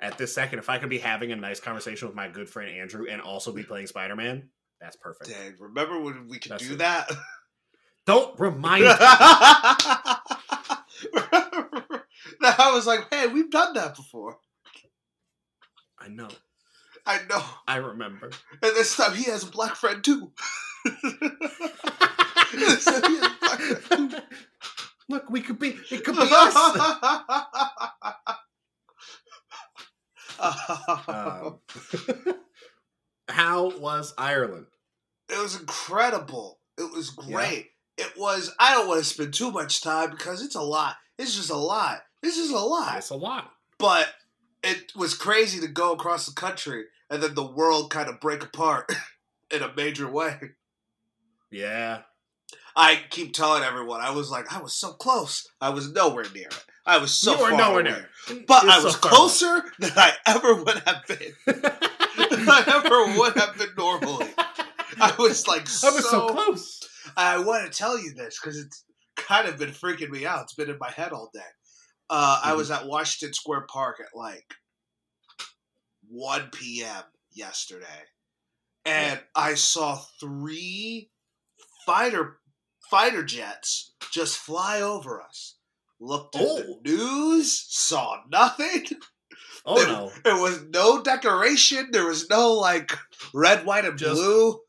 At 0.00 0.16
this 0.16 0.34
second, 0.34 0.58
if 0.58 0.70
I 0.70 0.78
could 0.78 0.88
be 0.88 0.98
having 0.98 1.30
a 1.30 1.36
nice 1.36 1.60
conversation 1.60 2.08
with 2.08 2.16
my 2.16 2.28
good 2.28 2.48
friend 2.48 2.70
Andrew 2.70 3.04
and 3.08 3.20
also 3.20 3.52
be 3.52 3.62
playing 3.62 3.86
Spider 3.86 4.16
Man, 4.16 4.48
that's 4.80 4.96
perfect. 4.96 5.30
Dang, 5.30 5.54
remember 5.58 6.00
when 6.00 6.28
we 6.28 6.38
could 6.38 6.52
That's 6.52 6.66
do 6.66 6.74
it. 6.74 6.78
that? 6.78 7.10
Don't 8.06 8.38
remind 8.40 8.84
me. 8.84 8.90
I 12.42 12.72
was 12.72 12.86
like, 12.86 13.06
hey, 13.10 13.26
we've 13.26 13.50
done 13.50 13.74
that 13.74 13.94
before. 13.94 14.38
I 15.98 16.08
know. 16.08 16.28
I 17.06 17.20
know. 17.28 17.42
I 17.68 17.76
remember. 17.76 18.30
And 18.62 18.74
this 18.74 18.96
time 18.96 19.14
he 19.14 19.24
has 19.24 19.42
a 19.44 19.50
black 19.50 19.76
friend 19.76 20.02
too. 20.02 20.32
This 22.52 22.84
time 22.84 23.02
he 23.04 23.16
has 23.16 23.26
a 23.26 23.36
black 23.40 23.60
friend 23.60 24.10
too. 24.10 24.18
Look, 25.08 25.30
we 25.30 25.40
could 25.40 25.60
be. 25.60 25.76
It 25.90 26.04
could 26.04 26.16
be 26.16 26.28
us. 26.30 26.56
Um, 31.08 31.60
how 33.30 33.70
was 33.78 34.14
Ireland? 34.18 34.66
it 35.30 35.38
was 35.40 35.58
incredible. 35.58 36.58
It 36.76 36.90
was 36.92 37.10
great. 37.10 37.70
It 37.96 38.12
was. 38.16 38.52
I 38.58 38.72
don't 38.74 38.88
want 38.88 39.00
to 39.00 39.04
spend 39.04 39.32
too 39.34 39.50
much 39.50 39.80
time 39.82 40.10
because 40.10 40.42
it's 40.42 40.54
a 40.54 40.62
lot. 40.62 40.96
It's 41.18 41.36
just 41.36 41.50
a 41.50 41.56
lot. 41.56 42.00
It's 42.22 42.36
just 42.36 42.52
a 42.52 42.58
lot. 42.58 42.96
It's 42.98 43.10
a 43.10 43.16
lot. 43.16 43.52
But 43.78 44.08
it 44.62 44.92
was 44.96 45.14
crazy 45.14 45.60
to 45.60 45.68
go 45.68 45.92
across 45.92 46.26
the 46.26 46.32
country 46.32 46.84
and 47.10 47.22
then 47.22 47.34
the 47.34 47.46
world 47.46 47.90
kind 47.90 48.08
of 48.08 48.20
break 48.20 48.42
apart 48.42 48.90
in 49.54 49.62
a 49.62 49.72
major 49.76 50.08
way. 50.10 50.38
Yeah. 51.50 52.02
I 52.76 53.00
keep 53.10 53.32
telling 53.34 53.62
everyone 53.62 54.00
I 54.00 54.10
was 54.10 54.30
like 54.30 54.52
I 54.52 54.60
was 54.60 54.74
so 54.74 54.92
close. 54.92 55.46
I 55.60 55.70
was 55.70 55.92
nowhere 55.92 56.24
near 56.34 56.46
it. 56.48 56.64
I 56.86 56.98
was 56.98 57.12
so 57.12 57.32
you 57.32 57.38
far 57.38 57.50
nowhere 57.52 57.80
away. 57.80 57.90
near. 57.90 58.44
But 58.46 58.62
You're 58.62 58.72
I 58.72 58.80
was 58.82 58.96
far 58.96 59.10
closer 59.10 59.62
than 59.78 59.92
I 59.96 60.12
ever 60.26 60.54
would 60.54 60.82
have 60.86 61.06
been. 61.06 61.32
I 62.50 62.64
ever 62.84 63.18
would 63.18 63.36
have 63.36 63.56
been 63.56 63.70
normally. 63.78 64.28
I 65.00 65.14
was 65.18 65.46
like 65.46 65.68
so, 65.68 65.88
I 65.88 65.92
was 65.92 66.10
so 66.10 66.28
close. 66.28 66.80
I 67.16 67.38
want 67.38 67.64
to 67.70 67.76
tell 67.78 67.98
you 67.98 68.12
this 68.14 68.38
because 68.40 68.58
it's 68.58 68.84
kind 69.16 69.48
of 69.48 69.58
been 69.58 69.70
freaking 69.70 70.10
me 70.10 70.26
out. 70.26 70.42
It's 70.42 70.54
been 70.54 70.70
in 70.70 70.78
my 70.78 70.90
head 70.90 71.12
all 71.12 71.30
day. 71.32 71.40
Uh, 72.08 72.40
I 72.44 72.52
Mhm. 72.52 72.56
was 72.56 72.70
at 72.70 72.86
Washington 72.86 73.32
Square 73.34 73.66
Park 73.70 74.00
at 74.00 74.16
like 74.16 74.54
1 76.08 76.50
p.m. 76.52 77.04
yesterday, 77.32 77.86
and 78.84 79.20
I 79.34 79.54
saw 79.54 79.96
three 80.20 81.10
fighter 81.86 82.38
fighter 82.90 83.22
jets 83.22 83.94
just 84.12 84.36
fly 84.36 84.80
over 84.80 85.22
us. 85.22 85.56
Looked 86.00 86.34
at 86.36 86.42
the 86.42 86.66
Oh. 86.68 86.80
news, 86.84 87.64
saw 87.68 88.22
nothing. 88.28 88.86
Oh 89.66 89.78
There- 89.78 89.88
no. 89.88 90.12
There 90.24 90.36
was 90.40 90.62
no 90.64 91.02
decoration. 91.02 91.90
There 91.92 92.06
was 92.06 92.28
no 92.30 92.52
like 92.54 92.90
red, 93.34 93.64
white, 93.66 93.84
and 93.84 93.98
Just- 93.98 94.14
blue. 94.14 94.60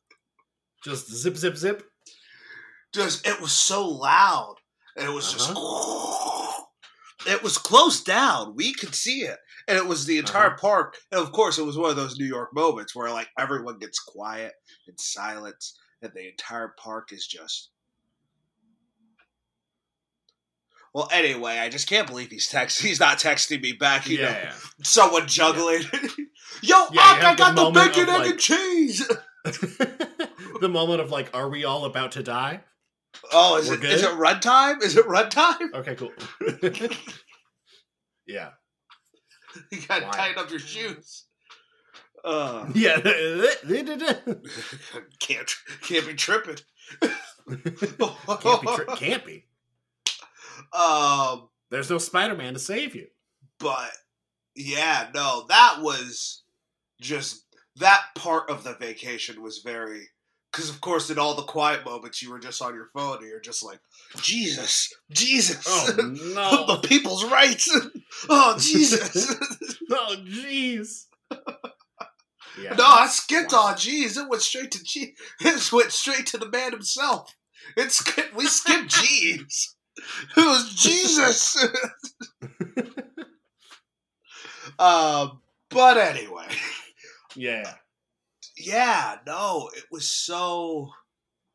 Just 0.84 1.12
zip, 1.14 1.38
zip, 1.38 1.58
zip. 1.58 1.84
just 2.94 3.26
it 3.28 3.40
was 3.40 3.52
so 3.52 3.88
loud 3.88 4.56
and 4.98 5.08
it 5.08 5.12
was 5.12 5.28
Uh-huh. 5.36 5.38
just 7.24 7.28
it 7.28 7.44
was 7.44 7.58
closed 7.60 8.06
down 8.06 8.56
we 8.56 8.74
could 8.74 8.96
see 8.96 9.22
it 9.22 9.38
and 9.68 9.78
it 9.78 9.86
was 9.86 10.06
the 10.06 10.18
entire 10.18 10.48
Uh-huh. 10.48 10.58
park 10.60 10.98
and 11.12 11.22
of 11.22 11.32
course 11.32 11.58
it 11.60 11.66
was 11.66 11.78
one 11.78 11.92
of 11.92 11.96
those 11.96 12.18
new 12.18 12.26
york 12.26 12.50
moments 12.54 12.96
where 12.96 13.12
like 13.12 13.30
everyone 13.38 13.78
gets 13.78 14.00
quiet 14.00 14.54
and 14.88 15.00
silence 15.00 15.78
and 16.02 16.12
the 16.16 16.28
entire 16.28 16.74
park 16.84 17.14
is 17.14 17.28
just 17.28 17.70
well 20.94 21.08
anyway 21.12 21.58
i 21.60 21.70
just 21.70 21.88
can't 21.88 22.08
believe 22.08 22.30
he's 22.30 22.48
text 22.48 22.82
he's 22.82 23.00
not 23.00 23.18
texting 23.18 23.62
me 23.62 23.74
back 23.74 24.08
you 24.08 24.18
know 24.22 24.30
Yeah. 24.30 24.54
someone 24.84 25.28
juggling 25.28 25.84
yo 26.62 26.86
Yeah, 26.92 27.02
Ak, 27.02 27.24
i 27.24 27.32
the 27.34 27.38
got 27.38 27.56
the 27.56 27.62
moment 27.64 27.94
bacon 27.94 28.10
egg 28.10 28.20
like- 28.22 28.30
and 28.32 28.40
cheese 28.40 29.08
the 30.62 30.70
moment 30.70 31.02
of 31.02 31.10
like, 31.10 31.30
are 31.36 31.50
we 31.50 31.66
all 31.66 31.86
about 31.86 32.12
to 32.12 32.22
die? 32.22 32.62
Oh, 33.34 33.58
is 33.58 33.70
We're 33.70 33.78
it 33.78 33.84
is 33.86 34.04
it 34.04 34.10
good? 34.12 34.20
runtime? 34.20 34.84
Is 34.84 34.96
it 34.96 35.06
runtime? 35.08 35.74
Okay, 35.74 35.96
cool. 35.96 36.12
yeah, 38.28 38.50
You 39.72 39.80
gotta 39.88 40.06
Why? 40.06 40.12
tighten 40.12 40.38
up 40.44 40.50
your 40.52 40.60
shoes. 40.60 41.26
Uh, 42.24 42.68
yeah. 42.76 43.00
can't 45.20 45.56
can't 45.82 46.06
be 46.08 46.14
tripping. 46.14 46.58
can't 47.10 48.62
be. 48.62 48.68
Tri- 48.68 48.96
can't 48.96 49.26
be. 49.26 49.46
Um, 50.74 51.50
There's 51.70 51.90
no 51.90 51.98
Spider-Man 51.98 52.54
to 52.54 52.60
save 52.60 52.96
you. 52.96 53.08
but 53.60 53.92
yeah, 54.56 55.10
no, 55.16 55.46
that 55.50 55.78
was 55.82 56.44
just 57.00 57.46
that 57.78 58.02
part 58.16 58.50
of 58.50 58.64
the 58.64 58.74
vacation 58.74 59.42
was 59.42 59.60
very 59.60 60.10
because 60.52 60.70
of 60.70 60.82
course 60.82 61.10
in 61.10 61.18
all 61.18 61.34
the 61.36 61.42
quiet 61.44 61.86
moments 61.86 62.22
you 62.22 62.30
were 62.30 62.38
just 62.40 62.62
on 62.62 62.76
your 62.76 62.88
phone 62.94 63.18
and 63.20 63.28
you're 63.28 63.40
just 63.40 63.64
like 63.64 63.80
Jesus, 64.18 64.94
Jesus, 65.10 65.64
Oh 65.68 65.94
no! 66.36 66.76
the 66.76 66.88
people's 66.88 67.24
rights. 67.26 67.70
oh 68.30 68.58
Jesus. 68.60 69.34
oh 69.92 70.16
jeez. 70.26 71.06
Yeah. 72.62 72.74
No, 72.76 72.84
I 72.86 73.08
skipped 73.08 73.54
on 73.54 73.78
G's. 73.78 74.18
It 74.18 74.28
went 74.28 74.42
straight 74.42 74.72
to 74.72 74.84
G. 74.84 75.14
It 75.40 75.72
went 75.72 75.92
straight 75.94 76.26
to 76.28 76.38
the 76.38 76.50
man 76.50 76.74
himself. 76.74 77.34
it's. 77.78 78.04
We 78.36 78.46
skipped 78.48 78.90
G's. 78.90 79.76
It 80.38 80.46
was 80.46 80.74
Jesus. 80.76 81.58
um, 84.80 85.42
but 85.70 85.98
anyway, 85.98 86.48
Yeah. 87.36 87.74
yeah, 88.58 89.18
no, 89.26 89.70
it 89.76 89.86
was 89.92 90.10
so. 90.10 90.90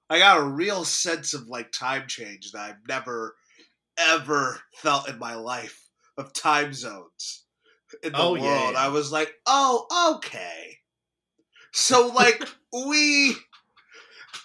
I 0.09 0.19
got 0.19 0.39
a 0.39 0.45
real 0.45 0.85
sense 0.85 1.35
of 1.35 1.49
like 1.49 1.73
time 1.73 2.05
change 2.07 2.53
that 2.53 2.61
I've 2.61 2.89
never, 2.89 3.35
ever 3.99 4.61
felt 4.77 5.09
in 5.09 5.19
my 5.19 5.35
life 5.35 5.89
of 6.17 6.33
time 6.33 6.73
zones 6.73 7.45
in 8.05 8.13
the 8.13 8.19
Oh, 8.19 8.31
world. 8.33 8.43
yeah, 8.45 8.71
yeah. 8.73 8.79
I 8.79 8.89
was 8.89 9.11
like, 9.11 9.33
oh, 9.47 10.15
okay. 10.17 10.79
So 11.73 12.09
like 12.09 12.41
we, 12.87 13.35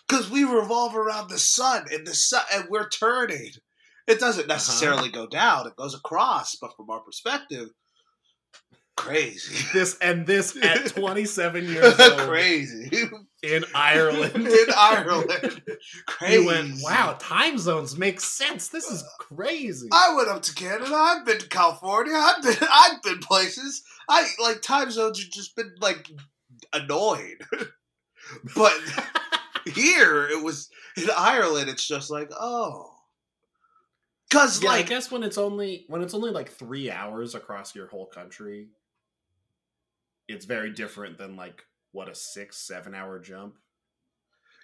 because 0.07 0.29
we 0.31 0.43
revolve 0.43 0.95
around 0.95 1.29
the 1.29 1.37
sun, 1.39 1.85
and 1.91 2.07
the 2.07 2.15
sun, 2.15 2.43
and 2.53 2.65
we're 2.69 2.89
turning. 2.89 3.51
It 4.11 4.19
doesn't 4.19 4.43
uh-huh. 4.43 4.53
necessarily 4.53 5.09
go 5.09 5.25
down; 5.25 5.67
it 5.67 5.75
goes 5.77 5.95
across. 5.95 6.55
But 6.55 6.75
from 6.75 6.89
our 6.89 6.99
perspective, 6.99 7.69
crazy, 8.97 9.65
This 9.73 9.97
and 10.01 10.27
this 10.27 10.57
at 10.61 10.87
27 10.95 11.65
years 11.65 11.97
old 11.97 12.17
crazy 12.19 12.91
in 13.41 13.63
Ireland. 13.73 14.35
in 14.47 14.65
Ireland. 14.77 15.61
Crazy. 16.07 16.33
You 16.41 16.45
went, 16.47 16.73
wow, 16.81 17.15
time 17.19 17.57
zones 17.57 17.97
make 17.97 18.19
sense. 18.19 18.67
This 18.67 18.91
is 18.91 19.03
crazy. 19.17 19.87
I 19.93 20.13
went 20.13 20.27
up 20.27 20.41
to 20.43 20.53
Canada. 20.53 20.93
I've 20.93 21.25
been 21.25 21.39
to 21.39 21.47
California. 21.47 22.13
I've 22.13 22.43
been. 22.43 22.57
I've 22.69 23.01
been 23.01 23.19
places. 23.19 23.81
I 24.09 24.27
like 24.41 24.61
time 24.61 24.91
zones 24.91 25.21
have 25.21 25.31
just 25.31 25.55
been 25.55 25.73
like 25.79 26.09
annoying. 26.73 27.37
but 28.55 28.73
here 29.65 30.27
it 30.27 30.43
was 30.43 30.69
in 30.97 31.07
Ireland. 31.15 31.69
It's 31.69 31.87
just 31.87 32.11
like 32.11 32.29
oh, 32.37 32.90
because 34.31 34.63
yeah, 34.63 34.69
I 34.69 34.81
guess 34.81 35.11
when 35.11 35.23
it's 35.23 35.37
only 35.37 35.83
when 35.87 36.01
it's 36.01 36.13
only 36.13 36.31
like 36.31 36.49
three 36.51 36.89
hours 36.89 37.35
across 37.35 37.75
your 37.75 37.87
whole 37.87 38.05
country, 38.05 38.67
it's 40.29 40.45
very 40.45 40.71
different 40.71 41.17
than 41.17 41.35
like 41.35 41.65
what 41.91 42.07
a 42.09 42.15
six 42.15 42.57
seven 42.57 42.95
hour 42.95 43.19
jump. 43.19 43.55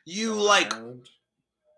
you 0.06 0.34
like 0.34 0.74
Ireland. 0.74 1.10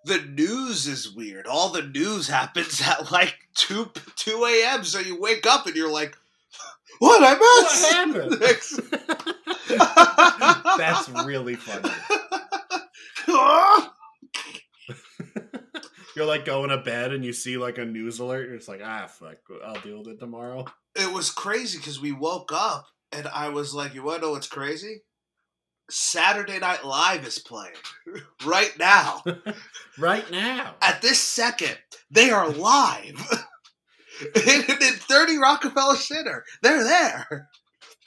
the 0.06 0.20
news 0.20 0.86
is 0.88 1.12
weird. 1.12 1.48
All 1.48 1.70
the 1.70 1.82
news 1.82 2.28
happens 2.28 2.80
at 2.86 3.12
like 3.12 3.36
two 3.56 3.92
two 4.16 4.46
a.m. 4.46 4.84
So 4.84 5.00
you 5.00 5.20
wake 5.20 5.48
up 5.48 5.66
and 5.66 5.76
you're 5.76 5.92
like, 5.92 6.16
what 7.00 7.24
I 7.24 7.34
What 7.34 7.64
missed. 7.64 7.92
happened? 7.92 9.26
That's 10.78 11.10
really 11.26 11.56
funny. 11.56 11.94
Ah! 13.28 13.94
You're 16.16 16.26
like 16.26 16.46
going 16.46 16.70
to 16.70 16.78
bed 16.78 17.14
and 17.14 17.24
you 17.24 17.34
see 17.34 17.58
like 17.58 17.78
a 17.78 17.86
news 17.86 18.20
alert. 18.20 18.48
You're 18.48 18.58
just 18.58 18.68
like, 18.70 18.82
ah, 18.84 19.08
fuck, 19.08 19.38
I'll 19.66 19.80
deal 19.82 20.00
with 20.00 20.08
it 20.08 20.20
tomorrow. 20.20 20.66
it 20.96 21.14
was 21.14 21.30
crazy 21.32 21.78
because 21.78 22.02
we 22.02 22.12
woke 22.12 22.52
up 22.54 22.88
and 23.12 23.28
I 23.28 23.50
was 23.50 23.74
like, 23.74 23.94
"You 23.94 24.04
want 24.04 24.22
to 24.22 24.28
know 24.28 24.32
what's 24.34 24.48
crazy? 24.48 25.04
Saturday 25.90 26.60
Night 26.60 26.86
Live 26.86 27.26
is 27.26 27.40
playing 27.40 27.74
right 28.46 28.74
now. 28.78 29.24
right 29.98 30.30
now. 30.30 30.76
At 30.82 31.02
this 31.02 31.20
second, 31.20 31.78
they 32.12 32.30
are 32.30 32.50
live 32.50 33.46
in, 34.36 34.62
in 34.70 34.94
30 34.94 35.38
Rockefeller 35.38 35.96
Center. 35.96 36.44
They're 36.62 36.84
there 36.84 37.50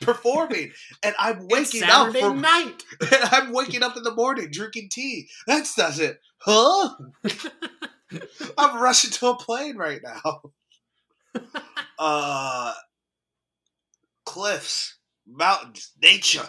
performing, 0.00 0.70
and 1.02 1.14
I'm 1.18 1.46
It's 1.50 1.72
waking 1.74 1.82
up 1.84 2.06
Saturday 2.12 2.20
from 2.20 2.40
night. 2.40 2.82
and 3.00 3.22
I'm 3.32 3.52
waking 3.52 3.82
up 3.82 3.96
in 3.96 4.02
the 4.04 4.14
morning 4.14 4.48
drinking 4.52 4.88
tea. 4.92 5.28
That 5.48 5.66
does 5.76 5.98
it, 5.98 6.20
huh? 6.38 6.90
I'm 8.58 8.80
rushing 8.82 9.10
to 9.12 9.28
a 9.28 9.36
plane 9.36 9.76
right 9.76 10.00
now. 10.02 10.42
Uh, 11.98 12.72
cliffs, 14.26 14.98
mountains, 15.26 15.92
nature, 16.02 16.48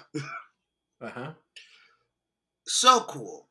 Uh 0.99 1.09
huh. 1.09 1.31
so 2.65 3.01
cool. 3.01 3.49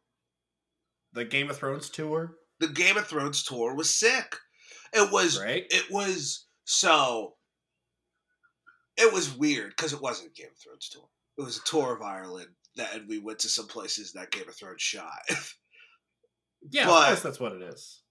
The 1.12 1.24
Game 1.24 1.48
of 1.48 1.56
Thrones 1.58 1.90
tour, 1.90 2.36
The 2.58 2.66
Game 2.68 2.96
of 2.96 3.06
Thrones 3.06 3.44
tour 3.44 3.74
was 3.76 3.88
sick. 3.94 4.34
It 4.92 5.12
was. 5.12 5.40
right? 5.40 5.64
It 5.70 5.90
was 5.92 6.46
so. 6.64 7.34
It 8.96 9.12
was 9.12 9.32
weird 9.36 9.70
because 9.76 9.92
it 9.92 10.02
wasn't 10.02 10.30
a 10.30 10.40
Game 10.40 10.50
of 10.50 10.58
Thrones 10.58 10.88
tour. 10.88 11.08
It 11.38 11.42
was 11.42 11.58
a 11.58 11.64
tour 11.64 11.94
of 11.94 12.02
Ireland 12.02 12.48
that, 12.76 12.94
and 12.94 13.08
we 13.08 13.18
went 13.20 13.38
to 13.40 13.48
some 13.48 13.68
places 13.68 14.12
that 14.14 14.32
Game 14.32 14.48
of 14.48 14.56
Thrones 14.56 14.82
shot. 14.82 15.20
Yeah, 16.70 16.86
but- 16.86 17.00
of 17.02 17.06
course 17.08 17.22
that's 17.22 17.40
what 17.40 17.52
it 17.52 17.62
is. 17.62 18.01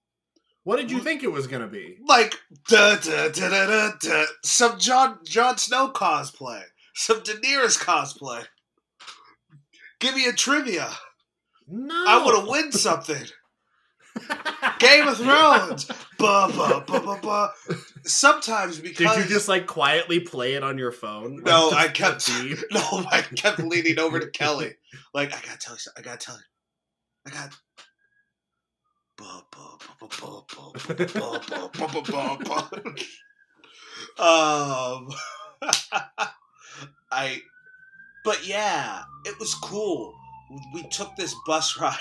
What 0.64 0.78
did 0.78 0.92
you 0.92 1.00
think 1.00 1.24
it 1.24 1.32
was 1.32 1.48
gonna 1.48 1.68
be? 1.68 1.98
like 2.08 2.36
da, 2.68 2.96
da, 2.98 3.30
da, 3.30 3.50
da, 3.50 3.66
da, 3.66 3.92
da, 4.00 4.26
some 4.44 4.78
John 4.80 5.20
Jon 5.26 5.58
Snow 5.58 5.92
cosplay, 5.92 6.64
some 6.94 7.22
Daenerys 7.22 7.80
cosplay. 7.80 8.46
Give 10.00 10.16
me 10.16 10.26
a 10.28 10.34
trivia. 10.34 10.90
No, 11.68 12.06
I 12.08 12.24
want 12.24 12.46
to 12.46 12.52
win 12.52 12.72
something. 12.72 13.24
Game 14.80 15.08
of 15.08 15.18
Thrones. 15.18 15.86
Ba, 16.18 16.52
ba, 16.56 16.84
ba, 16.86 17.00
ba, 17.00 17.20
ba. 17.22 17.52
Sometimes 18.04 18.78
Did 18.78 18.84
because 18.84 19.18
you 19.18 19.24
just 19.24 19.48
like 19.48 19.68
quietly 19.68 20.20
play 20.20 20.54
it 20.54 20.64
on 20.64 20.78
your 20.78 20.92
phone? 20.92 21.42
No, 21.44 21.72
I 21.72 21.88
kept 21.88 22.30
no, 22.72 23.06
I 23.12 23.22
kept 23.36 23.60
leaning 23.60 24.00
over 24.00 24.20
to 24.20 24.30
Kelly. 24.30 24.74
Like, 25.14 25.30
I 25.30 25.40
gotta 25.46 25.58
tell 25.60 25.76
you 25.76 25.80
something. 25.80 26.04
I 26.04 26.06
gotta 26.06 26.18
tell 26.18 26.36
you. 26.36 26.42
I 27.28 27.30
got. 27.30 27.54
Um, 34.20 35.10
I, 37.12 37.42
but 38.24 38.46
yeah, 38.48 39.04
it 39.26 39.38
was 39.40 39.54
cool. 39.56 40.14
We 40.74 40.84
took 40.90 41.16
this 41.16 41.36
bus 41.46 41.78
ride, 41.82 41.98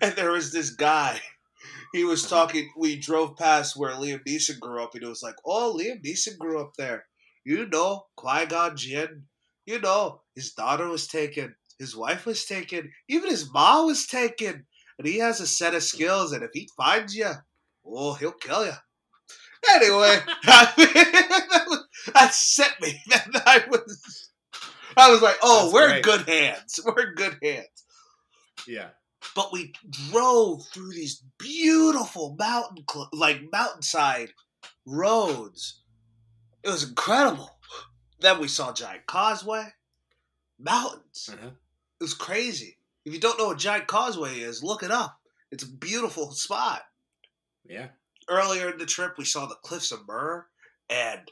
and 0.00 0.14
there 0.16 0.32
was 0.32 0.52
this 0.52 0.70
guy. 0.70 1.20
He 1.92 2.04
was 2.04 2.24
Uh-huh. 2.24 2.46
talking. 2.46 2.70
We 2.78 2.96
drove 2.98 3.36
past 3.36 3.76
where 3.76 3.92
Liam 3.92 4.20
Neeson 4.26 4.58
grew 4.60 4.82
up, 4.82 4.94
and 4.94 5.02
it 5.04 5.08
was 5.08 5.22
like, 5.22 5.36
"Oh, 5.44 5.76
Liam 5.78 6.02
Neeson 6.04 6.38
grew 6.38 6.60
up 6.60 6.72
there." 6.78 7.06
You 7.44 7.66
know, 7.68 8.06
Qui 8.16 8.46
Gon 8.46 8.76
Jinn. 8.76 9.24
You 9.66 9.80
know, 9.80 10.22
his 10.34 10.52
daughter 10.52 10.88
was 10.88 11.06
taken, 11.06 11.54
his 11.78 11.94
wife 11.96 12.26
was 12.26 12.44
taken, 12.44 12.90
even 13.08 13.30
his 13.30 13.52
mom 13.52 13.86
was 13.86 14.06
taken, 14.06 14.66
and 15.00 15.08
he 15.08 15.16
has 15.16 15.40
a 15.40 15.46
set 15.46 15.74
of 15.74 15.82
skills. 15.82 16.32
And 16.32 16.44
if 16.44 16.50
he 16.52 16.68
finds 16.76 17.16
you, 17.16 17.30
oh, 17.86 18.12
he'll 18.12 18.32
kill 18.32 18.66
you. 18.66 18.72
Anyway, 19.70 20.18
that, 20.44 21.64
was, 21.66 21.86
that 22.12 22.34
set 22.34 22.78
me. 22.82 23.00
I 23.10 23.62
was, 23.70 24.30
I 24.98 25.10
was 25.10 25.22
like, 25.22 25.36
oh, 25.42 25.62
That's 25.62 25.72
we're 25.72 25.88
great. 25.88 26.04
good 26.04 26.28
hands. 26.28 26.80
We're 26.84 27.08
in 27.08 27.14
good 27.14 27.38
hands. 27.42 27.84
Yeah. 28.68 28.88
But 29.34 29.54
we 29.54 29.72
drove 30.10 30.66
through 30.66 30.90
these 30.92 31.22
beautiful 31.38 32.36
mountain, 32.38 32.84
cl- 32.90 33.08
like 33.14 33.40
mountainside 33.50 34.34
roads. 34.84 35.80
It 36.62 36.68
was 36.68 36.86
incredible. 36.86 37.56
Then 38.20 38.38
we 38.38 38.48
saw 38.48 38.74
Giant 38.74 39.06
Causeway, 39.06 39.64
mountains. 40.58 41.30
Uh-huh. 41.32 41.52
It 42.00 42.04
was 42.04 42.12
crazy. 42.12 42.76
If 43.04 43.12
you 43.14 43.20
don't 43.20 43.38
know 43.38 43.46
what 43.48 43.58
Giant 43.58 43.86
Causeway 43.86 44.40
is, 44.40 44.62
look 44.62 44.82
it 44.82 44.90
up. 44.90 45.16
It's 45.50 45.64
a 45.64 45.72
beautiful 45.72 46.30
spot. 46.32 46.82
Yeah. 47.68 47.88
Earlier 48.28 48.70
in 48.70 48.78
the 48.78 48.86
trip, 48.86 49.14
we 49.18 49.24
saw 49.24 49.46
the 49.46 49.56
Cliffs 49.64 49.90
of 49.92 50.06
Moher, 50.06 50.46
and 50.88 51.30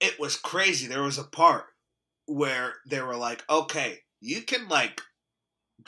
it 0.00 0.18
was 0.18 0.36
crazy. 0.36 0.86
There 0.86 1.02
was 1.02 1.18
a 1.18 1.24
part 1.24 1.66
where 2.26 2.74
they 2.88 3.00
were 3.00 3.16
like, 3.16 3.42
okay, 3.48 4.00
you 4.20 4.42
can 4.42 4.68
like 4.68 5.00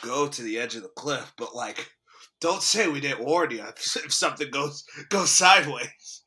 go 0.01 0.27
to 0.27 0.41
the 0.41 0.57
edge 0.59 0.75
of 0.75 0.83
the 0.83 0.89
cliff, 0.89 1.33
but 1.37 1.55
like, 1.55 1.89
don't 2.39 2.61
say 2.61 2.87
we 2.87 3.01
didn't 3.01 3.25
warn 3.25 3.51
you 3.51 3.63
if 3.67 4.13
something 4.13 4.49
goes 4.51 4.83
goes 5.09 5.31
sideways. 5.31 6.23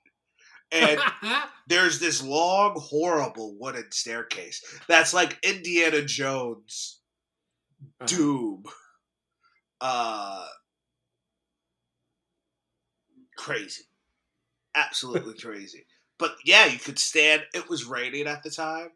And 0.73 1.01
there's 1.69 1.99
this 1.99 2.23
long, 2.23 2.77
horrible 2.79 3.57
wooden 3.59 3.91
staircase 3.93 4.63
that's 4.89 5.13
like 5.15 5.39
Indiana 5.45 6.03
Jones 6.05 7.01
Uh-huh. 8.01 8.07
Uh 9.81 10.47
crazy. 13.37 13.85
Absolutely 14.75 15.35
crazy. 15.43 15.85
But 16.19 16.35
yeah, 16.45 16.67
you 16.67 16.79
could 16.79 16.99
stand 16.99 17.43
it 17.55 17.69
was 17.69 17.85
raining 17.85 18.27
at 18.27 18.43
the 18.43 18.51
time. 18.51 18.91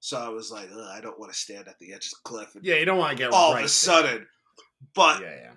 So 0.00 0.16
I 0.18 0.30
was 0.30 0.50
like, 0.50 0.70
I 0.72 1.00
don't 1.02 1.20
want 1.20 1.30
to 1.30 1.38
stand 1.38 1.68
at 1.68 1.78
the 1.78 1.92
edge 1.92 2.06
of 2.06 2.10
the 2.12 2.16
cliff 2.24 2.54
and 2.54 2.64
Yeah, 2.64 2.76
you 2.76 2.86
don't 2.86 2.98
want 2.98 3.16
to 3.16 3.22
get 3.22 3.32
all 3.32 3.52
right 3.52 3.60
of 3.60 3.66
a 3.66 3.68
sudden. 3.68 4.26
But 4.94 5.20
Yeah, 5.20 5.34
yeah. 5.34 5.52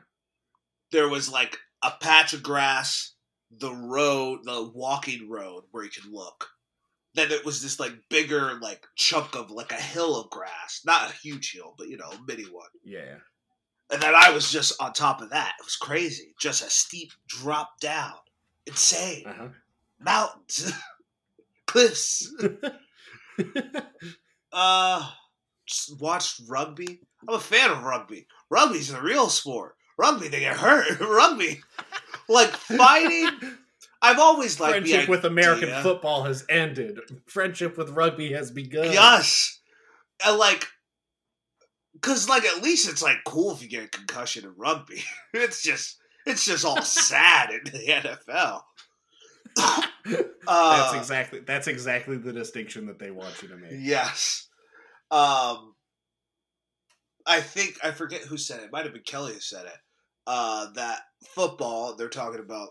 there 0.92 1.08
was 1.08 1.30
like 1.32 1.58
a 1.82 1.92
patch 2.02 2.34
of 2.34 2.44
grass, 2.44 3.14
the 3.58 3.74
road, 3.74 4.40
the 4.44 4.70
walking 4.74 5.30
road 5.30 5.64
where 5.72 5.86
you 5.86 5.90
could 5.90 6.12
look. 6.12 6.50
Then 7.16 7.32
it 7.32 7.46
was 7.46 7.62
this 7.62 7.80
like 7.80 7.94
bigger 8.10 8.56
like 8.60 8.86
chunk 8.98 9.36
of 9.36 9.50
like 9.50 9.72
a 9.72 9.76
hill 9.76 10.20
of 10.20 10.30
grass, 10.30 10.82
not 10.86 11.10
a 11.10 11.14
huge 11.14 11.54
hill, 11.54 11.74
but 11.78 11.88
you 11.88 11.96
know, 11.96 12.10
a 12.10 12.20
mini 12.28 12.44
one. 12.44 12.68
Yeah. 12.84 13.16
And 13.94 14.02
then 14.02 14.14
I 14.16 14.32
was 14.32 14.52
just 14.52 14.74
on 14.82 14.92
top 14.92 15.22
of 15.22 15.30
that. 15.30 15.54
It 15.60 15.64
was 15.64 15.76
crazy, 15.76 16.34
just 16.40 16.62
a 16.66 16.70
steep 16.70 17.12
drop 17.28 17.80
down, 17.80 18.14
insane 18.66 19.24
Uh-huh. 19.28 19.48
mountains, 20.00 20.74
cliffs. 21.68 22.34
Uh, 24.52 25.10
just 25.66 26.00
watched 26.00 26.42
rugby. 26.48 27.00
I'm 27.28 27.34
a 27.36 27.40
fan 27.40 27.72
of 27.72 27.84
rugby. 27.84 28.28
Rugby's 28.52 28.92
a 28.92 29.02
real 29.02 29.30
sport. 29.30 29.76
Rugby, 29.98 30.28
they 30.28 30.42
get 30.42 30.58
hurt. 30.58 31.00
rugby, 31.00 31.62
like 32.28 32.50
fighting. 32.52 33.30
I've 34.02 34.20
always 34.20 34.60
liked 34.60 34.72
Friendship 34.74 35.06
the 35.06 35.10
with 35.12 35.26
American 35.26 35.82
football 35.82 36.24
has 36.26 36.46
ended. 36.50 37.00
Friendship 37.26 37.78
with 37.78 37.90
rugby 37.92 38.34
has 38.34 38.52
begun. 38.52 38.92
Yes, 38.94 39.60
and 40.24 40.38
like, 40.38 40.68
cause 42.04 42.30
like 42.30 42.46
at 42.46 42.62
least 42.62 42.88
it's 42.90 43.02
like 43.02 43.18
cool 43.26 43.52
if 43.54 43.62
you 43.64 43.68
get 43.70 43.86
a 43.86 43.88
concussion 43.88 44.44
in 44.46 44.54
rugby. 44.58 45.04
It's 45.34 45.64
just 45.64 45.98
it's 46.26 46.46
just 46.46 46.64
all 46.66 46.82
sad 46.84 47.50
in 47.52 47.62
the 47.66 47.88
NFL. 47.88 48.62
that's 50.06 50.28
Uh, 50.48 50.94
exactly 50.98 51.40
that's 51.40 51.68
exactly 51.68 52.18
the 52.18 52.34
distinction 52.34 52.86
that 52.88 53.00
they 53.00 53.12
want 53.12 53.42
you 53.42 53.48
to 53.50 53.58
make. 53.58 53.72
Yes. 53.80 54.48
Um 55.12 55.74
I 57.26 57.40
think 57.42 57.78
I 57.84 57.92
forget 57.92 58.22
who 58.22 58.38
said 58.38 58.60
it. 58.62 58.66
it 58.66 58.72
might 58.72 58.84
have 58.86 58.94
been 58.94 59.04
Kelly 59.04 59.34
who 59.34 59.40
said 59.40 59.66
it. 59.66 59.78
Uh 60.28 60.72
that 60.76 61.02
football, 61.36 61.96
they're 61.96 62.10
talking 62.10 62.40
about 62.42 62.70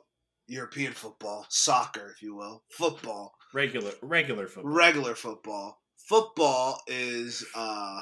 European 0.48 0.92
football, 0.92 1.46
soccer, 1.48 2.10
if 2.14 2.20
you 2.22 2.34
will. 2.34 2.62
Football. 2.70 3.32
Regular 3.54 3.92
regular 4.02 4.46
football. 4.46 4.72
Regular 4.72 5.14
football. 5.14 5.80
Football 6.08 6.80
is 6.86 7.44
uh 7.54 8.00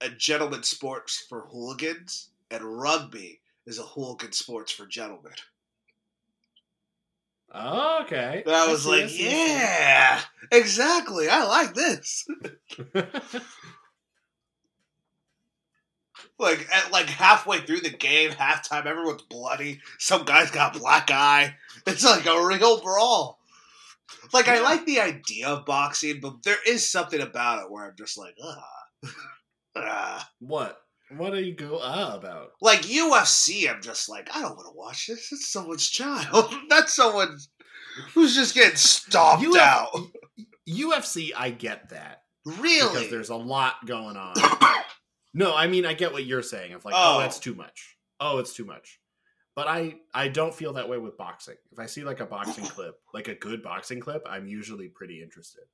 a 0.00 0.08
gentleman 0.10 0.62
sports 0.62 1.24
for 1.28 1.42
hooligans, 1.50 2.28
and 2.50 2.80
rugby 2.80 3.40
is 3.66 3.78
a 3.78 3.82
hooligan 3.82 4.32
sports 4.32 4.72
for 4.72 4.86
gentlemen. 4.86 5.32
Oh, 7.52 8.02
okay. 8.02 8.42
And 8.44 8.54
I 8.54 8.70
was 8.70 8.86
I 8.86 8.90
like, 8.90 9.08
see, 9.08 9.26
I 9.26 9.30
see. 9.30 9.46
yeah, 9.48 10.20
exactly. 10.52 11.28
I 11.28 11.44
like 11.44 11.74
this. 11.74 12.26
Like 16.38 16.66
at 16.70 16.92
like 16.92 17.06
halfway 17.06 17.60
through 17.60 17.80
the 17.80 17.90
game, 17.90 18.30
halftime, 18.30 18.84
everyone's 18.84 19.22
bloody. 19.22 19.80
Some 19.98 20.24
guy's 20.24 20.50
got 20.50 20.78
black 20.78 21.10
eye. 21.10 21.56
It's 21.86 22.04
like 22.04 22.26
a 22.26 22.46
real 22.46 22.80
brawl. 22.82 23.38
Like 24.34 24.48
I 24.48 24.60
like 24.60 24.84
the 24.84 25.00
idea 25.00 25.48
of 25.48 25.64
boxing, 25.64 26.20
but 26.20 26.42
there 26.42 26.58
is 26.66 26.88
something 26.88 27.20
about 27.20 27.62
it 27.62 27.70
where 27.70 27.86
I'm 27.86 27.96
just 27.96 28.18
like, 28.18 28.36
ah. 28.42 28.64
ah. 29.84 30.28
what? 30.40 30.78
What 31.16 31.30
do 31.32 31.40
you 31.40 31.54
go 31.54 31.78
ah 31.80 32.16
about? 32.16 32.50
Like 32.60 32.82
UFC, 32.82 33.70
I'm 33.72 33.80
just 33.82 34.08
like, 34.08 34.28
I 34.34 34.40
don't 34.42 34.56
want 34.56 34.66
to 34.68 34.76
watch 34.76 35.06
this. 35.06 35.30
It's 35.32 35.50
someone's 35.52 35.88
child. 35.88 36.52
That's 36.68 36.94
someone 36.94 37.38
who's 38.14 38.34
just 38.34 38.54
getting 38.54 38.76
stomped 38.76 39.46
Uf- 39.46 39.56
out. 39.56 39.90
UFC, 40.68 41.30
I 41.36 41.50
get 41.50 41.90
that 41.90 42.22
Really? 42.44 42.88
because 42.92 43.10
there's 43.10 43.28
a 43.30 43.36
lot 43.36 43.74
going 43.86 44.16
on. 44.16 44.34
No, 45.38 45.54
I 45.54 45.66
mean 45.66 45.84
I 45.84 45.92
get 45.92 46.14
what 46.14 46.24
you're 46.24 46.40
saying. 46.40 46.72
Of 46.72 46.86
like, 46.86 46.94
Oh. 46.96 47.16
oh, 47.16 47.20
that's 47.20 47.38
too 47.38 47.54
much. 47.54 47.98
Oh, 48.18 48.38
it's 48.38 48.54
too 48.54 48.64
much. 48.64 48.98
But 49.54 49.68
I 49.68 49.96
I 50.14 50.28
don't 50.28 50.54
feel 50.54 50.72
that 50.72 50.88
way 50.88 50.96
with 50.96 51.18
boxing. 51.18 51.56
If 51.72 51.78
I 51.78 51.84
see 51.84 52.04
like 52.04 52.20
a 52.20 52.24
boxing 52.26 52.64
clip, 52.74 52.94
like 53.12 53.28
a 53.28 53.34
good 53.34 53.62
boxing 53.62 54.00
clip, 54.00 54.22
I'm 54.26 54.46
usually 54.48 54.88
pretty 54.88 55.22
interested. 55.22 55.64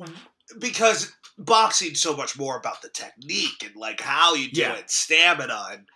Mm-hmm. 0.00 0.58
because 0.58 1.12
boxing's 1.38 2.00
so 2.00 2.16
much 2.16 2.38
more 2.38 2.56
about 2.58 2.82
the 2.82 2.88
technique 2.90 3.62
and 3.64 3.74
like 3.76 4.00
how 4.00 4.34
you 4.34 4.50
do 4.50 4.60
Yeah. 4.62 4.74
it, 4.74 4.90
stamina, 4.90 5.66
and, 5.72 5.86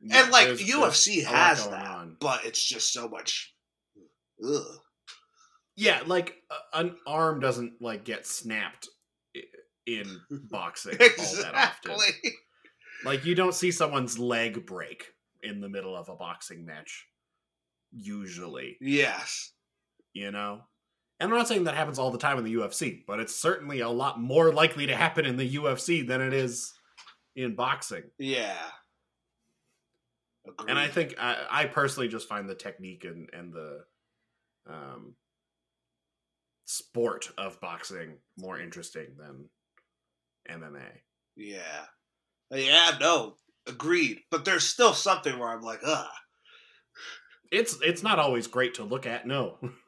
Yeah, 0.00 0.22
and 0.22 0.32
like 0.32 0.46
there's- 0.46 0.62
UFC 0.62 1.16
there's 1.22 1.26
has 1.26 1.68
that, 1.68 1.86
on. 1.86 2.16
but 2.20 2.44
it's 2.44 2.64
just 2.64 2.92
so 2.92 3.08
much. 3.08 3.54
Ugh. 4.46 4.62
Yeah, 5.76 6.02
like 6.06 6.36
an 6.72 6.96
arm 7.06 7.40
doesn't 7.40 7.82
like 7.82 8.04
get 8.04 8.26
snapped 8.26 8.88
in 9.86 10.20
boxing 10.30 10.92
all 11.00 11.34
that 11.36 11.54
often. 11.54 11.92
Exactly. 11.92 12.32
Like 13.04 13.24
you 13.26 13.34
don't 13.34 13.54
see 13.54 13.70
someone's 13.70 14.18
leg 14.18 14.64
break 14.66 15.04
in 15.42 15.60
the 15.60 15.68
middle 15.68 15.94
of 15.94 16.08
a 16.08 16.16
boxing 16.16 16.64
match 16.64 17.06
usually, 17.92 18.76
Yes. 18.80 19.52
you 20.12 20.30
know? 20.30 20.62
And 21.18 21.30
I'm 21.30 21.36
not 21.36 21.48
saying 21.48 21.64
that 21.64 21.74
happens 21.74 21.98
all 21.98 22.10
the 22.10 22.18
time 22.18 22.38
in 22.38 22.44
the 22.44 22.54
UFC, 22.54 23.04
but 23.06 23.20
it's 23.20 23.34
certainly 23.34 23.80
a 23.80 23.88
lot 23.88 24.20
more 24.20 24.52
likely 24.52 24.86
to 24.86 24.96
happen 24.96 25.24
in 25.24 25.36
the 25.36 25.56
UFC 25.56 26.06
than 26.06 26.20
it 26.20 26.34
is 26.34 26.74
in 27.34 27.54
boxing. 27.54 28.04
Yeah. 28.18 28.58
Agreed. 30.46 30.70
And 30.70 30.78
I 30.78 30.88
think 30.88 31.14
I, 31.18 31.46
I 31.50 31.64
personally 31.66 32.08
just 32.08 32.28
find 32.28 32.48
the 32.48 32.54
technique 32.54 33.04
and, 33.04 33.30
and 33.32 33.52
the 33.52 33.84
um, 34.68 35.14
sport 36.66 37.30
of 37.38 37.60
boxing 37.60 38.18
more 38.38 38.60
interesting 38.60 39.06
than 39.18 39.48
MMA. 40.50 41.00
Yeah. 41.36 41.84
Yeah. 42.50 42.92
No. 43.00 43.36
Agreed. 43.66 44.20
But 44.30 44.44
there's 44.44 44.64
still 44.64 44.92
something 44.92 45.38
where 45.38 45.48
I'm 45.48 45.62
like, 45.62 45.80
ugh. 45.84 46.06
It's 47.52 47.78
it's 47.80 48.02
not 48.02 48.18
always 48.18 48.48
great 48.48 48.74
to 48.74 48.84
look 48.84 49.06
at, 49.06 49.26
no. 49.26 49.58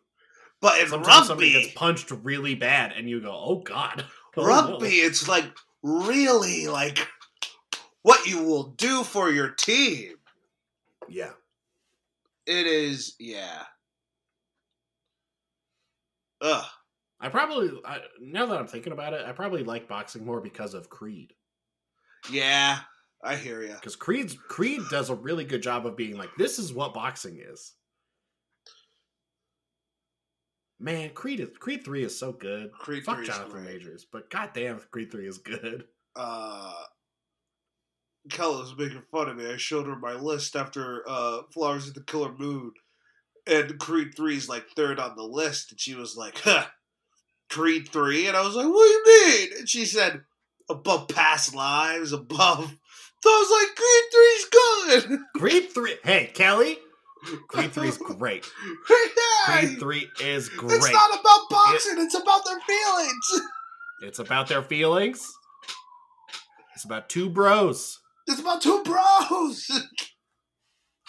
But 0.61 0.81
in 0.81 0.89
Sometimes 0.89 1.29
somebody 1.29 1.53
gets 1.53 1.75
punched 1.75 2.11
really 2.11 2.55
bad, 2.55 2.93
and 2.93 3.09
you 3.09 3.21
go, 3.21 3.33
"Oh 3.33 3.61
God!" 3.61 4.05
Oh, 4.37 4.43
no." 4.43 4.49
rugby, 4.49 4.89
it's 4.89 5.27
like 5.27 5.47
really 5.83 6.69
like 6.69 7.09
what 8.03 8.27
you 8.27 8.45
will 8.45 8.65
do 8.65 9.03
for 9.03 9.31
your 9.31 9.51
team. 9.51 10.15
Yeah, 11.09 11.33
It 12.47 12.67
is, 12.67 13.17
yeah. 13.19 13.65
Ugh. 16.41 16.65
I 17.21 17.29
probably 17.31 17.71
I, 17.85 17.99
now 18.21 18.47
that 18.47 18.59
I'm 18.59 18.69
thinking 18.69 18.93
about 18.93 19.13
it, 19.13 19.27
I 19.27 19.33
probably 19.33 19.65
like 19.65 19.89
boxing 19.89 20.25
more 20.25 20.41
because 20.41 20.75
of 20.75 20.89
Creed. 20.89 21.33
Yeah, 22.31 22.79
I 23.25 23.37
hear 23.37 23.63
you. 23.63 23.75
Because 23.75 23.97
Creed's 23.97 24.35
Creed 24.35 24.83
does 24.91 25.11
a 25.11 25.15
really 25.15 25.45
good 25.45 25.63
job 25.63 25.85
of 25.85 25.97
being 25.97 26.17
like, 26.17 26.31
"This 26.39 26.59
is 26.59 26.73
what 26.73 26.95
boxing 26.95 27.41
is." 27.41 27.73
Man, 30.81 31.11
Creed 31.11 31.41
is 31.41 31.49
Creed 31.59 31.85
three 31.85 32.05
is 32.05 32.19
so 32.19 32.33
good. 32.33 32.73
Creed 32.73 33.05
Fuck 33.05 33.17
3 33.17 33.29
is 33.29 33.35
Jonathan. 33.35 33.65
Majors, 33.65 34.07
but 34.11 34.31
goddamn, 34.31 34.81
Creed 34.91 35.11
three 35.11 35.27
is 35.27 35.39
good. 35.39 35.85
Uh, 36.15 36.73
Kelly 38.31 38.61
was 38.61 38.77
making 38.77 39.03
fun 39.11 39.29
of 39.29 39.37
me. 39.37 39.51
I 39.51 39.57
showed 39.57 39.87
her 39.87 39.97
my 39.97 40.15
list 40.15 40.55
after 40.57 41.05
uh, 41.09 41.43
Flowers 41.53 41.89
of 41.89 41.95
the 41.95 42.03
Killer 42.03 42.33
Moon, 42.37 42.73
and 43.47 43.79
Creed 43.79 44.15
3 44.17 44.37
is 44.37 44.49
like 44.49 44.69
third 44.71 44.99
on 44.99 45.17
the 45.17 45.23
list, 45.23 45.71
and 45.71 45.81
she 45.81 45.95
was 45.95 46.17
like, 46.17 46.39
huh, 46.39 46.67
Creed 47.49 47.89
3? 47.89 48.29
And 48.29 48.37
I 48.37 48.45
was 48.45 48.55
like, 48.55 48.67
what 48.67 49.05
do 49.05 49.11
you 49.11 49.29
mean? 49.29 49.49
And 49.59 49.69
she 49.69 49.87
said, 49.87 50.23
above 50.69 51.09
past 51.09 51.55
lives, 51.55 52.13
above. 52.13 52.77
So 53.23 53.31
I 53.31 53.47
was 53.49 53.51
like, 53.51 53.77
Creed 53.77 55.09
3's 55.09 55.09
good! 55.09 55.21
Creed 55.37 55.73
three, 55.73 55.97
hey 56.05 56.31
Kelly, 56.35 56.79
Creed 57.49 57.73
three 57.73 57.89
is 57.89 57.99
great. 57.99 58.47
Creed 59.45 59.79
three 59.79 60.09
is 60.23 60.49
great. 60.49 60.77
It's 60.77 60.93
not 60.93 61.21
about 61.21 61.41
boxing, 61.51 61.95
it's 61.99 62.15
about 62.15 62.45
their 62.45 62.61
feelings. 62.61 63.49
It's 64.03 64.19
about 64.19 64.49
their 64.49 64.63
feelings. 64.63 65.33
It's 66.75 66.85
about 66.85 67.09
two 67.09 67.29
bros 67.29 67.99
It's 68.29 68.41
about 68.41 68.63
two 68.63 68.83
bros. 68.85 69.69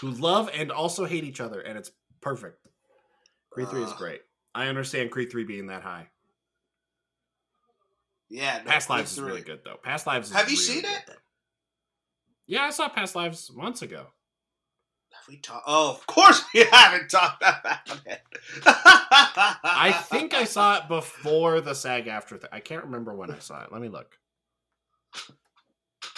who 0.02 0.10
love 0.12 0.50
and 0.54 0.72
also 0.72 1.06
hate 1.06 1.24
each 1.24 1.40
other, 1.40 1.60
and 1.60 1.78
it's 1.78 1.92
perfect. 2.22 2.58
Creed 3.52 3.70
three 3.70 3.84
is 3.84 3.94
great. 3.94 4.22
I 4.56 4.68
understand 4.68 5.12
Creed 5.12 5.32
three 5.32 5.44
being 5.44 5.68
that 5.68 5.84
high. 5.84 6.08
Yeah, 8.30 8.62
no, 8.64 8.72
Past 8.72 8.88
Creed 8.88 8.98
Lives 9.00 9.12
is 9.14 9.22
really 9.22 9.42
good 9.42 9.60
though. 9.64 9.78
Past 9.84 10.08
Lives. 10.08 10.30
Is 10.30 10.36
Have 10.36 10.50
you 10.50 10.56
really 10.58 10.82
seen 10.82 10.86
it? 10.86 11.04
though. 11.08 11.14
Yeah, 12.48 12.64
I 12.64 12.70
saw 12.72 12.90
Past 12.90 13.16
Lives 13.16 13.52
months 13.54 13.82
ago. 13.84 14.08
We 15.30 15.38
talked? 15.38 15.66
Oh, 15.68 15.92
of 15.92 16.08
course 16.08 16.44
we 16.56 16.62
haven't 16.72 17.10
talked 17.10 17.44
about 17.44 18.02
it. 18.08 18.22
I 18.66 19.92
think 20.10 20.34
I 20.34 20.44
saw 20.44 20.78
it 20.78 20.88
before 20.88 21.62
the 21.62 21.76
SAG-AFTRA. 21.76 22.42
Th- 22.42 22.50
I 22.52 22.60
can't 22.60 22.86
remember 22.86 23.14
when 23.14 23.30
I 23.30 23.38
saw 23.38 23.64
it. 23.64 23.72
Let 23.72 23.80
me 23.80 23.90
look. 23.90 24.18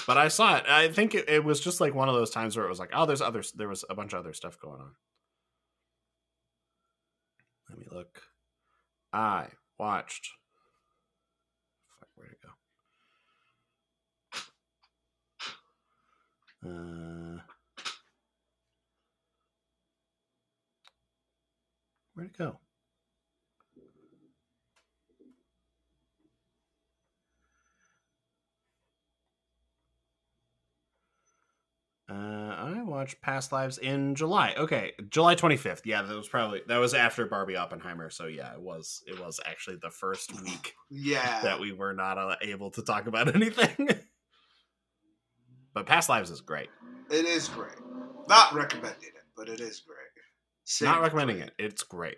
But 0.07 0.17
I 0.17 0.29
saw 0.29 0.55
it. 0.55 0.63
I 0.65 0.87
think 0.87 1.13
it, 1.13 1.27
it 1.27 1.43
was 1.43 1.59
just 1.59 1.81
like 1.81 1.93
one 1.93 2.07
of 2.07 2.15
those 2.15 2.29
times 2.29 2.55
where 2.55 2.65
it 2.65 2.69
was 2.69 2.79
like, 2.79 2.91
oh, 2.93 3.05
there's 3.05 3.21
others. 3.21 3.51
There 3.51 3.67
was 3.67 3.83
a 3.89 3.95
bunch 3.95 4.13
of 4.13 4.19
other 4.19 4.31
stuff 4.31 4.57
going 4.59 4.79
on. 4.79 4.91
Let 7.69 7.79
me 7.79 7.85
look. 7.91 8.21
I 9.11 9.47
watched. 9.77 10.29
Fuck, 11.99 12.09
where'd 12.15 12.31
it 12.31 12.39
go? 16.63 16.69
Uh, 16.69 17.30
where'd 22.21 22.31
it 22.31 22.37
go? 22.37 22.59
Uh, 32.07 32.13
I 32.13 32.83
watched 32.83 33.21
Past 33.21 33.51
Lives 33.51 33.77
in 33.77 34.15
July. 34.15 34.53
Okay, 34.57 34.91
July 35.09 35.33
25th. 35.33 35.81
Yeah, 35.85 36.01
that 36.01 36.15
was 36.15 36.27
probably 36.27 36.61
that 36.67 36.77
was 36.77 36.93
after 36.93 37.25
Barbie 37.25 37.55
Oppenheimer. 37.55 38.09
So 38.09 38.25
yeah, 38.25 38.53
it 38.53 38.61
was 38.61 39.01
it 39.07 39.19
was 39.19 39.39
actually 39.45 39.77
the 39.81 39.89
first 39.89 40.31
week 40.43 40.75
yeah. 40.89 41.41
that 41.41 41.59
we 41.59 41.71
were 41.71 41.93
not 41.93 42.17
uh, 42.17 42.35
able 42.41 42.69
to 42.71 42.81
talk 42.81 43.07
about 43.07 43.33
anything. 43.35 43.89
but 45.73 45.85
Past 45.85 46.09
Lives 46.09 46.29
is 46.29 46.41
great. 46.41 46.69
It 47.09 47.25
is 47.25 47.47
great. 47.47 47.79
Not 48.27 48.53
recommending 48.53 49.01
it, 49.01 49.23
but 49.35 49.47
it 49.47 49.61
is 49.61 49.79
great. 49.79 50.00
Same 50.63 50.89
not 50.89 51.01
recommending 51.01 51.39
it. 51.39 51.51
It's 51.57 51.83
great. 51.83 52.17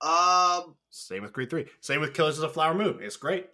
Um, 0.00 0.76
Same 0.90 1.22
with 1.22 1.32
Creed 1.32 1.50
3. 1.50 1.66
Same 1.80 2.00
with 2.00 2.14
Killers 2.14 2.38
of 2.38 2.42
the 2.42 2.48
Flower 2.48 2.74
Moon. 2.74 2.98
It's 3.02 3.16
great. 3.16 3.46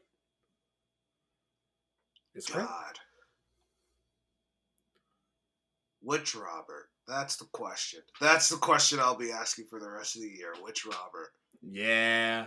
It's 2.35 2.49
great. 2.51 2.67
Which 6.03 6.37
Robert? 6.37 6.89
That's 7.09 7.37
the 7.37 7.47
question. 7.47 8.01
That's 8.21 8.49
the 8.49 8.57
question 8.57 9.01
I'll 9.01 9.17
be 9.17 9.33
asking 9.33 9.67
for 9.67 9.81
the 9.81 9.91
rest 9.91 10.17
of 10.17 10.23
the 10.23 10.29
year. 10.29 10.55
Which 10.61 10.87
Robert? 10.87 11.33
Yeah. 11.63 12.47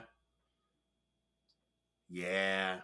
Yeah. 2.10 2.78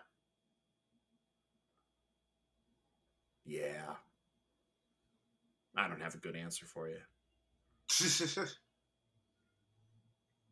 Yeah. 3.45 3.93
I 5.77 5.87
don't 5.87 6.01
have 6.01 6.15
a 6.15 6.19
good 6.19 6.35
answer 6.35 6.65
for 6.65 6.89
you. 6.89 6.97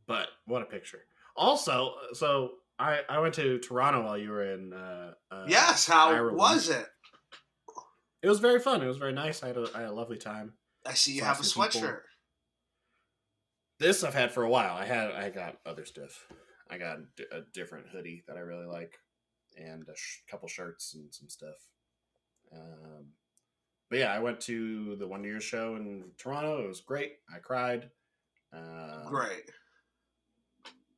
But 0.08 0.28
what 0.46 0.62
a 0.62 0.66
picture. 0.66 1.02
Also, 1.36 1.94
so 2.14 2.52
I, 2.78 3.00
I 3.10 3.20
went 3.20 3.34
to 3.36 3.60
Toronto 3.60 4.04
while 4.04 4.18
you 4.18 4.30
were 4.30 4.54
in. 4.54 4.74
Uh, 4.74 5.14
uh, 5.32 5.46
yes, 5.48 5.88
how 5.88 6.10
Ireland. 6.10 6.38
was 6.38 6.70
it? 6.70 6.86
It 8.22 8.30
was 8.30 8.40
very 8.40 8.60
fun. 8.60 8.82
It 8.82 8.88
was 8.88 8.98
very 8.98 9.14
nice. 9.14 9.44
I 9.44 9.48
had 9.48 9.58
a, 9.58 9.68
I 9.76 9.82
had 9.82 9.90
a 9.90 9.94
lovely 9.94 10.18
time. 10.18 10.54
I 10.86 10.94
see 10.94 11.14
you 11.14 11.20
Saw 11.22 11.26
have 11.28 11.40
a 11.40 11.44
some 11.44 11.68
people. 11.68 11.82
sweatshirt. 11.82 12.00
This 13.80 14.04
I've 14.04 14.14
had 14.14 14.32
for 14.32 14.44
a 14.44 14.50
while. 14.50 14.76
I 14.76 14.86
had 14.86 15.12
I 15.12 15.30
got 15.30 15.58
other 15.66 15.86
stuff. 15.86 16.26
I 16.70 16.78
got 16.78 16.98
a 17.32 17.42
different 17.54 17.88
hoodie 17.90 18.24
that 18.28 18.38
I 18.38 18.42
really 18.42 18.66
like, 18.66 18.98
and 19.58 19.84
a 19.88 19.96
sh- 19.96 20.20
couple 20.30 20.48
shirts 20.48 20.94
and 20.96 21.14
some 21.14 21.28
stuff. 21.30 21.56
Um, 22.54 23.08
but 23.90 24.00
yeah, 24.00 24.14
I 24.14 24.20
went 24.20 24.40
to 24.42 24.96
the 24.96 25.08
One 25.08 25.24
Year 25.24 25.40
show 25.42 25.76
in 25.76 26.06
Toronto. 26.18 26.64
It 26.64 26.68
was 26.68 26.82
great. 26.82 27.14
I 27.34 27.40
cried. 27.40 27.90
Um, 28.54 29.08
Great. 29.08 29.50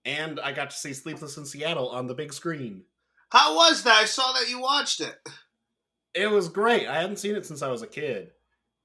And 0.05 0.39
I 0.39 0.51
got 0.51 0.69
to 0.69 0.75
see 0.77 0.93
Sleepless 0.93 1.37
in 1.37 1.45
Seattle 1.45 1.89
on 1.89 2.07
the 2.07 2.13
big 2.13 2.31
screen. 2.31 2.83
How 3.31 3.55
was 3.55 3.83
that? 3.83 3.95
I 3.95 4.05
saw 4.05 4.33
that 4.33 4.49
you 4.49 4.61
watched 4.61 5.01
it. 5.01 5.15
It 6.13 6.29
was 6.29 6.47
great. 6.47 6.87
I 6.87 7.01
hadn't 7.01 7.17
seen 7.17 7.35
it 7.35 7.45
since 7.45 7.61
I 7.61 7.69
was 7.69 7.81
a 7.81 7.87
kid. 7.87 8.29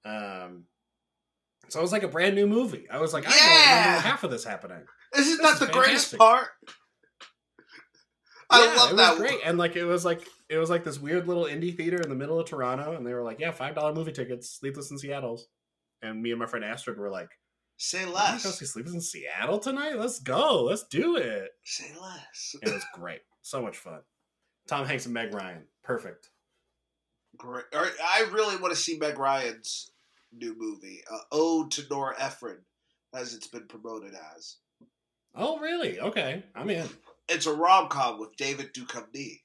Um, 0.04 0.64
so 1.68 1.78
it 1.78 1.83
was 1.83 1.92
like 1.92 2.02
a 2.02 2.09
brand 2.09 2.35
new 2.35 2.46
movie. 2.46 2.87
I 2.90 2.98
was 2.98 3.12
like, 3.12 3.24
I 3.26 3.30
don't 3.30 3.38
Yeah! 3.38 3.85
remember 3.87 4.09
half 4.09 4.24
of 4.24 4.30
this 4.30 4.44
happening. 4.44 4.83
Isn't 5.16 5.38
This 5.38 5.59
that 5.59 5.62
is 5.62 5.68
the 5.68 5.72
greatest 5.72 6.16
part? 6.18 6.48
I 8.48 8.64
Yeah, 8.64 8.74
love 8.74 8.90
it 8.92 8.96
that. 8.96 9.11
Was 9.12 9.20
great, 9.20 9.40
and 9.44 9.59
like 9.59 9.76
it 9.76 9.85
was 9.85 10.04
like 10.04 10.26
it 10.48 10.56
was 10.59 10.70
like 10.70 10.83
this 10.83 10.98
weird 10.98 11.28
little 11.28 11.44
indie 11.44 11.76
theater 11.76 12.00
in 12.00 12.09
the 12.09 12.16
middle 12.16 12.40
of 12.40 12.46
Toronto, 12.48 12.96
and 12.96 13.06
they 13.06 13.14
were 13.14 13.22
like, 13.22 13.38
"Yeah, 13.38 13.52
five 13.52 13.76
dollar 13.76 13.92
movie 13.94 14.11
tickets, 14.12 14.50
Sleepless 14.50 14.90
in 14.90 14.98
Seattle's." 14.98 15.46
And 16.02 16.20
me 16.20 16.30
and 16.30 16.40
my 16.40 16.46
friend 16.46 16.64
Astrid 16.64 16.98
were 16.98 17.11
like, 17.11 17.28
Say 17.82 18.00
"You 18.00 18.12
wanna 18.12 18.38
"Go 18.42 18.48
less. 18.50 18.58
see 18.58 18.66
Sleepless 18.66 18.94
in 18.94 19.00
Seattle 19.00 19.58
tonight? 19.58 19.96
Let's 19.98 20.18
go, 20.18 20.64
let's 20.64 20.82
do 20.84 21.16
it." 21.16 21.52
Say 21.64 21.90
less. 21.98 22.54
It 22.62 22.72
was 22.74 22.84
great, 22.92 23.22
so 23.40 23.62
much 23.62 23.78
fun. 23.78 24.00
Tom 24.68 24.84
Hanks 24.86 25.06
and 25.06 25.14
Meg 25.14 25.32
Ryan, 25.32 25.66
perfect. 25.82 26.28
Great. 27.38 27.64
Right, 27.72 27.92
I 28.06 28.28
really 28.32 28.56
want 28.56 28.74
to 28.74 28.78
see 28.80 28.98
Meg 28.98 29.18
Ryan's 29.18 29.92
new 30.30 30.54
movie, 30.58 31.02
uh, 31.10 31.20
Ode 31.32 31.70
to 31.72 31.82
Nora 31.90 32.14
Ephron, 32.18 32.58
as 33.14 33.32
it's 33.34 33.46
been 33.46 33.66
promoted 33.66 34.14
as. 34.36 34.56
Oh, 35.34 35.58
really? 35.58 35.98
Okay, 36.00 36.44
I'm 36.54 36.68
in. 36.68 36.86
It's 37.30 37.46
a 37.46 37.54
rom 37.54 37.88
com 37.88 38.20
with 38.20 38.36
David 38.36 38.74
Duchovny. 38.74 39.40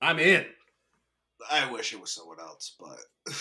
I'm 0.00 0.18
in. 0.18 0.46
I 1.50 1.70
wish 1.70 1.92
it 1.92 2.00
was 2.00 2.10
someone 2.12 2.40
else, 2.40 2.74
but 2.80 3.34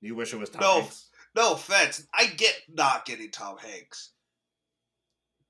You 0.00 0.14
wish 0.14 0.32
it 0.32 0.38
was 0.38 0.48
Tom 0.50 0.60
No. 0.62 0.80
Hanks? 0.80 1.10
No 1.34 1.54
offense. 1.54 2.06
I 2.14 2.26
get 2.26 2.54
not 2.72 3.04
getting 3.06 3.30
Tom 3.30 3.56
Hanks, 3.58 4.10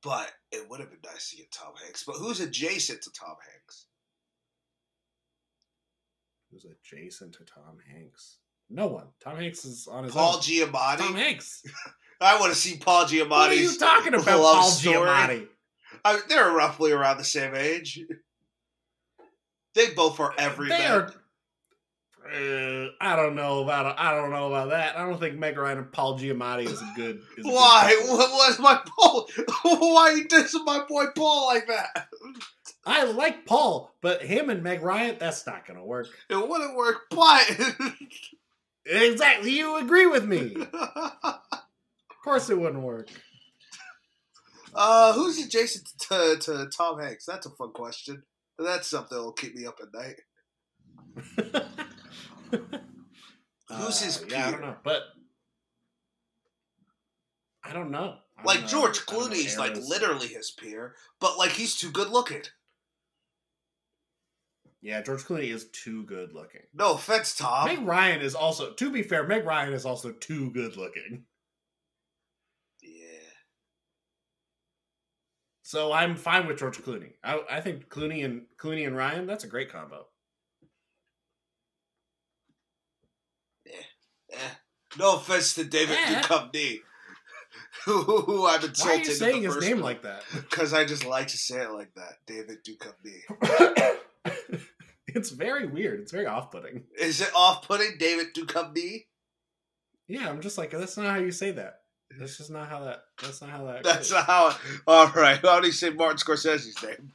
but 0.02 0.30
it 0.50 0.68
would 0.68 0.80
have 0.80 0.90
been 0.90 0.98
nice 1.04 1.30
to 1.30 1.36
get 1.36 1.50
Tom 1.52 1.72
Hanks. 1.82 2.04
But 2.04 2.16
who's 2.16 2.40
adjacent 2.40 3.02
to 3.02 3.10
Tom 3.12 3.36
Hanks? 3.50 3.86
Who's 6.50 6.66
adjacent 6.66 7.32
to 7.34 7.44
Tom 7.44 7.78
Hanks? 7.90 8.38
No 8.70 8.86
one. 8.86 9.06
Tom 9.22 9.36
Hanks 9.36 9.64
is 9.64 9.88
on 9.90 10.04
his 10.04 10.14
own. 10.14 10.18
Paul 10.22 10.34
own. 10.36 10.40
Giamatti. 10.40 10.98
Tom 10.98 11.14
Hanks. 11.14 11.62
I 12.20 12.38
want 12.38 12.52
to 12.52 12.58
see 12.58 12.76
Paul 12.76 13.04
Giamatti's. 13.04 13.28
What 13.30 13.50
are 13.50 13.54
you 13.54 13.76
talking 13.76 14.14
about, 14.14 14.26
Paul 14.26 14.62
story. 14.68 14.96
Giamatti? 14.96 15.46
I 16.04 16.14
mean, 16.14 16.22
they're 16.28 16.50
roughly 16.50 16.92
around 16.92 17.18
the 17.18 17.24
same 17.24 17.54
age. 17.54 18.00
They 19.74 19.90
both 19.94 20.20
are 20.20 20.35
every 20.38 20.68
They 20.68 20.78
man. 20.78 20.92
are. 20.92 21.14
Uh, 22.25 22.88
I 23.00 23.16
don't 23.16 23.35
know 23.35 23.62
about. 23.62 23.98
I 23.98 24.14
don't 24.14 24.31
know 24.31 24.46
about 24.48 24.70
that. 24.70 24.96
I 24.96 25.04
don't 25.06 25.18
think 25.18 25.37
Meg 25.38 25.56
Ryan 25.58 25.79
and 25.79 25.92
Paul 25.92 26.18
Giamatti 26.18 26.66
is 26.66 26.81
a 26.81 26.92
good. 26.94 27.20
Is 27.37 27.44
a 27.44 27.48
Why? 27.48 27.96
couple. 28.00 28.16
What 28.16 28.31
was 28.31 28.58
my 28.58 28.81
Paul? 28.98 29.29
Why 29.94 30.12
you 30.16 30.29
dissing 30.29 30.64
my 30.64 30.85
boy 30.88 31.06
Paul 31.16 31.46
like 31.46 31.66
that? 31.66 32.08
I 32.87 33.04
like 33.04 33.44
Paul, 33.46 33.92
but 34.00 34.23
him 34.23 34.50
and 34.50 34.62
Meg 34.62 34.83
Ryan, 34.83 35.16
that's 35.18 35.46
not 35.46 35.66
going 35.66 35.79
to 35.79 35.85
work. 35.85 36.08
It 36.31 36.48
wouldn't 36.48 36.77
work, 36.77 37.02
but 37.10 37.60
Exactly. 38.87 39.50
You 39.58 39.77
agree 39.79 40.06
with 40.06 40.25
me. 40.25 40.56
Of 40.73 42.25
course, 42.25 42.50
it 42.50 42.58
wouldn't 42.58 42.83
work. 42.83 43.08
uh, 44.75 45.12
who's 45.12 45.44
adjacent 45.44 45.88
to, 46.08 46.37
to 46.40 46.70
Tom 46.77 47.00
Hanks? 47.00 47.25
That's 47.27 47.46
a 47.46 47.50
fun 47.50 47.73
question. 47.73 48.23
That's 48.58 48.87
something 48.88 49.16
that'll 49.16 49.33
keep 49.33 49.54
me 49.54 49.66
up 49.66 49.79
at 49.83 49.92
night. 49.92 50.16
Who's 53.71 54.00
his 54.00 54.23
Uh, 54.23 54.27
Yeah, 54.29 54.48
I 54.48 54.50
don't 54.50 54.60
know, 54.60 54.77
but 54.83 55.02
I 57.65 57.73
don't 57.73 57.90
know. 57.90 58.17
I 58.37 58.42
don't 58.42 58.46
Like 58.46 58.60
know. 58.63 58.67
George 58.67 59.06
don't 59.06 59.19
know 59.19 59.27
Clooney's 59.29 59.58
like 59.58 59.77
literally 59.77 60.29
his 60.29 60.50
peer, 60.50 60.94
but 61.21 61.38
like 61.38 61.52
he's 61.52 61.77
too 61.77 61.90
good 61.90 62.10
looking. 62.10 62.42
Yeah, 64.81 65.00
George 65.00 65.23
Clooney 65.23 65.54
is 65.54 65.69
too 65.71 66.02
good 66.04 66.33
looking. 66.33 66.63
No 66.75 66.94
offense, 66.94 67.37
Tom. 67.37 67.69
Meg 67.69 67.87
Ryan 67.87 68.21
is 68.21 68.35
also, 68.35 68.73
to 68.73 68.90
be 68.90 69.04
fair, 69.04 69.25
Meg 69.25 69.46
Ryan 69.46 69.75
is 69.75 69.87
also 69.87 70.10
too 70.10 70.50
good 70.50 70.77
looking. 70.77 71.25
Yeah. 72.83 73.31
So 75.63 75.92
I'm 75.92 76.17
fine 76.17 76.48
with 76.48 76.58
George 76.58 76.79
Clooney. 76.79 77.13
I, 77.23 77.42
I 77.48 77.60
think 77.60 77.88
Clooney 77.90 78.25
and 78.25 78.42
Clooney 78.58 78.85
and 78.87 78.96
Ryan, 78.96 79.27
that's 79.27 79.44
a 79.44 79.48
great 79.48 79.71
combo. 79.71 80.06
No 84.98 85.16
offense 85.16 85.54
to 85.54 85.64
David 85.64 85.96
Eh. 85.98 86.20
Duchovny, 86.22 86.80
who 87.87 88.44
I've 88.46 88.62
Why 88.62 88.68
insulted. 88.68 88.94
are 88.94 89.04
you 89.04 89.14
saying 89.14 89.42
his 89.42 89.56
name 89.60 89.80
like 89.80 90.02
that? 90.02 90.22
Because 90.35 90.72
I 90.74 90.85
just 90.85 91.04
like 91.06 91.28
to 91.28 91.38
say 91.38 91.62
it 91.62 91.70
like 91.70 91.92
that. 91.94 92.18
David 92.26 92.58
Duchovny. 92.64 93.96
it's 95.08 95.30
very 95.30 95.66
weird. 95.66 96.00
It's 96.00 96.12
very 96.12 96.26
off-putting. 96.26 96.85
Is 96.98 97.20
it 97.20 97.30
off-putting, 97.35 97.96
David 97.98 98.35
Duchovny? 98.35 99.06
Yeah, 100.08 100.28
I'm 100.28 100.40
just 100.42 100.58
like 100.58 100.70
that's 100.72 100.96
not 100.96 101.06
how 101.06 101.16
you 101.18 101.33
say 101.33 101.52
that. 101.52 101.80
That's 102.18 102.37
just 102.37 102.50
not 102.50 102.68
how 102.68 102.85
that. 102.85 103.04
That's 103.22 103.40
not 103.40 103.50
how 103.50 103.64
that. 103.66 103.85
That's 103.85 104.10
goes. 104.10 104.12
not 104.12 104.24
how. 104.26 104.56
All 104.87 105.10
right. 105.12 105.38
How 105.40 105.60
do 105.60 105.66
you 105.66 105.72
say 105.72 105.88
Martin 105.90 106.18
Scorsese's 106.18 106.76
name? 106.83 107.12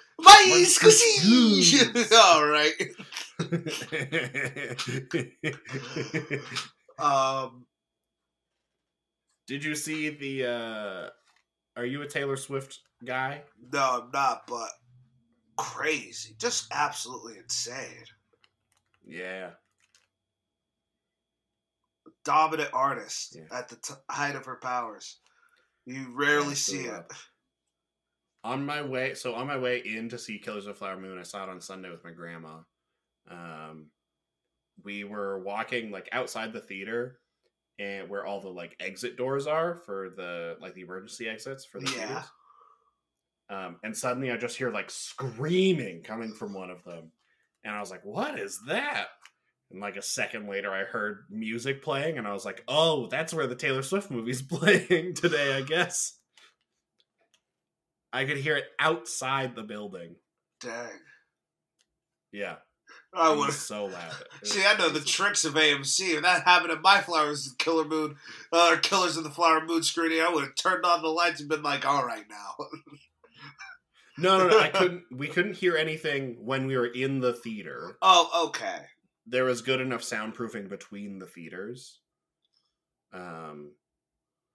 My 0.20 0.64
squeeze. 0.66 2.12
All 2.16 2.46
right. 2.46 2.72
um. 6.98 7.66
Did 9.46 9.64
you 9.64 9.74
see 9.74 10.10
the? 10.10 10.44
uh 10.46 11.08
Are 11.76 11.86
you 11.86 12.02
a 12.02 12.06
Taylor 12.08 12.36
Swift 12.36 12.78
guy? 13.04 13.42
No, 13.72 14.02
I'm 14.04 14.10
not. 14.12 14.46
But 14.46 14.68
crazy, 15.56 16.34
just 16.38 16.66
absolutely 16.72 17.38
insane. 17.38 18.04
Yeah. 19.06 19.50
Dominant 22.24 22.70
artist 22.74 23.36
Yeah. 23.36 23.56
at 23.56 23.68
the 23.68 23.76
t- 23.76 23.94
height 24.10 24.36
of 24.36 24.44
her 24.44 24.56
powers. 24.56 25.18
You 25.86 26.08
rarely 26.12 26.48
Yeah, 26.48 26.54
see 26.54 26.80
it. 26.80 26.92
uh, 26.92 27.02
On 28.44 28.64
my 28.64 28.82
way, 28.82 29.14
so 29.14 29.34
on 29.34 29.46
my 29.46 29.58
way 29.58 29.78
in 29.78 30.08
to 30.10 30.18
see 30.18 30.38
Killers 30.38 30.66
of 30.66 30.74
the 30.74 30.78
Flower 30.78 30.96
Moon, 30.98 31.18
I 31.18 31.22
saw 31.24 31.42
it 31.44 31.50
on 31.50 31.60
Sunday 31.60 31.90
with 31.90 32.04
my 32.04 32.12
grandma. 32.12 32.58
Um, 33.30 33.90
we 34.84 35.04
were 35.04 35.40
walking 35.40 35.90
like 35.90 36.08
outside 36.12 36.52
the 36.52 36.60
theater, 36.60 37.18
and 37.80 38.08
where 38.08 38.24
all 38.24 38.40
the 38.40 38.48
like 38.48 38.76
exit 38.80 39.16
doors 39.16 39.46
are 39.46 39.76
for 39.76 40.10
the 40.16 40.56
like 40.60 40.74
the 40.74 40.82
emergency 40.82 41.28
exits 41.28 41.64
for 41.64 41.80
the 41.80 41.86
Yeah. 41.90 42.06
theaters. 42.06 42.24
Um, 43.50 43.76
and 43.82 43.96
suddenly 43.96 44.30
I 44.30 44.36
just 44.36 44.56
hear 44.58 44.70
like 44.70 44.90
screaming 44.90 46.02
coming 46.02 46.32
from 46.32 46.52
one 46.54 46.70
of 46.70 46.84
them, 46.84 47.12
and 47.64 47.74
I 47.74 47.80
was 47.80 47.90
like, 47.90 48.04
"What 48.04 48.38
is 48.38 48.60
that?" 48.68 49.08
And 49.70 49.80
like 49.80 49.96
a 49.96 50.02
second 50.02 50.48
later, 50.48 50.70
I 50.72 50.84
heard 50.84 51.24
music 51.28 51.82
playing, 51.82 52.18
and 52.18 52.26
I 52.26 52.32
was 52.32 52.44
like, 52.44 52.62
"Oh, 52.68 53.08
that's 53.08 53.34
where 53.34 53.46
the 53.46 53.54
Taylor 53.56 53.82
Swift 53.82 54.10
movie's 54.10 54.42
playing 54.48 55.14
today, 55.14 55.54
I 55.54 55.62
guess." 55.62 56.17
I 58.12 58.24
could 58.24 58.38
hear 58.38 58.56
it 58.56 58.64
outside 58.78 59.54
the 59.54 59.62
building. 59.62 60.16
Dang. 60.60 60.98
Yeah, 62.32 62.56
I 63.14 63.30
would 63.30 63.46
was 63.46 63.58
so 63.58 63.86
loud. 63.86 64.12
See, 64.42 64.64
I 64.64 64.76
know 64.76 64.88
the 64.90 65.00
tricks 65.00 65.44
of 65.44 65.54
AMC. 65.54 66.16
If 66.16 66.22
that 66.22 66.44
happened 66.44 66.72
at 66.72 66.82
my 66.82 67.00
Flowers 67.00 67.54
Killer 67.58 67.84
Moon, 67.84 68.16
uh, 68.52 68.70
or 68.72 68.76
Killers 68.76 69.16
of 69.16 69.24
the 69.24 69.30
Flower 69.30 69.64
Moon 69.64 69.82
screening, 69.82 70.20
I 70.20 70.30
would 70.30 70.44
have 70.44 70.54
turned 70.54 70.84
on 70.84 71.02
the 71.02 71.08
lights 71.08 71.40
and 71.40 71.48
been 71.48 71.62
like, 71.62 71.86
"All 71.86 72.04
right, 72.04 72.24
now." 72.28 72.66
No, 74.20 74.36
no, 74.36 74.48
no. 74.48 74.58
I 74.58 74.68
couldn't. 74.68 75.04
We 75.16 75.28
couldn't 75.28 75.56
hear 75.56 75.76
anything 75.76 76.44
when 76.44 76.66
we 76.66 76.76
were 76.76 76.88
in 76.88 77.20
the 77.20 77.32
theater. 77.32 77.96
oh, 78.02 78.48
okay. 78.48 78.80
There 79.28 79.44
was 79.44 79.62
good 79.62 79.80
enough 79.80 80.00
soundproofing 80.02 80.68
between 80.68 81.20
the 81.20 81.26
theaters. 81.26 82.00
Um, 83.12 83.72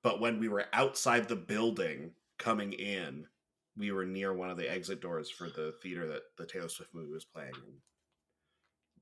but 0.03 0.19
when 0.19 0.39
we 0.39 0.49
were 0.49 0.65
outside 0.73 1.29
the 1.29 1.37
building 1.37 2.11
coming 2.37 2.73
in, 2.73 3.27
we 3.77 3.91
were 3.91 4.05
near 4.05 4.33
one 4.33 4.49
of 4.49 4.57
the 4.57 4.71
exit 4.71 5.01
doors 5.01 5.29
for 5.31 5.49
the 5.49 5.73
theater 5.81 6.07
that 6.07 6.21
the 6.37 6.45
Taylor 6.45 6.69
Swift 6.69 6.93
movie 6.93 7.11
was 7.11 7.25
playing. 7.25 7.53
And 7.55 7.75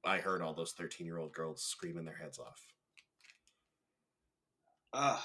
I 0.06 0.18
heard 0.20 0.42
all 0.42 0.54
those 0.54 0.72
thirteen-year-old 0.72 1.34
girls 1.34 1.64
screaming 1.64 2.06
their 2.06 2.16
heads 2.18 2.40
off. 2.40 2.60
Ugh, 4.94 5.20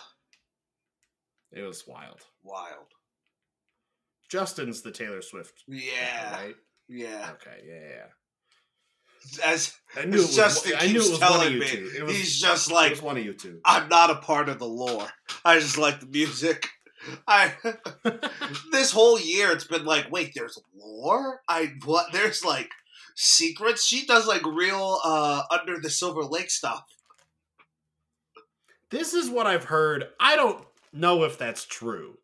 It 1.53 1.62
was 1.62 1.86
wild. 1.86 2.20
wild. 2.42 2.86
Justin's 4.30 4.82
the 4.82 4.90
Taylor 4.92 5.22
Swift. 5.22 5.62
guy, 5.68 5.76
Yeah, 5.76 6.32
right. 6.34 6.55
yeah. 6.88 7.30
Okay. 7.34 7.62
Yeah. 7.66 7.74
yeah, 7.74 7.88
yeah. 7.88 8.07
As 9.44 9.74
I 9.97 10.05
knew 10.05 10.18
it 10.18 10.20
was. 10.20 10.36
Justin 10.36 10.72
I 10.78 10.86
knew 10.86 10.94
it 11.01 11.11
was 11.11 11.11
one 11.11 11.22
of 11.22 11.28
telling 11.28 11.53
you 11.55 11.61
me, 11.61 11.66
two. 11.66 11.90
It 11.97 12.03
was, 12.05 12.16
he's 12.16 12.40
just 12.40 12.70
it 12.70 12.74
like, 12.74 12.90
was 12.90 13.03
one 13.03 13.16
of 13.16 13.24
you 13.24 13.32
two. 13.32 13.61
I'm 13.64 13.88
not 13.88 14.11
a 14.11 14.16
part 14.16 14.49
of 14.49 14.59
the 14.61 14.66
lore. 14.66 15.09
I 15.44 15.59
just 15.59 15.78
like 15.78 15.99
the 16.01 16.07
music. 16.07 16.68
I 17.26 17.54
this 18.72 18.92
whole 18.92 19.18
year 19.18 19.52
it's 19.52 19.64
been 19.64 19.84
like, 19.84 20.11
wait, 20.11 20.32
there's 20.34 20.59
lore. 20.76 21.40
I 21.48 21.72
what? 21.84 22.12
There's 22.12 22.44
like 22.44 22.70
secrets. 23.14 23.84
She 23.84 24.07
does 24.07 24.26
like 24.26 24.44
real 24.44 24.98
uh 25.04 25.42
under 25.50 25.78
the 25.78 25.90
Silver 25.90 26.24
Lake 26.24 26.50
stuff. 26.50 26.84
This 28.90 29.14
is 29.14 29.28
what 29.28 29.46
I've 29.46 29.64
heard. 29.64 30.07
I 30.20 30.36
don't 30.36 30.64
know 30.92 31.24
if 31.24 31.38
that's 31.38 31.64
true. 31.64 32.18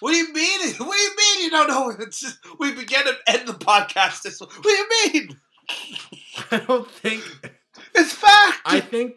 What 0.00 0.12
do 0.12 0.16
you 0.16 0.32
mean? 0.32 0.74
What 0.78 0.96
do 0.96 1.02
you 1.02 1.16
mean 1.16 1.44
you 1.44 1.50
don't 1.50 1.68
know? 1.68 1.94
It's 2.00 2.20
just, 2.20 2.38
we 2.58 2.72
begin 2.72 3.02
and 3.06 3.16
end 3.26 3.48
the 3.48 3.54
podcast 3.54 4.22
this 4.22 4.40
way. 4.40 4.48
What 4.48 4.62
do 4.62 4.70
you 4.70 4.88
mean? 5.12 5.40
I 6.50 6.58
don't 6.58 6.90
think. 6.90 7.22
It's 7.94 8.12
fact. 8.12 8.60
I 8.64 8.80
think. 8.80 9.14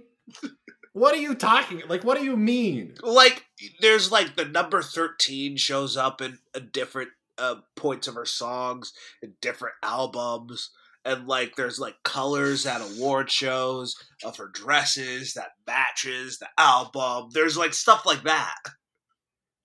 What 0.94 1.14
are 1.14 1.20
you 1.20 1.36
talking? 1.36 1.82
Like, 1.88 2.04
what 2.04 2.18
do 2.18 2.24
you 2.24 2.36
mean? 2.36 2.96
like 3.04 3.46
there's 3.82 4.12
like 4.12 4.36
the 4.36 4.46
number 4.46 4.82
13 4.82 5.58
shows 5.58 5.96
up 5.98 6.22
in 6.22 6.40
uh, 6.56 6.60
different 6.72 7.10
uh, 7.38 7.56
points 7.76 8.08
of 8.08 8.16
her 8.16 8.26
songs 8.26 8.92
in 9.22 9.34
different 9.42 9.76
albums 9.84 10.72
and 11.06 11.28
like 11.28 11.56
there's 11.56 11.80
like 11.80 11.96
colors 12.04 12.66
at 12.66 12.82
award 12.82 13.32
shows 13.32 13.96
of 14.26 14.36
her 14.38 14.50
dresses 14.54 15.34
that 15.36 15.52
matches 15.66 16.38
the 16.40 16.48
album 16.58 17.30
there's 17.34 17.56
like 17.58 17.74
stuff 17.74 18.06
like 18.06 18.24
that 18.24 18.58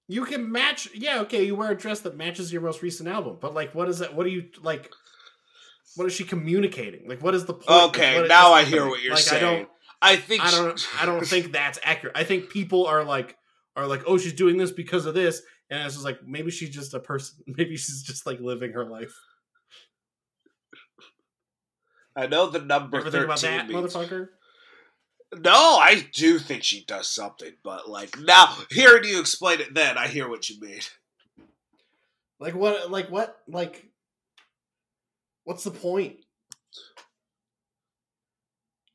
You 0.06 0.24
can 0.24 0.52
match. 0.52 0.88
Yeah, 0.94 1.20
okay. 1.20 1.44
You 1.44 1.56
wear 1.56 1.70
a 1.70 1.76
dress 1.76 2.00
that 2.00 2.16
matches 2.16 2.52
your 2.52 2.60
most 2.62 2.82
recent 2.82 3.08
album, 3.08 3.38
but 3.40 3.54
like, 3.54 3.74
what 3.74 3.88
is 3.88 4.00
that? 4.00 4.14
What 4.14 4.26
are 4.26 4.30
you 4.30 4.44
like? 4.62 4.90
What 5.96 6.06
is 6.06 6.12
she 6.12 6.24
communicating? 6.24 7.08
Like, 7.08 7.22
what 7.22 7.34
is 7.34 7.46
the 7.46 7.54
point? 7.54 7.84
okay 7.84 8.20
Like, 8.20 8.28
now 8.28 8.52
i 8.52 8.64
hear 8.64 8.86
what 8.86 9.02
you're 9.02 9.14
like, 9.14 9.22
saying 9.22 9.66
I 10.04 10.16
don't. 10.16 10.24
Think 10.24 10.42
I 10.44 10.50
don't. 10.50 10.88
I 11.00 11.06
don't 11.06 11.26
think 11.26 11.52
that's 11.52 11.78
accurate. 11.82 12.16
I 12.16 12.24
think 12.24 12.50
people 12.50 12.86
are 12.86 13.02
like 13.04 13.36
are 13.76 13.86
like, 13.86 14.02
oh, 14.06 14.18
she's 14.18 14.32
doing 14.32 14.56
this 14.56 14.70
because 14.70 15.06
of 15.06 15.14
this, 15.14 15.42
and 15.70 15.82
it's 15.84 15.94
just 15.94 16.04
like 16.04 16.18
maybe 16.26 16.50
she's 16.50 16.70
just 16.70 16.94
a 16.94 17.00
person. 17.00 17.36
Maybe 17.46 17.76
she's 17.76 18.02
just 18.02 18.26
like 18.26 18.40
living 18.40 18.72
her 18.72 18.84
life. 18.84 19.14
I 22.16 22.26
know 22.26 22.46
the 22.48 22.60
number 22.60 22.98
Ever 22.98 23.10
13 23.10 23.12
think 23.12 23.24
about 23.24 23.40
that, 23.40 23.68
means- 23.68 23.94
motherfucker? 23.94 24.28
no 25.42 25.78
i 25.80 26.06
do 26.14 26.38
think 26.38 26.62
she 26.62 26.84
does 26.84 27.08
something 27.08 27.50
but 27.64 27.88
like 27.90 28.16
now 28.20 28.56
hearing 28.70 29.02
you 29.02 29.18
explain 29.18 29.58
it 29.60 29.74
then 29.74 29.98
i 29.98 30.06
hear 30.06 30.28
what 30.28 30.48
you 30.48 30.60
mean 30.60 30.78
Like 32.38 32.54
what? 32.54 32.88
Like 32.88 33.10
what? 33.10 33.38
Like 33.48 33.84
what's 35.42 35.64
the 35.64 35.72
point? 35.72 36.23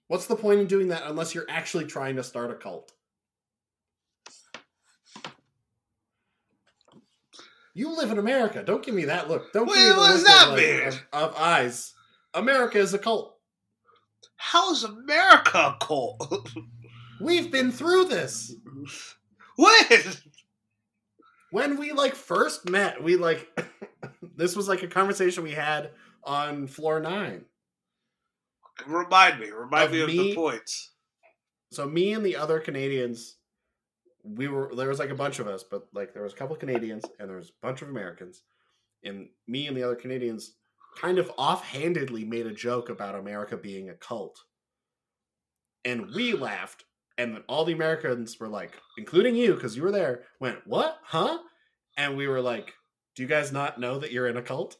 What's 0.10 0.26
the 0.26 0.36
point 0.36 0.60
in 0.60 0.66
doing 0.66 0.88
that 0.88 1.04
unless 1.06 1.36
you're 1.36 1.46
actually 1.48 1.86
trying 1.86 2.16
to 2.16 2.24
start 2.24 2.50
a 2.50 2.56
cult? 2.56 2.92
You 7.76 7.96
live 7.96 8.10
in 8.10 8.18
America. 8.18 8.64
Don't 8.64 8.84
give 8.84 8.96
me 8.96 9.06
that 9.06 9.30
look. 9.30 9.54
Don't 9.54 9.68
give 9.68 9.78
me 9.78 9.84
the 9.84 9.96
look 9.96 10.24
that 10.26 10.48
of, 10.48 10.54
like, 10.54 11.04
of, 11.14 11.32
of 11.32 11.36
eyes. 11.38 11.94
America 12.34 12.80
is 12.80 12.94
a 12.96 12.98
cult. 12.98 13.38
how's 14.36 14.84
america 14.84 15.78
a 15.80 15.86
cult 15.86 16.50
We've 17.22 17.52
been 17.52 17.72
through 17.72 18.06
this. 18.06 18.56
when 19.56 19.76
When 21.52 21.78
we 21.78 21.92
like 21.92 22.16
first 22.16 22.70
met, 22.70 23.04
we 23.04 23.16
like 23.16 23.48
this 24.36 24.56
was 24.56 24.68
like 24.68 24.84
a 24.84 24.88
conversation 24.88 25.44
we 25.44 25.52
had 25.52 25.92
on 26.24 26.68
floor 26.68 27.00
nine. 27.00 27.46
Remind 28.88 29.40
me. 29.40 29.50
Remind 29.50 29.86
Of 29.86 29.92
me 29.92 30.02
of 30.02 30.08
me? 30.08 30.18
the 30.30 30.36
points. 30.36 30.92
so 31.72 31.88
me 31.88 32.14
and 32.14 32.26
the 32.26 32.36
other 32.36 32.60
Canadians, 32.60 33.38
we 34.24 34.48
were 34.48 34.74
there 34.76 34.90
was 34.90 35.00
like 35.00 35.10
a 35.12 35.16
bunch 35.16 35.40
of 35.40 35.48
us, 35.48 35.64
but 35.64 35.88
like 35.94 36.14
there 36.14 36.24
was 36.24 36.34
a 36.34 36.36
couple 36.36 36.54
of 36.56 36.60
Canadians 36.60 37.06
and 37.20 37.30
there 37.30 37.38
was 37.38 37.50
a 37.50 37.66
bunch 37.66 37.82
of 37.82 37.90
Americans, 37.90 38.44
and 39.04 39.30
me 39.48 39.68
and 39.68 39.76
the 39.78 39.84
other 39.84 39.96
Canadians 39.96 40.56
kind 41.00 41.18
of 41.20 41.32
offhandedly 41.38 42.26
made 42.26 42.48
a 42.48 42.54
joke 42.54 42.90
about 42.90 43.16
America 43.16 43.56
being 43.56 43.90
a 43.90 43.94
cult, 43.94 44.40
and 45.86 46.14
we 46.14 46.34
laughed, 46.34 46.84
and 47.18 47.34
then 47.36 47.44
all 47.48 47.66
the 47.66 47.74
Americans 47.74 48.40
were 48.40 48.48
like, 48.50 48.74
including 48.98 49.36
you 49.36 49.54
because 49.54 49.76
you 49.78 49.84
were 49.84 49.92
there, 49.92 50.24
went 50.40 50.60
what, 50.66 50.98
huh? 51.04 51.38
And 51.98 52.16
we 52.18 52.28
were 52.28 52.42
like, 52.42 52.74
do 53.16 53.22
you 53.24 53.28
guys 53.30 53.52
not 53.52 53.80
know 53.80 54.00
that 54.00 54.12
you're 54.12 54.28
in 54.28 54.38
a 54.38 54.42
cult? 54.42 54.78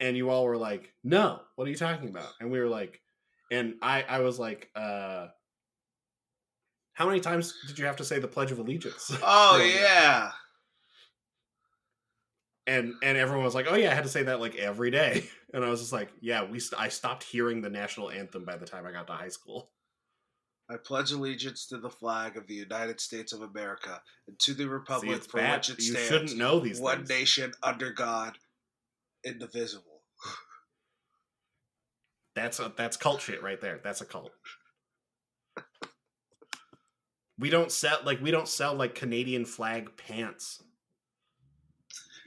And 0.00 0.16
you 0.16 0.30
all 0.30 0.44
were 0.46 0.56
like, 0.56 0.92
no, 1.04 1.40
what 1.56 1.66
are 1.68 1.70
you 1.70 1.76
talking 1.76 2.08
about? 2.08 2.32
And 2.40 2.50
we 2.50 2.58
were 2.58 2.68
like, 2.68 3.00
and 3.52 3.74
I 3.82 4.02
I 4.02 4.20
was 4.20 4.38
like, 4.38 4.70
uh 4.74 5.28
how 6.94 7.06
many 7.06 7.20
times 7.20 7.54
did 7.66 7.78
you 7.78 7.86
have 7.86 7.96
to 7.96 8.04
say 8.04 8.18
the 8.18 8.28
Pledge 8.28 8.50
of 8.52 8.58
Allegiance? 8.58 9.10
Oh 9.22 9.62
yeah. 9.62 10.32
And 12.66 12.94
and 13.02 13.16
everyone 13.18 13.44
was 13.44 13.54
like, 13.54 13.66
"Oh 13.68 13.74
yeah, 13.74 13.90
I 13.90 13.94
had 13.94 14.04
to 14.04 14.10
say 14.10 14.22
that 14.24 14.40
like 14.40 14.54
every 14.56 14.90
day." 14.90 15.24
And 15.52 15.64
I 15.64 15.68
was 15.68 15.80
just 15.80 15.92
like, 15.92 16.10
"Yeah, 16.20 16.44
we 16.48 16.60
st- 16.60 16.80
I 16.80 16.88
stopped 16.88 17.24
hearing 17.24 17.60
the 17.60 17.70
national 17.70 18.08
anthem 18.12 18.44
by 18.44 18.56
the 18.56 18.66
time 18.66 18.86
I 18.86 18.92
got 18.92 19.08
to 19.08 19.14
high 19.14 19.30
school." 19.30 19.72
I 20.70 20.76
pledge 20.76 21.10
allegiance 21.10 21.66
to 21.68 21.78
the 21.78 21.90
flag 21.90 22.36
of 22.36 22.46
the 22.46 22.54
United 22.54 23.00
States 23.00 23.32
of 23.32 23.42
America 23.42 24.00
and 24.28 24.38
to 24.40 24.54
the 24.54 24.68
republic 24.68 25.24
See, 25.24 25.28
for 25.28 25.38
bad. 25.38 25.56
which 25.56 25.70
it 25.70 25.78
You 25.78 25.84
stands, 25.94 26.06
shouldn't 26.08 26.36
know 26.36 26.60
these 26.60 26.78
one 26.80 26.98
things. 26.98 27.08
nation 27.08 27.52
under 27.64 27.90
God, 27.90 28.38
indivisible. 29.24 29.89
That's 32.34 32.60
a, 32.60 32.72
that's 32.76 32.96
cult 32.96 33.20
shit 33.20 33.42
right 33.42 33.60
there. 33.60 33.80
That's 33.82 34.00
a 34.00 34.04
cult. 34.04 34.32
We 37.38 37.48
don't 37.48 37.72
sell 37.72 37.98
like 38.04 38.20
we 38.20 38.30
don't 38.30 38.48
sell 38.48 38.74
like 38.74 38.94
Canadian 38.94 39.44
flag 39.46 39.90
pants. 39.96 40.62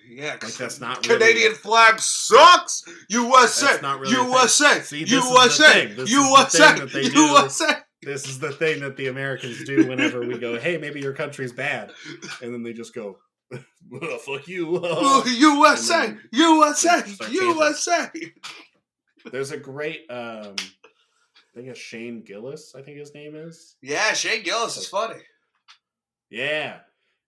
Yeah, 0.09 0.31
Like 0.41 0.53
that's 0.55 0.81
not 0.81 1.05
really 1.07 1.19
Canadian 1.19 1.53
flag 1.53 1.99
sucks. 1.99 2.83
USA, 3.09 3.79
not 3.81 3.99
really. 3.99 4.13
USA, 4.13 4.81
See, 4.81 5.03
this 5.03 5.13
is 5.13 5.29
the 5.29 5.33
USA, 5.33 5.73
thing. 5.85 5.95
This 5.95 6.09
is 6.09 6.15
the 6.15 6.21
USA, 6.21 6.67
thing 6.71 6.79
that 6.79 6.93
they 6.93 7.09
do. 7.09 7.19
USA. 7.21 7.75
this 8.01 8.27
is 8.27 8.39
the 8.39 8.51
thing 8.51 8.81
that 8.81 8.97
the 8.97 9.07
Americans 9.07 9.63
do 9.63 9.87
whenever 9.87 10.19
we 10.21 10.37
go, 10.37 10.59
hey, 10.59 10.77
maybe 10.77 10.99
your 10.99 11.13
country's 11.13 11.53
bad. 11.53 11.91
And 12.41 12.53
then 12.53 12.63
they 12.63 12.73
just 12.73 12.93
go, 12.93 13.19
well, 13.89 14.17
fuck 14.17 14.47
you. 14.47 14.81
USA, 15.25 16.15
USA. 16.31 17.03
USA. 17.29 18.11
There's 19.31 19.51
a 19.51 19.57
great, 19.57 20.09
um, 20.09 20.55
I 20.57 21.55
think 21.55 21.67
it's 21.67 21.79
Shane 21.79 22.23
Gillis, 22.23 22.75
I 22.75 22.81
think 22.81 22.97
his 22.97 23.13
name 23.13 23.35
is. 23.35 23.75
Yeah, 23.81 24.13
Shane 24.13 24.43
Gillis 24.43 24.77
is 24.77 24.87
funny. 24.87 25.21
Yeah. 26.29 26.79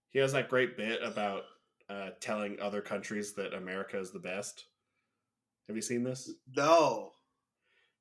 He 0.09 0.19
has 0.19 0.33
that 0.33 0.49
great 0.49 0.77
bit 0.77 0.99
about 1.03 1.43
uh, 1.89 2.09
telling 2.19 2.59
other 2.59 2.81
countries 2.81 3.33
that 3.33 3.53
America 3.53 3.99
is 3.99 4.11
the 4.11 4.19
best. 4.19 4.65
Have 5.67 5.75
you 5.75 5.81
seen 5.81 6.03
this? 6.03 6.29
No. 6.55 7.11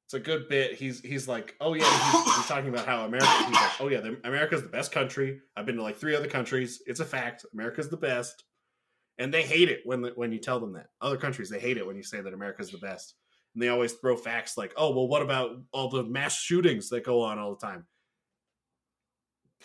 It's 0.07 0.15
a 0.15 0.21
good 0.21 0.49
bit. 0.49 0.75
He's 0.75 1.01
he's 1.01 1.27
like, 1.27 1.55
oh 1.63 1.73
yeah, 1.73 2.13
he's, 2.13 2.37
he's 2.37 2.47
talking 2.47 2.69
about 2.69 2.85
how 2.87 3.07
America. 3.07 3.27
He's 3.47 3.55
like, 3.55 3.81
oh 3.81 3.89
yeah, 3.89 4.01
the, 4.01 4.21
America's 4.25 4.63
the 4.63 4.69
best 4.69 4.93
country. 4.93 5.41
I've 5.57 5.65
been 5.65 5.77
to 5.77 5.83
like 5.83 5.97
three 5.97 6.15
other 6.15 6.29
countries. 6.29 6.83
It's 6.87 7.01
a 7.01 7.07
fact. 7.07 7.47
America's 7.55 7.89
the 7.89 7.97
best, 7.97 8.45
and 9.17 9.33
they 9.33 9.43
hate 9.43 9.71
it 9.71 9.81
when 9.85 10.05
when 10.15 10.31
you 10.31 10.39
tell 10.39 10.61
them 10.61 10.75
that. 10.75 10.89
Other 11.01 11.17
countries 11.17 11.49
they 11.49 11.59
hate 11.59 11.79
it 11.79 11.87
when 11.87 11.97
you 11.97 12.03
say 12.03 12.21
that 12.21 12.35
America's 12.35 12.71
the 12.71 12.79
best, 12.79 13.15
and 13.55 13.63
they 13.63 13.69
always 13.69 13.93
throw 13.93 14.17
facts 14.17 14.59
like, 14.59 14.73
oh 14.77 14.91
well, 14.91 15.09
what 15.09 15.23
about 15.23 15.57
all 15.73 15.89
the 15.89 16.03
mass 16.03 16.37
shootings 16.37 16.89
that 16.91 17.05
go 17.05 17.23
on 17.23 17.39
all 17.39 17.55
the 17.55 17.67
time? 17.67 17.87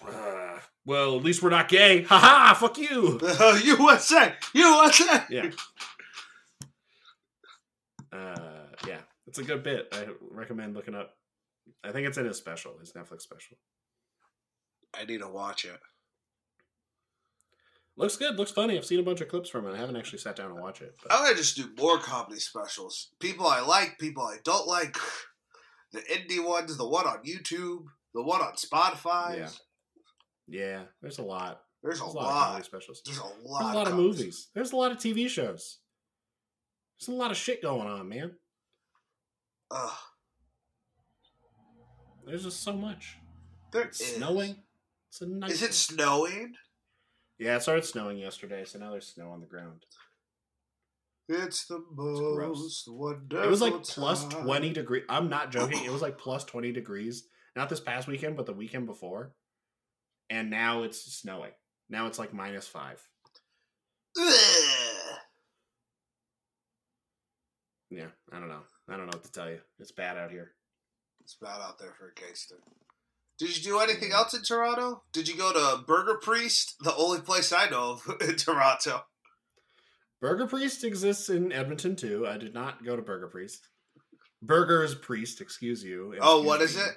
Uh, 0.07 0.59
well, 0.85 1.17
at 1.17 1.23
least 1.23 1.43
we're 1.43 1.49
not 1.49 1.67
gay. 1.67 2.03
Ha 2.03 2.17
ha! 2.17 2.57
Fuck 2.59 2.77
you. 2.77 3.19
USA, 3.63 4.33
USA. 4.53 5.23
Yeah. 5.29 5.49
Uh, 8.11 8.65
yeah, 8.87 8.99
it's 9.27 9.39
a 9.39 9.43
good 9.43 9.63
bit. 9.63 9.87
I 9.91 10.07
recommend 10.31 10.75
looking 10.75 10.95
up. 10.95 11.15
I 11.83 11.91
think 11.91 12.07
it's 12.07 12.17
in 12.17 12.25
his 12.25 12.37
special, 12.37 12.77
his 12.79 12.93
Netflix 12.93 13.21
special. 13.21 13.57
I 14.93 15.05
need 15.05 15.19
to 15.19 15.27
watch 15.27 15.65
it. 15.65 15.79
Looks 17.99 18.15
good. 18.15 18.37
Looks 18.37 18.51
funny. 18.51 18.77
I've 18.77 18.85
seen 18.85 18.99
a 18.99 19.03
bunch 19.03 19.19
of 19.21 19.27
clips 19.27 19.49
from 19.49 19.67
it. 19.67 19.73
I 19.73 19.77
haven't 19.77 19.97
actually 19.97 20.19
sat 20.19 20.37
down 20.37 20.51
and 20.51 20.59
watch 20.59 20.81
it. 20.81 20.95
But 21.03 21.11
I'm 21.13 21.23
gonna 21.23 21.35
just 21.35 21.57
do 21.57 21.69
more 21.77 21.99
comedy 21.99 22.39
specials. 22.39 23.09
People 23.19 23.45
I 23.45 23.59
like, 23.59 23.97
people 23.99 24.23
I 24.23 24.37
don't 24.43 24.67
like. 24.67 24.97
The 25.91 26.01
indie 26.01 26.45
ones, 26.47 26.77
the 26.77 26.87
one 26.87 27.07
on 27.07 27.23
YouTube, 27.23 27.79
the 28.13 28.21
one 28.21 28.41
on 28.41 28.53
Spotify. 28.53 29.39
Yeah. 29.39 29.49
yeah, 30.47 30.81
there's 31.01 31.17
a 31.17 31.23
lot. 31.23 31.61
There's 31.81 31.99
a 31.99 32.03
There's 32.03 32.13
a 32.13 32.17
lot, 32.17 32.25
of 32.27 32.43
comedy 32.45 32.63
specials. 32.65 33.01
There's 33.03 33.17
a 33.17 33.21
There's 33.23 33.43
lot. 33.43 33.61
a 33.61 33.65
lot 33.75 33.87
of 33.87 33.93
comedies. 33.93 34.17
movies. 34.19 34.47
There's 34.53 34.71
a 34.71 34.75
lot 34.75 34.91
of 34.91 34.99
TV 34.99 35.27
shows. 35.27 35.79
There's 36.99 37.07
a 37.07 37.19
lot 37.19 37.31
of 37.31 37.37
shit 37.37 37.63
going 37.63 37.87
on, 37.87 38.07
man. 38.07 38.33
Ugh, 39.71 39.91
There's 42.27 42.43
just 42.43 42.61
so 42.61 42.73
much. 42.73 43.17
there 43.71 43.81
It's 43.85 43.99
is. 43.99 44.15
snowing. 44.17 44.57
It's 45.09 45.21
a 45.21 45.25
nice. 45.27 45.51
Is 45.53 45.63
it 45.63 45.73
snowing? 45.73 46.53
Yeah, 47.39 47.55
it 47.55 47.61
started 47.61 47.85
snowing 47.85 48.17
yesterday, 48.17 48.65
so 48.65 48.79
now 48.79 48.91
there's 48.91 49.07
snow 49.07 49.29
on 49.29 49.39
the 49.39 49.47
ground. 49.47 49.85
It's 51.29 51.65
the 51.67 51.81
most 51.95 52.87
wonderful. 52.87 53.43
It 53.43 53.49
was 53.49 53.61
like 53.61 53.83
plus 53.83 54.25
time. 54.25 54.43
20 54.43 54.73
degrees. 54.73 55.03
I'm 55.07 55.29
not 55.29 55.51
joking. 55.51 55.83
It 55.85 55.91
was 55.91 56.01
like 56.01 56.17
plus 56.17 56.43
20 56.43 56.71
degrees. 56.73 57.23
Not 57.55 57.69
this 57.69 57.79
past 57.79 58.07
weekend, 58.07 58.35
but 58.35 58.45
the 58.45 58.53
weekend 58.53 58.87
before. 58.87 59.33
And 60.29 60.49
now 60.49 60.83
it's 60.83 61.01
snowing. 61.13 61.51
Now 61.89 62.07
it's 62.07 62.19
like 62.19 62.33
minus 62.33 62.67
five. 62.67 63.01
Ugh. 64.19 65.17
Yeah, 67.91 68.07
I 68.31 68.39
don't 68.39 68.49
know. 68.49 68.61
I 68.87 68.97
don't 68.97 69.05
know 69.05 69.11
what 69.13 69.23
to 69.23 69.31
tell 69.31 69.49
you. 69.49 69.59
It's 69.79 69.91
bad 69.91 70.17
out 70.17 70.31
here. 70.31 70.51
It's 71.21 71.35
bad 71.35 71.61
out 71.61 71.79
there 71.79 71.93
for 71.97 72.09
a 72.09 72.13
gangster. 72.19 72.55
Did 73.39 73.55
you 73.57 73.63
do 73.63 73.79
anything 73.79 74.11
else 74.11 74.33
in 74.33 74.43
Toronto? 74.43 75.03
Did 75.13 75.27
you 75.29 75.37
go 75.37 75.53
to 75.53 75.81
Burger 75.83 76.19
Priest? 76.21 76.75
The 76.81 76.93
only 76.95 77.21
place 77.21 77.53
I 77.53 77.69
know 77.69 77.91
of 77.93 78.21
in 78.21 78.35
Toronto. 78.35 79.01
Burger 80.21 80.45
Priest 80.47 80.83
exists 80.83 81.29
in 81.29 81.51
Edmonton 81.53 81.95
too. 81.95 82.27
I 82.27 82.37
did 82.37 82.53
not 82.53 82.83
go 82.83 82.95
to 82.97 83.01
Burger 83.01 83.27
Priest. 83.27 83.67
Burgers 84.41 84.93
Priest, 84.95 85.39
excuse 85.41 85.83
you. 85.83 86.15
Oh, 86.19 86.37
Excuse 86.39 86.45
what 86.47 86.61
is 86.61 86.75
me. 86.75 86.81
it? 86.83 86.95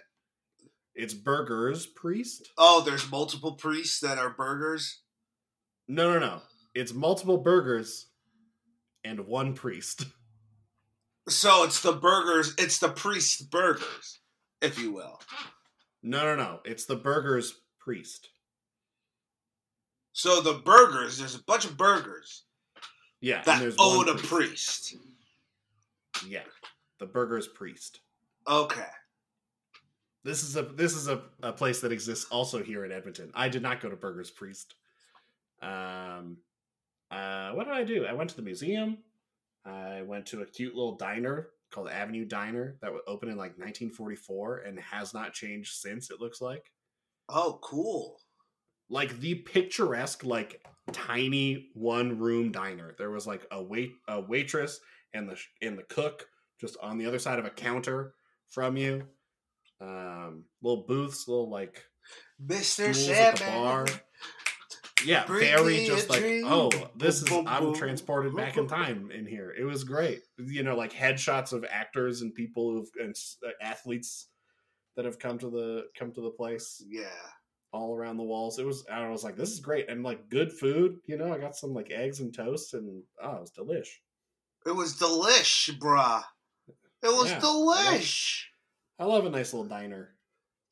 It's 0.95 1.14
Burgers 1.14 1.86
Priest. 1.86 2.51
Oh, 2.59 2.82
there's 2.84 3.11
multiple 3.11 3.53
priests 3.55 4.01
that 4.01 4.18
are 4.18 4.30
burgers. 4.30 5.01
No, 5.88 6.12
no, 6.12 6.18
no. 6.18 6.43
It's 6.74 6.93
multiple 6.93 7.38
burgers 7.38 8.09
and 9.05 9.26
one 9.26 9.55
priest. 9.55 10.07
So 11.28 11.64
it's 11.64 11.80
the 11.80 11.93
burgers. 11.93 12.55
It's 12.59 12.78
the 12.78 12.88
priest 12.88 13.51
burgers, 13.51 14.20
if 14.61 14.78
you 14.78 14.93
will. 14.93 15.20
No, 16.03 16.25
no, 16.25 16.37
no. 16.37 16.61
It's 16.65 16.85
the 16.85 16.97
Burgers 16.97 17.61
Priest. 17.79 18.29
So 20.13 20.41
the 20.41 20.55
burgers. 20.55 21.19
There's 21.19 21.35
a 21.35 21.43
bunch 21.45 21.65
of 21.65 21.77
burgers 21.77 22.45
Yeah, 23.21 23.39
and 23.39 23.47
that 23.47 23.61
there's 23.61 23.77
one 23.77 24.09
own 24.09 24.09
a 24.09 24.15
priest. 24.15 24.97
Yeah, 26.27 26.43
the 26.99 27.07
Burgers 27.07 27.49
Priest. 27.49 28.01
Okay. 28.47 28.87
This 30.25 30.45
is 30.45 30.57
a 30.57 30.63
this 30.63 30.95
is 30.95 31.09
a, 31.09 31.23
a 31.43 31.53
place 31.53 31.81
that 31.81 31.93
exists 31.93 32.27
also 32.31 32.63
here 32.63 32.85
in 32.85 32.93
Edmonton. 32.93 33.33
I 33.35 33.49
did 33.49 33.63
not 33.63 33.81
go 33.81 33.89
to 33.89 33.97
Burgers 33.97 34.31
Priest. 34.31 34.75
Um, 35.61 36.37
uh, 37.11 37.53
what 37.53 37.65
did 37.65 37.75
I 37.75 37.85
do? 37.85 38.07
I 38.07 38.13
went 38.13 38.31
to 38.31 38.37
the 38.37 38.43
museum. 38.43 38.99
I 39.65 40.03
went 40.03 40.27
to 40.27 40.43
a 40.43 40.47
cute 40.47 40.75
little 40.75 40.97
diner 40.97 41.49
called 41.73 41.89
Avenue 41.89 42.25
Diner 42.25 42.77
that 42.83 42.93
was 42.93 43.03
opened 43.07 43.33
in 43.33 43.37
like 43.39 43.53
1944 43.59 44.59
and 44.59 44.79
has 44.79 45.12
not 45.14 45.33
changed 45.33 45.75
since. 45.75 46.11
It 46.11 46.20
looks 46.20 46.41
like 46.41 46.70
Oh, 47.29 47.59
cool. 47.62 48.18
like 48.91 49.18
the 49.20 49.37
picturesque, 49.37 50.23
like 50.25 50.62
tiny 50.93 51.70
one 51.75 52.18
room 52.18 52.53
diner. 52.53 52.95
There 52.99 53.11
was 53.11 53.27
like 53.27 53.47
a 53.51 53.62
wait 53.62 53.93
a 54.09 54.20
waitress 54.20 54.79
and 55.14 55.29
the 55.29 55.37
and 55.61 55.79
the 55.79 55.85
cook 55.85 56.27
just 56.61 56.77
on 56.83 56.99
the 56.99 57.07
other 57.07 57.18
side 57.18 57.39
of 57.39 57.45
a 57.45 57.51
counter 57.51 58.14
from 58.49 58.77
you. 58.77 59.05
Um, 59.81 60.45
little 60.62 60.85
booths, 60.87 61.27
little 61.27 61.51
like 61.51 61.85
Mr. 62.45 62.95
Stools 62.95 63.09
at 63.09 63.37
the 63.37 63.39
Sandman. 63.39 64.01
Yeah, 65.05 65.25
Bring 65.27 65.41
very 65.41 65.85
just 65.87 66.09
like 66.11 66.21
dream. 66.21 66.45
oh, 66.47 66.71
this 66.97 67.23
is 67.23 67.29
Boom, 67.29 67.45
boom, 67.45 67.49
I'm 67.49 67.63
boom. 67.65 67.75
transported 67.75 68.35
back 68.37 68.57
in 68.57 68.67
time 68.67 69.11
in 69.11 69.27
here. 69.27 69.53
It 69.59 69.65
was 69.65 69.85
great. 69.85 70.21
You 70.39 70.63
know, 70.63 70.77
like 70.77 70.93
headshots 70.93 71.53
of 71.53 71.65
actors 71.69 72.23
and 72.23 72.35
people 72.35 72.71
who've 72.73 72.89
and 73.01 73.15
uh, 73.47 73.51
athletes 73.63 74.29
that 74.97 75.05
have 75.05 75.19
come 75.19 75.39
to 75.39 75.51
the 75.51 75.85
come 75.99 76.13
to 76.13 76.21
the 76.21 76.31
place 76.31 76.83
Yeah. 76.89 77.05
all 77.73 77.95
around 77.97 78.17
the 78.19 78.23
walls. 78.25 78.59
It 78.59 78.67
was 78.67 78.85
I 78.93 79.09
was 79.09 79.25
like, 79.25 79.37
this 79.37 79.51
is 79.51 79.61
great 79.61 79.89
and 79.89 80.03
like 80.03 80.29
good 80.29 80.53
food. 80.53 80.97
You 81.07 81.17
know, 81.17 81.33
I 81.33 81.39
got 81.39 81.57
some 81.57 81.73
like 81.73 81.91
eggs 81.91 82.21
and 82.21 82.35
toast 82.35 82.75
and 82.75 83.03
oh, 83.23 83.37
it 83.37 83.41
was 83.41 83.53
delish. 83.53 83.89
It 84.67 84.77
was 84.77 84.95
delish, 84.99 85.71
bruh. 85.79 86.23
It 87.03 87.09
was 87.09 87.31
Yeah, 87.31 87.39
I 87.39 87.41
delish. 87.41 88.43
I 88.99 89.05
love 89.07 89.25
a 89.27 89.31
nice 89.31 89.53
little 89.53 89.69
diner. 89.69 90.15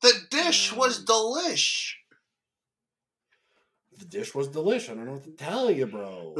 The 0.01 0.13
dish 0.29 0.71
was 0.71 0.99
Um, 0.99 1.05
delish. 1.05 1.93
The 4.01 4.07
dish 4.07 4.33
was 4.33 4.47
delicious. 4.47 4.89
I 4.89 4.93
don't 4.95 5.05
know 5.05 5.11
what 5.13 5.23
to 5.25 5.31
tell 5.31 5.69
you, 5.69 5.85
bro. 5.85 6.35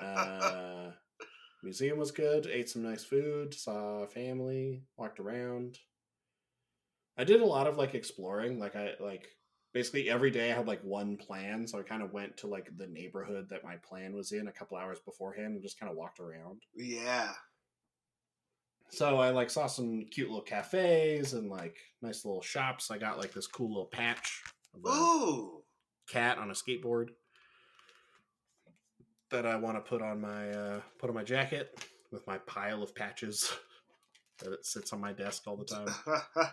uh, 0.00 0.92
museum 1.62 1.98
was 1.98 2.12
good. 2.12 2.46
Ate 2.46 2.68
some 2.68 2.84
nice 2.84 3.04
food. 3.04 3.52
Saw 3.52 4.06
family. 4.06 4.84
Walked 4.96 5.18
around. 5.18 5.80
I 7.18 7.24
did 7.24 7.40
a 7.40 7.44
lot 7.44 7.66
of 7.66 7.76
like 7.76 7.96
exploring. 7.96 8.60
Like 8.60 8.76
I 8.76 8.92
like 9.00 9.26
basically 9.74 10.08
every 10.08 10.30
day 10.30 10.52
I 10.52 10.54
had 10.54 10.68
like 10.68 10.82
one 10.84 11.16
plan, 11.16 11.66
so 11.66 11.80
I 11.80 11.82
kind 11.82 12.02
of 12.02 12.12
went 12.12 12.36
to 12.38 12.46
like 12.46 12.70
the 12.76 12.86
neighborhood 12.86 13.48
that 13.50 13.64
my 13.64 13.74
plan 13.76 14.14
was 14.14 14.30
in 14.30 14.46
a 14.46 14.52
couple 14.52 14.76
hours 14.76 15.00
beforehand 15.00 15.54
and 15.54 15.62
just 15.62 15.80
kind 15.80 15.90
of 15.90 15.98
walked 15.98 16.20
around. 16.20 16.62
yeah. 16.76 17.32
So 18.90 19.18
I 19.18 19.30
like 19.30 19.50
saw 19.50 19.66
some 19.66 20.06
cute 20.12 20.28
little 20.28 20.42
cafes 20.42 21.32
and 21.34 21.50
like 21.50 21.76
nice 22.00 22.24
little 22.24 22.40
shops. 22.40 22.92
I 22.92 22.98
got 22.98 23.18
like 23.18 23.32
this 23.32 23.48
cool 23.48 23.68
little 23.68 23.90
patch 23.92 24.44
Ooh. 24.86 25.57
Cat 26.08 26.38
on 26.38 26.50
a 26.50 26.54
skateboard 26.54 27.08
that 29.30 29.46
I 29.46 29.56
want 29.56 29.76
to 29.76 29.80
put 29.80 30.02
on 30.02 30.20
my 30.20 30.50
uh, 30.50 30.80
put 30.98 31.10
on 31.10 31.14
my 31.14 31.24
jacket 31.24 31.78
with 32.10 32.26
my 32.26 32.38
pile 32.38 32.82
of 32.82 32.94
patches 32.94 33.52
that 34.38 34.52
it 34.52 34.64
sits 34.66 34.92
on 34.92 35.00
my 35.00 35.12
desk 35.12 35.42
all 35.46 35.56
the 35.56 35.64
time. 35.64 35.88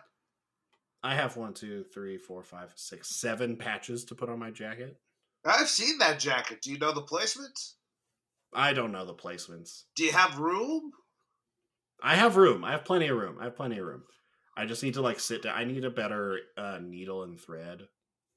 I 1.04 1.14
have 1.16 1.38
one, 1.38 1.54
two, 1.54 1.86
three, 1.94 2.18
four, 2.18 2.44
five, 2.44 2.74
six, 2.76 3.16
seven 3.16 3.56
patches 3.56 4.06
to 4.06 4.16
put 4.16 4.30
on 4.30 4.40
my 4.40 4.50
jacket. 4.52 4.98
I've 5.46 5.70
seen 5.70 6.00
that 6.00 6.20
jacket. 6.20 6.62
Do 6.62 6.72
you 6.72 6.80
know 6.80 6.92
the 6.92 7.04
placements? 7.04 7.74
I 8.54 8.74
don't 8.74 8.92
know 8.92 9.06
the 9.06 9.14
placements. 9.14 9.84
Do 9.96 10.04
you 10.04 10.12
have 10.12 10.40
room? 10.40 10.92
I 12.02 12.16
have 12.16 12.38
room. 12.38 12.66
I 12.66 12.72
have 12.72 12.86
plenty 12.86 13.08
of 13.08 13.18
room. 13.18 13.38
I 13.40 13.46
have 13.46 13.56
plenty 13.56 13.78
of 13.78 13.86
room. 13.86 14.04
I 14.58 14.66
just 14.66 14.82
need 14.82 14.96
to 14.96 15.02
like 15.02 15.20
sit 15.20 15.44
down. 15.44 15.56
I 15.56 15.64
need 15.66 15.86
a 15.86 15.92
better 15.92 16.40
uh, 16.58 16.80
needle 16.82 17.24
and 17.24 17.40
thread 17.40 17.82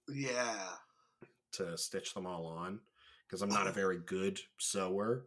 Yeah. 0.09 0.67
To 1.53 1.77
stitch 1.79 2.15
them 2.15 2.27
all 2.27 2.47
on 2.47 2.81
because 3.27 3.43
I'm 3.43 3.49
not 3.49 3.67
a 3.67 3.73
very 3.73 3.99
good 3.99 4.41
sewer. 4.59 5.25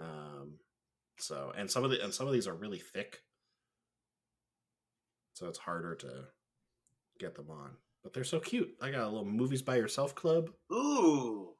Um, 0.00 0.58
so 1.18 1.52
and 1.56 1.70
some 1.70 1.84
of 1.84 1.90
the 1.90 2.02
and 2.02 2.14
some 2.14 2.26
of 2.26 2.32
these 2.32 2.46
are 2.46 2.54
really 2.54 2.78
thick, 2.78 3.22
so 5.34 5.48
it's 5.48 5.58
harder 5.58 5.94
to 5.96 6.26
get 7.18 7.34
them 7.34 7.50
on. 7.50 7.70
But 8.02 8.14
they're 8.14 8.24
so 8.24 8.40
cute. 8.40 8.70
I 8.80 8.90
got 8.90 9.02
a 9.02 9.08
little 9.08 9.24
movies 9.24 9.62
by 9.62 9.76
yourself 9.76 10.14
club 10.14 10.50
Ooh. 10.72 11.54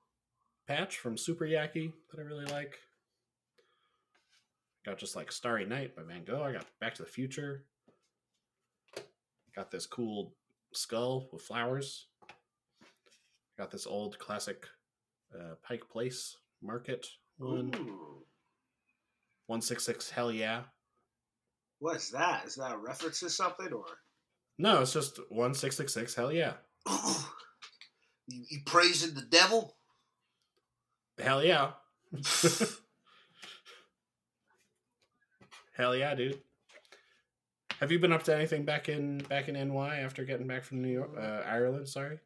patch 0.67 0.99
from 0.99 1.19
Super 1.19 1.45
Yaki 1.45 1.93
that 2.11 2.21
I 2.21 2.23
really 2.23 2.47
like. 2.47 2.79
Got 4.87 4.99
just 4.99 5.17
like 5.17 5.33
Starry 5.33 5.67
Night 5.67 5.97
by 5.97 6.03
Van 6.03 6.25
Gogh. 6.25 6.43
I 6.43 6.53
got 6.53 6.67
Back 6.81 6.95
to 6.95 7.03
the 7.03 7.09
Future. 7.09 7.65
Got 9.55 9.71
this 9.73 9.87
cool 9.87 10.35
skull 10.73 11.29
with 11.33 11.43
flowers. 11.43 12.07
Got 13.59 13.71
this 13.73 13.87
old 13.87 14.19
classic 14.21 14.67
uh, 15.35 15.55
Pike 15.67 15.89
Place 15.91 16.37
Market 16.63 17.07
one. 17.39 17.73
Ooh. 17.77 18.23
166 19.47 20.11
Hell 20.11 20.31
Yeah. 20.31 20.63
What's 21.81 22.11
that? 22.11 22.45
Is 22.47 22.55
that 22.57 22.73
a 22.73 22.79
reference 22.79 23.21
to 23.21 23.31
something 23.31 23.73
or? 23.73 23.85
No, 24.59 24.83
it's 24.83 24.93
just 24.93 25.19
1666 25.31 26.15
Hell 26.15 26.33
Yeah. 26.33 26.53
you, 28.29 28.45
you 28.49 28.59
praising 28.65 29.15
the 29.15 29.23
devil? 29.23 29.75
Hell 31.19 31.43
yeah. 31.43 31.73
Hell 35.77 35.97
yeah, 35.97 36.15
dude. 36.15 36.41
Have 37.81 37.91
you 37.93 37.99
been 37.99 38.13
up 38.13 38.23
to 38.25 38.35
anything 38.35 38.65
back 38.65 38.89
in 38.89 39.19
back 39.19 39.49
in 39.49 39.55
NY 39.55 39.99
after 39.99 40.25
getting 40.25 40.47
back 40.47 40.65
from 40.65 40.83
New 40.83 40.93
York, 40.93 41.11
uh, 41.17 41.43
Ireland? 41.47 41.89
Sorry. 41.89 42.19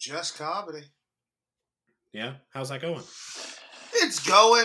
Just 0.00 0.38
comedy. 0.38 0.82
Yeah, 2.12 2.34
how's 2.52 2.70
that 2.70 2.80
going? 2.80 3.02
It's 3.94 4.26
going. 4.26 4.64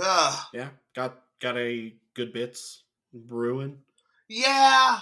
Uh, 0.00 0.42
Yeah, 0.52 0.68
got 0.94 1.18
got 1.40 1.56
a 1.56 1.94
good 2.14 2.32
bits 2.32 2.82
brewing. 3.14 3.78
yeah, 4.28 4.98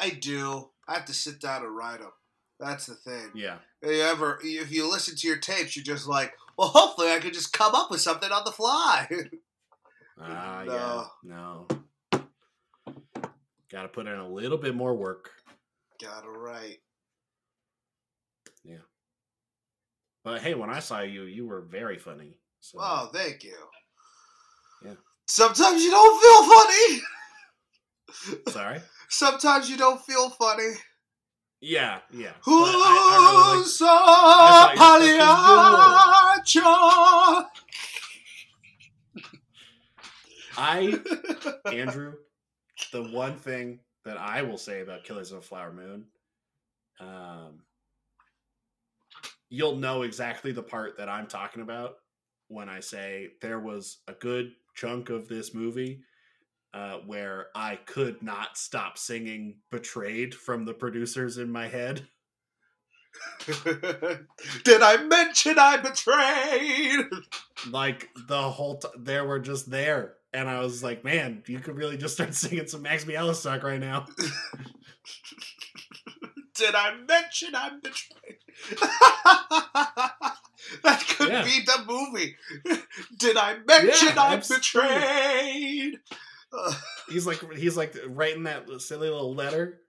I 0.00 0.10
do. 0.10 0.70
I 0.88 0.94
have 0.94 1.04
to 1.06 1.14
sit 1.14 1.40
down 1.40 1.62
and 1.62 1.74
write 1.76 2.00
them. 2.00 2.10
That's 2.58 2.86
the 2.86 2.94
thing. 2.96 3.30
Yeah, 3.34 3.58
If 3.80 3.90
You 3.96 4.02
ever, 4.02 4.38
if 4.42 4.72
you 4.72 4.90
listen 4.90 5.14
to 5.16 5.26
your 5.28 5.36
tapes, 5.38 5.76
you're 5.76 5.84
just 5.84 6.06
like, 6.08 6.34
well, 6.58 6.68
hopefully 6.68 7.10
I 7.12 7.20
could 7.20 7.32
just 7.34 7.52
come 7.52 7.74
up 7.74 7.90
with 7.90 8.00
something 8.00 8.30
on 8.32 8.42
the 8.44 8.52
fly. 8.52 9.08
ah, 10.20 10.62
No. 10.66 10.72
yeah, 10.74 11.06
no. 11.22 12.20
Got 13.70 13.82
to 13.82 13.88
put 13.88 14.06
in 14.06 14.14
a 14.18 14.28
little 14.28 14.58
bit 14.58 14.74
more 14.74 14.94
work. 14.94 15.30
Got 16.02 16.24
it 16.24 16.28
right. 16.28 16.78
But 20.24 20.40
hey, 20.40 20.54
when 20.54 20.70
I 20.70 20.80
saw 20.80 21.02
you, 21.02 21.24
you 21.24 21.46
were 21.46 21.60
very 21.60 21.98
funny. 21.98 22.38
So 22.60 22.78
Oh, 22.80 23.10
thank 23.12 23.44
you. 23.44 23.56
Yeah. 24.82 24.94
Sometimes 25.26 25.82
you 25.82 25.90
don't 25.90 26.22
feel 26.22 26.44
funny. 26.54 28.40
sorry. 28.52 28.80
Sometimes 29.10 29.68
you 29.68 29.76
don't 29.76 30.02
feel 30.02 30.30
funny. 30.30 30.72
Yeah, 31.60 32.00
yeah. 32.10 32.32
But 32.44 32.52
I, 32.52 33.52
Who's 33.56 33.80
I 33.82 34.96
really 34.98 35.18
like-? 35.18 35.64
I 40.56 41.72
Andrew, 41.72 42.14
the 42.92 43.02
one 43.10 43.36
thing 43.36 43.80
that 44.04 44.18
I 44.18 44.42
will 44.42 44.58
say 44.58 44.80
about 44.82 45.04
Killers 45.04 45.32
of 45.32 45.40
the 45.40 45.46
Flower 45.46 45.72
Moon, 45.72 46.04
um, 47.00 47.60
you'll 49.50 49.76
know 49.76 50.02
exactly 50.02 50.52
the 50.52 50.62
part 50.62 50.98
that 50.98 51.08
I'm 51.08 51.26
talking 51.26 51.62
about 51.62 51.96
when 52.48 52.68
I 52.68 52.80
say 52.80 53.30
there 53.40 53.60
was 53.60 53.98
a 54.08 54.12
good 54.12 54.52
chunk 54.74 55.10
of 55.10 55.28
this 55.28 55.54
movie 55.54 56.00
uh, 56.74 56.98
where 57.06 57.46
I 57.54 57.76
could 57.76 58.22
not 58.22 58.58
stop 58.58 58.98
singing 58.98 59.58
"Betrayed" 59.70 60.34
from 60.34 60.64
the 60.64 60.74
producers 60.74 61.38
in 61.38 61.50
my 61.50 61.68
head. 61.68 62.08
Did 64.64 64.82
I 64.82 64.96
mention 65.04 65.56
I 65.56 65.76
betrayed? 65.76 67.06
Like 67.70 68.08
the 68.26 68.50
whole 68.50 68.78
t- 68.78 68.88
they 68.98 69.20
were 69.20 69.38
just 69.38 69.70
there, 69.70 70.14
and 70.32 70.48
I 70.48 70.60
was 70.60 70.82
like, 70.82 71.04
"Man, 71.04 71.44
you 71.46 71.60
could 71.60 71.76
really 71.76 71.96
just 71.96 72.14
start 72.14 72.34
singing 72.34 72.66
some 72.66 72.82
Max 72.82 73.04
Bialystock 73.04 73.62
right 73.62 73.80
now." 73.80 74.06
Did 76.56 76.74
I 76.74 76.94
mention 77.08 77.54
I'm 77.54 77.80
betrayed? 77.80 78.38
that 80.82 81.04
could 81.16 81.28
Yeah. 81.28 81.42
be 81.44 81.60
the 81.64 81.84
movie. 81.86 82.36
Did 83.18 83.36
I 83.36 83.56
mention 83.66 84.08
Yeah, 84.14 84.22
I'm 84.22 84.32
absolutely. 84.38 84.60
betrayed? 84.90 85.98
He's 87.08 87.26
like 87.26 87.42
he's 87.54 87.76
like 87.76 87.96
writing 88.06 88.44
that 88.44 88.68
silly 88.80 89.08
little 89.10 89.34
letter. 89.34 89.80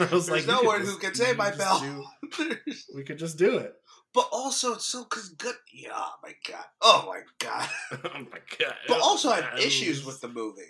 I 0.00 0.06
was 0.10 0.26
There's 0.26 0.46
like, 0.46 0.46
no 0.46 0.62
one 0.66 0.80
who 0.80 0.96
can 0.96 1.14
say 1.14 1.34
my 1.34 1.50
bell. 1.50 1.80
do- 1.80 2.56
we 2.94 3.02
could 3.04 3.18
just 3.18 3.36
do 3.36 3.58
it. 3.58 3.74
but 4.14 4.28
also, 4.32 4.74
it's 4.74 4.86
so 4.86 5.04
cause 5.04 5.28
good. 5.30 5.54
Yeah, 5.72 5.90
oh 5.94 6.14
my 6.22 6.32
god. 6.48 6.64
Oh 6.80 7.04
my 7.06 7.20
god. 7.38 7.68
oh 8.04 8.20
my 8.32 8.38
god! 8.58 8.74
But 8.88 9.00
also, 9.02 9.28
I 9.30 9.42
have 9.42 9.58
issues 9.58 10.06
with 10.06 10.20
the 10.22 10.28
movie. 10.28 10.62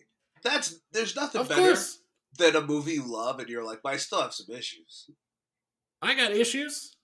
That's 0.42 0.80
there's 0.90 1.14
nothing 1.14 1.42
Of 1.42 1.48
better 1.48 1.60
course, 1.60 2.00
than 2.38 2.56
a 2.56 2.60
movie 2.60 2.94
you 2.94 3.04
love 3.04 3.38
and 3.38 3.48
you're 3.48 3.64
like, 3.64 3.80
but 3.82 3.94
I 3.94 3.96
still 3.96 4.22
have 4.22 4.32
some 4.32 4.54
issues. 4.54 5.10
I 6.00 6.14
got 6.14 6.32
issues. 6.32 6.96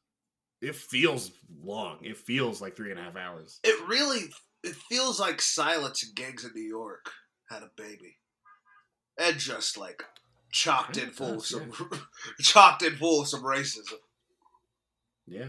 It 0.61 0.74
feels 0.74 1.31
long. 1.62 1.99
It 2.03 2.16
feels 2.16 2.61
like 2.61 2.76
three 2.76 2.91
and 2.91 2.99
a 2.99 3.03
half 3.03 3.16
hours. 3.16 3.61
It 3.62 3.89
really 3.89 4.31
it 4.64 4.74
feels 4.74 5.20
like 5.20 5.41
Silence 5.41 6.03
and 6.03 6.14
Gangs 6.16 6.45
in 6.45 6.51
New 6.55 6.68
York 6.68 7.11
had 7.49 7.62
a 7.62 7.70
baby, 7.76 8.16
and 9.18 9.39
just 9.39 9.79
like 9.79 10.03
chocked 10.51 10.97
in 10.97 11.11
full 11.11 11.35
of 11.35 11.39
does, 11.39 11.49
some 11.49 11.70
chocked 12.41 12.83
in 12.83 12.97
full 12.97 13.20
of 13.20 13.29
some 13.29 13.45
racism. 13.45 13.99
Yeah. 15.26 15.49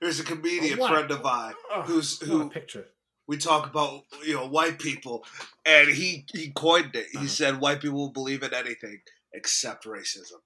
There's 0.00 0.20
a 0.20 0.24
comedian 0.24 0.78
what? 0.78 0.90
friend 0.90 1.10
of 1.10 1.22
mine 1.22 1.54
Oh, 1.72 1.82
who's 1.82 2.20
who 2.20 2.50
picture? 2.50 2.86
We 3.28 3.36
talk 3.36 3.70
about 3.70 4.02
you 4.26 4.34
know 4.34 4.48
white 4.48 4.78
people, 4.80 5.24
and 5.64 5.88
he 5.88 6.24
he 6.32 6.50
coined 6.50 6.94
it. 6.96 7.06
He 7.12 7.18
Uh-huh. 7.18 7.26
said 7.28 7.60
white 7.60 7.80
people 7.80 7.98
will 7.98 8.10
believe 8.12 8.42
in 8.42 8.52
anything 8.54 9.00
except 9.32 9.84
racism. 9.84 10.40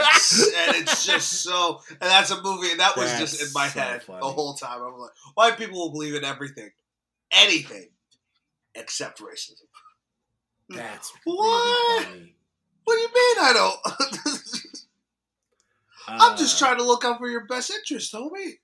It's, 0.00 0.42
and 0.56 0.76
it's 0.76 1.04
just 1.04 1.42
so, 1.42 1.80
and 1.90 1.98
that's 2.00 2.30
a 2.30 2.40
movie, 2.40 2.70
and 2.70 2.78
that 2.78 2.96
was 2.96 3.10
just 3.18 3.42
in 3.42 3.48
my 3.52 3.66
so 3.68 3.80
head 3.80 4.02
funny. 4.04 4.20
the 4.20 4.26
whole 4.26 4.54
time. 4.54 4.80
I'm 4.80 4.96
like, 4.96 5.10
white 5.34 5.56
people 5.58 5.78
will 5.80 5.90
believe 5.90 6.14
in 6.14 6.24
everything, 6.24 6.70
anything, 7.32 7.88
except 8.76 9.20
racism. 9.20 9.62
That's 10.68 11.12
What? 11.24 12.06
Really. 12.06 12.34
What 12.84 12.94
do 12.94 13.00
you 13.00 13.08
mean 13.08 13.36
I 13.40 13.52
don't? 13.54 13.80
I'm 16.08 16.38
just 16.38 16.62
Uh, 16.62 16.66
trying 16.66 16.78
to 16.78 16.84
look 16.84 17.04
out 17.04 17.18
for 17.18 17.28
your 17.28 17.44
best 17.46 17.70
interest, 17.70 18.12
homie. 18.14 18.58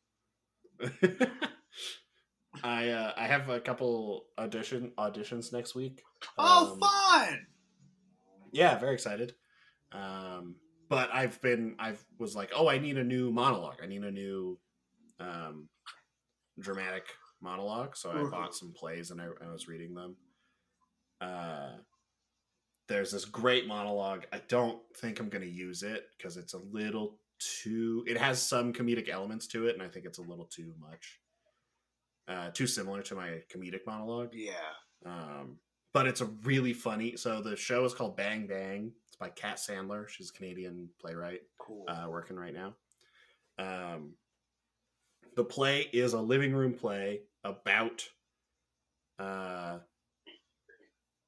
I 2.63 2.89
uh, 2.91 3.13
I 3.17 3.27
have 3.27 3.49
a 3.49 3.61
couple 3.61 4.27
audition 4.39 4.93
auditions 4.97 5.53
next 5.53 5.75
week. 5.75 6.03
Oh, 6.39 6.73
Um, 6.73 6.81
fun! 6.81 7.47
Yeah, 8.53 8.79
very 8.79 8.95
excited. 8.95 9.35
Um, 9.93 10.57
but 10.89 11.11
I've 11.13 11.41
been 11.43 11.77
I've 11.79 12.05
was 12.19 12.37
like, 12.37 12.53
oh, 12.55 12.69
I 12.69 12.79
need 12.79 12.97
a 12.99 13.05
new 13.05 13.31
monologue. 13.33 13.81
I 13.83 13.87
need 13.87 14.05
a 14.05 14.11
new 14.11 14.59
um, 15.21 15.69
dramatic 16.59 17.05
monologue. 17.41 17.97
So 17.97 18.11
I 18.11 18.15
Mhm. 18.15 18.31
bought 18.31 18.55
some 18.55 18.73
plays 18.73 19.11
and 19.11 19.21
I, 19.21 19.27
I 19.45 19.51
was 19.51 19.69
reading 19.69 19.95
them. 19.95 20.17
Uh, 21.21 21.79
there's 22.87 23.13
this 23.13 23.25
great 23.25 23.67
monologue. 23.67 24.27
I 24.33 24.39
don't 24.49 24.81
think 24.97 25.19
I'm 25.19 25.29
going 25.29 25.45
to 25.45 25.51
use 25.51 25.83
it 25.83 26.05
because 26.17 26.37
it's 26.37 26.55
a 26.55 26.59
little 26.59 27.19
too. 27.63 28.05
It 28.07 28.17
has 28.19 28.41
some 28.41 28.73
comedic 28.73 29.09
elements 29.09 29.47
to 29.49 29.67
it, 29.67 29.75
and 29.75 29.83
I 29.83 29.89
think 29.89 30.07
it's 30.07 30.19
a 30.19 30.23
little 30.23 30.47
too 30.47 30.75
much. 30.81 31.21
Uh, 32.27 32.51
too 32.51 32.67
similar 32.67 33.03
to 33.03 33.15
my 33.15 33.43
comedic 33.55 33.87
monologue. 33.87 34.31
Yeah. 34.33 34.53
Um, 35.05 35.59
but 35.93 36.07
it's 36.07 36.21
a 36.23 36.27
really 36.43 36.73
funny. 36.73 37.17
So 37.17 37.41
the 37.41 37.57
show 37.57 37.85
is 37.85 37.95
called 37.95 38.17
Bang 38.17 38.47
Bang. 38.47 38.93
It's 39.07 39.17
by 39.17 39.29
Kat 39.29 39.57
Sandler. 39.59 40.09
She's 40.09 40.31
a 40.31 40.33
Canadian 40.33 40.89
playwright 41.01 41.43
Cool. 41.59 41.85
uh, 41.87 42.07
working 42.09 42.37
right 42.37 42.55
now. 42.55 42.75
Um, 43.59 44.15
the 45.37 45.45
play 45.45 45.89
is 45.93 46.15
a 46.15 46.21
living 46.21 46.53
room 46.55 46.75
play 46.75 47.21
about 47.45 48.05
uh, 49.19 49.79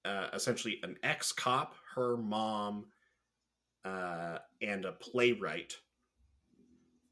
uh, 0.05 0.29
essentially 0.33 0.81
an 0.83 0.97
ex 1.03 1.33
cop, 1.33 1.75
her 1.95 2.17
mom, 2.17 2.87
uh, 3.85 4.39
and 4.63 4.85
a 4.85 4.93
playwright. 4.93 5.77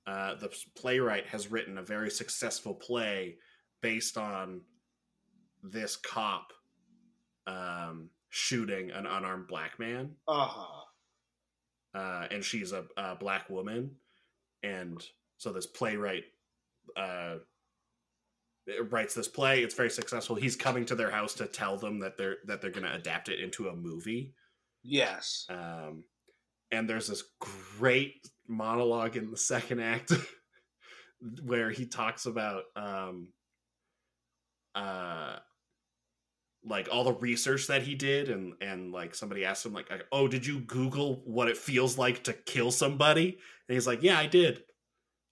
Uh, 0.07 0.35
the 0.35 0.55
playwright 0.77 1.27
has 1.27 1.51
written 1.51 1.79
a 1.79 1.83
very 1.83 2.11
successful 2.11 2.75
play 2.75 3.37
based 3.81 4.19
on 4.19 4.61
this 5.63 5.97
cop 5.97 6.53
um, 7.47 8.11
shooting 8.29 8.91
an 8.91 9.07
unarmed 9.07 9.47
black 9.47 9.79
man 9.79 10.11
uh 10.29 10.47
huh. 10.47 11.99
uh, 11.99 12.27
and 12.31 12.45
she's 12.45 12.73
a, 12.73 12.85
a 12.97 13.15
black 13.17 13.49
woman, 13.49 13.91
and 14.63 15.07
so 15.39 15.53
this 15.53 15.67
playwright 15.67 16.25
uh, 16.97 17.37
writes 18.91 19.15
this 19.15 19.29
play. 19.29 19.63
It's 19.63 19.75
very 19.75 19.91
successful. 19.91 20.37
He's 20.37 20.57
coming 20.57 20.85
to 20.87 20.95
their 20.95 21.11
house 21.11 21.35
to 21.35 21.47
tell 21.47 21.77
them 21.77 21.99
that 22.01 22.17
they're 22.17 22.37
that 22.47 22.61
they're 22.61 22.71
going 22.71 22.87
to 22.87 22.95
adapt 22.95 23.29
it 23.29 23.41
into 23.41 23.69
a 23.69 23.77
movie. 23.77 24.35
Yes. 24.83 25.47
Um, 25.49 26.05
and 26.75 26.89
there's 26.89 27.07
this 27.07 27.25
great 27.79 28.29
monologue 28.49 29.17
in 29.17 29.31
the 29.31 29.37
second 29.37 29.81
act 29.81 30.13
where 31.45 31.71
he 31.71 31.87
talks 31.87 32.27
about 32.27 32.65
um, 32.77 33.29
uh, 34.75 35.37
like 36.67 36.89
all 36.91 37.05
the 37.05 37.15
research 37.15 37.67
that 37.69 37.83
he 37.83 37.95
did 37.95 38.29
and 38.29 38.55
and 38.61 38.93
like 38.93 39.15
somebody 39.15 39.45
asked 39.45 39.65
him 39.65 39.73
like 39.73 39.91
oh 40.13 40.27
did 40.27 40.47
you 40.47 40.61
google 40.61 41.23
what 41.25 41.49
it 41.49 41.57
feels 41.57 41.99
like 41.99 42.25
to 42.25 42.33
kill 42.33 42.71
somebody? 42.71 43.39
And 43.69 43.75
he's 43.75 43.87
like 43.87 44.03
yeah 44.03 44.19
i 44.19 44.27
did. 44.27 44.63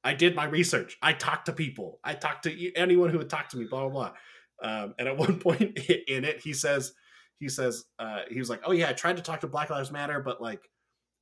I 0.05 0.15
did 0.15 0.35
my 0.35 0.47
research. 0.47 0.99
I 1.01 1.13
talked 1.13 1.47
to 1.47 1.53
people. 1.53 2.01
I 2.03 2.15
talked 2.15 2.43
to 2.43 2.75
anyone 2.75 3.11
who 3.11 3.19
would 3.19 3.31
talk 3.31 3.49
to 3.51 3.57
me 3.57 3.67
blah 3.69 3.89
blah 3.89 4.13
blah. 4.61 4.71
Um, 4.71 4.95
and 4.99 5.09
at 5.09 5.17
one 5.27 5.39
point 5.39 5.79
in 6.09 6.25
it 6.25 6.41
he 6.41 6.53
says 6.53 6.93
he 7.39 7.49
says 7.49 7.85
uh, 7.99 8.21
he 8.31 8.39
was 8.39 8.51
like 8.51 8.61
oh 8.65 8.73
yeah 8.73 8.89
i 8.89 8.93
tried 8.93 9.17
to 9.17 9.23
talk 9.23 9.41
to 9.41 9.49
black 9.49 9.71
lives 9.71 9.91
matter 9.91 10.21
but 10.21 10.41
like 10.41 10.69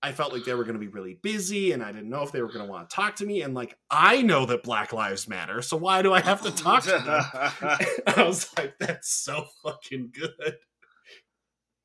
I 0.02 0.12
felt 0.12 0.32
like 0.32 0.44
they 0.44 0.54
were 0.54 0.64
going 0.64 0.74
to 0.74 0.80
be 0.80 0.88
really 0.88 1.18
busy 1.22 1.72
and 1.72 1.82
I 1.82 1.92
didn't 1.92 2.08
know 2.08 2.22
if 2.22 2.32
they 2.32 2.40
were 2.40 2.48
going 2.48 2.64
to 2.64 2.70
want 2.70 2.88
to 2.88 2.94
talk 2.94 3.16
to 3.16 3.26
me. 3.26 3.42
And 3.42 3.54
like, 3.54 3.76
I 3.90 4.22
know 4.22 4.46
that 4.46 4.62
Black 4.62 4.92
Lives 4.94 5.28
Matter. 5.28 5.60
So 5.60 5.76
why 5.76 6.00
do 6.00 6.12
I 6.12 6.20
have 6.20 6.40
to 6.42 6.50
talk 6.50 6.84
to 6.84 6.90
them? 6.90 7.02
I 8.16 8.24
was 8.24 8.48
like, 8.56 8.74
that's 8.78 9.12
so 9.12 9.46
fucking 9.62 10.12
good. 10.18 10.54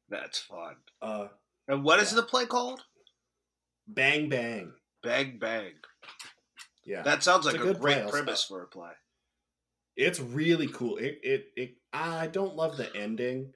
That's 0.07 0.39
fun. 0.39 0.75
Uh, 1.01 1.27
and 1.67 1.83
what 1.83 1.99
is 1.99 2.11
yeah. 2.11 2.17
the 2.17 2.23
play 2.23 2.45
called? 2.45 2.81
Bang 3.87 4.29
Bang. 4.29 4.71
Bang 5.03 5.37
Bang. 5.37 5.73
Yeah. 6.85 7.01
That 7.01 7.21
sounds 7.21 7.45
like 7.45 7.57
a, 7.57 7.71
a 7.71 7.73
great 7.73 8.07
premise 8.07 8.45
for 8.45 8.61
a 8.63 8.67
play. 8.67 8.91
It's 9.97 10.19
really 10.19 10.67
cool. 10.67 10.97
It, 10.97 11.19
it, 11.23 11.45
it, 11.57 11.75
I 11.91 12.27
don't 12.27 12.55
love 12.55 12.77
the 12.77 12.95
ending 12.95 13.53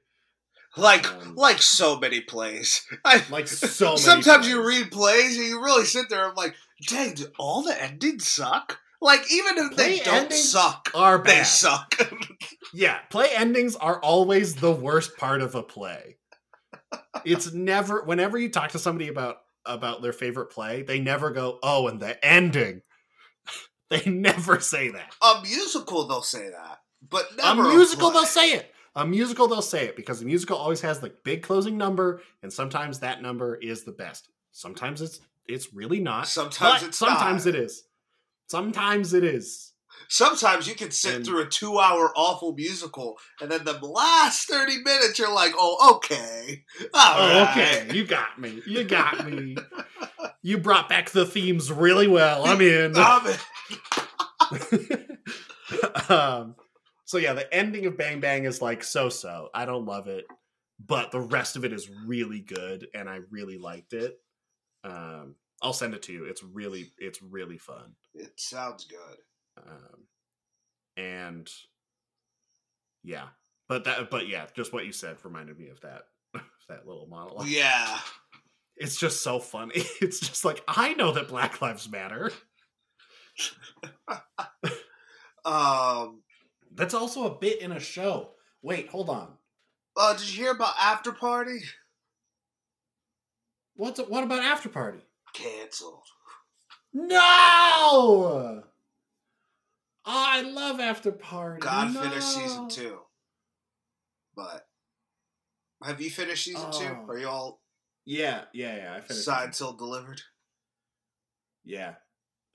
like 0.79 1.11
um, 1.11 1.35
like 1.35 1.61
so 1.61 1.99
many 1.99 2.21
plays. 2.21 2.85
I, 3.05 3.23
like 3.29 3.47
so 3.47 3.95
Sometimes 3.95 4.45
plays. 4.45 4.49
you 4.49 4.65
read 4.65 4.91
plays 4.91 5.37
and 5.37 5.47
you 5.47 5.63
really 5.63 5.85
sit 5.85 6.09
there 6.09 6.27
and 6.27 6.37
like, 6.37 6.55
dang, 6.87 7.13
do 7.13 7.27
all 7.37 7.61
the 7.61 7.81
endings 7.81 8.27
suck? 8.27 8.79
Like 9.01 9.21
even 9.31 9.57
if 9.57 9.75
play 9.75 9.97
they 9.97 10.03
don't 10.03 10.33
suck, 10.33 10.91
are 10.93 11.19
bad. 11.19 11.39
they 11.39 11.43
suck. 11.43 11.95
yeah, 12.73 12.99
play 13.09 13.29
endings 13.33 13.75
are 13.75 13.99
always 14.01 14.55
the 14.55 14.71
worst 14.71 15.17
part 15.17 15.41
of 15.41 15.55
a 15.55 15.63
play. 15.63 16.17
It's 17.23 17.53
never 17.53 18.03
whenever 18.03 18.37
you 18.37 18.49
talk 18.49 18.71
to 18.71 18.79
somebody 18.79 19.07
about 19.07 19.37
about 19.65 20.01
their 20.01 20.13
favorite 20.13 20.47
play, 20.51 20.81
they 20.81 20.99
never 20.99 21.31
go, 21.31 21.59
"Oh, 21.63 21.87
and 21.87 21.99
the 21.99 22.23
ending." 22.25 22.81
they 23.89 24.03
never 24.05 24.59
say 24.59 24.89
that. 24.89 25.13
A 25.21 25.41
musical, 25.43 26.07
they'll 26.07 26.21
say 26.21 26.49
that, 26.49 26.79
but 27.07 27.25
a 27.41 27.55
musical, 27.55 28.11
they'll 28.11 28.25
say 28.25 28.51
it. 28.53 28.73
A 28.95 29.05
musical, 29.05 29.47
they'll 29.47 29.61
say 29.61 29.85
it 29.85 29.95
because 29.95 30.19
the 30.19 30.25
musical 30.25 30.57
always 30.57 30.81
has 30.81 30.99
the 30.99 31.13
big 31.23 31.43
closing 31.43 31.77
number, 31.77 32.21
and 32.41 32.51
sometimes 32.51 32.99
that 32.99 33.21
number 33.21 33.55
is 33.55 33.83
the 33.83 33.91
best. 33.91 34.29
Sometimes 34.51 35.01
it's 35.01 35.19
it's 35.47 35.73
really 35.73 35.99
not. 35.99 36.27
Sometimes 36.27 36.83
it's 36.83 36.97
sometimes 36.97 37.45
not. 37.45 37.55
it 37.55 37.61
is. 37.61 37.83
Sometimes 38.47 39.13
it 39.13 39.23
is. 39.23 39.73
Sometimes 40.07 40.67
you 40.67 40.75
can 40.75 40.91
sit 40.91 41.15
and, 41.15 41.25
through 41.25 41.41
a 41.41 41.45
two-hour 41.45 42.11
awful 42.15 42.53
musical, 42.53 43.17
and 43.41 43.51
then 43.51 43.63
the 43.63 43.73
last 43.73 44.47
thirty 44.47 44.77
minutes, 44.81 45.19
you're 45.19 45.33
like, 45.33 45.53
"Oh, 45.55 45.95
okay, 45.95 46.63
oh, 46.93 47.45
right. 47.45 47.49
okay, 47.51 47.95
you 47.95 48.05
got 48.05 48.39
me, 48.39 48.61
you 48.65 48.83
got 48.83 49.29
me. 49.29 49.55
you 50.41 50.57
brought 50.57 50.89
back 50.89 51.09
the 51.11 51.25
themes 51.25 51.71
really 51.71 52.07
well. 52.07 52.45
I'm 52.45 52.61
in." 52.61 52.93
I'm 52.97 53.27
in. 53.27 53.37
um, 56.09 56.55
so 57.09 57.17
yeah, 57.17 57.33
the 57.33 57.51
ending 57.51 57.87
of 57.87 57.97
Bang 57.97 58.19
Bang 58.19 58.45
is 58.45 58.61
like 58.61 58.83
so 58.83 59.09
so. 59.09 59.49
I 59.51 59.65
don't 59.65 59.87
love 59.87 60.05
it, 60.05 60.25
but 60.85 61.09
the 61.09 61.19
rest 61.19 61.55
of 61.55 61.65
it 61.65 61.73
is 61.73 61.89
really 62.05 62.39
good, 62.39 62.85
and 62.93 63.09
I 63.09 63.21
really 63.31 63.57
liked 63.57 63.93
it. 63.93 64.19
Um, 64.83 65.33
I'll 65.59 65.73
send 65.73 65.95
it 65.95 66.03
to 66.03 66.13
you. 66.13 66.25
It's 66.25 66.43
really 66.43 66.91
it's 66.99 67.19
really 67.23 67.57
fun. 67.57 67.95
It 68.13 68.33
sounds 68.35 68.85
good. 68.85 69.17
Um, 69.57 70.05
and 70.97 71.49
yeah, 73.03 73.29
but 73.67 73.85
that 73.85 74.11
but 74.11 74.27
yeah, 74.27 74.45
just 74.55 74.71
what 74.71 74.85
you 74.85 74.91
said 74.91 75.17
reminded 75.23 75.57
me 75.57 75.69
of 75.69 75.81
that 75.81 76.03
that 76.69 76.85
little 76.85 77.07
monologue. 77.09 77.47
Yeah. 77.47 77.97
It's 78.77 78.97
just 78.99 79.23
so 79.23 79.39
funny. 79.39 79.81
It's 79.99 80.19
just 80.19 80.45
like 80.45 80.63
I 80.67 80.93
know 80.93 81.11
that 81.13 81.27
Black 81.27 81.59
Lives 81.59 81.89
Matter. 81.89 82.31
um 85.43 86.21
that's 86.79 86.93
also 86.93 87.25
a 87.25 87.37
bit 87.37 87.61
in 87.61 87.73
a 87.73 87.79
show. 87.79 88.29
Wait, 88.61 88.87
hold 88.87 89.09
on. 89.09 89.33
Uh, 89.97 90.13
did 90.13 90.33
you 90.33 90.43
hear 90.43 90.53
about 90.53 90.75
After 90.81 91.11
Party? 91.11 91.59
What's 93.75 93.99
what 93.99 94.23
about 94.23 94.39
After 94.39 94.69
Party? 94.69 94.99
Cancelled. 95.33 96.05
No. 96.93 97.19
Oh, 97.21 98.63
I 100.05 100.41
love 100.41 100.79
After 100.79 101.11
Party. 101.11 101.59
God 101.59 101.93
no. 101.93 102.01
finished 102.01 102.33
season 102.33 102.69
two, 102.69 102.99
but 104.33 104.65
have 105.83 105.99
you 105.99 106.09
finished 106.09 106.45
season 106.45 106.69
oh. 106.71 106.79
two? 106.79 107.11
Are 107.11 107.17
you 107.17 107.27
all? 107.27 107.61
Yeah, 108.05 108.43
yeah, 108.53 108.77
yeah. 108.77 108.95
I 108.95 109.01
finished. 109.01 109.25
Signed, 109.25 109.51
till 109.53 109.73
delivered. 109.73 110.21
Yeah, 111.65 111.95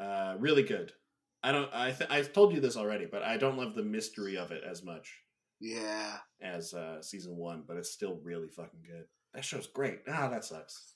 uh, 0.01 0.37
really 0.39 0.63
good. 0.63 0.93
I 1.45 1.53
don't. 1.53 1.69
I 1.75 1.91
th- 1.91 2.09
I've 2.11 2.33
told 2.33 2.55
you 2.55 2.61
this 2.61 2.77
already, 2.77 3.05
but 3.05 3.23
I 3.23 3.37
don't 3.37 3.59
love 3.59 3.75
the 3.75 3.83
mystery 3.83 4.39
of 4.39 4.51
it 4.51 4.63
as 4.65 4.83
much. 4.83 5.13
Yeah. 5.61 6.17
As 6.41 6.73
uh, 6.73 7.03
season 7.03 7.37
one, 7.37 7.65
but 7.69 7.77
it's 7.77 7.91
still 7.91 8.19
really 8.25 8.49
fucking 8.49 8.81
good. 8.83 9.05
That 9.35 9.45
show's 9.45 9.67
great. 9.67 10.01
Ah, 10.09 10.29
that 10.29 10.47
sucks. 10.47 10.95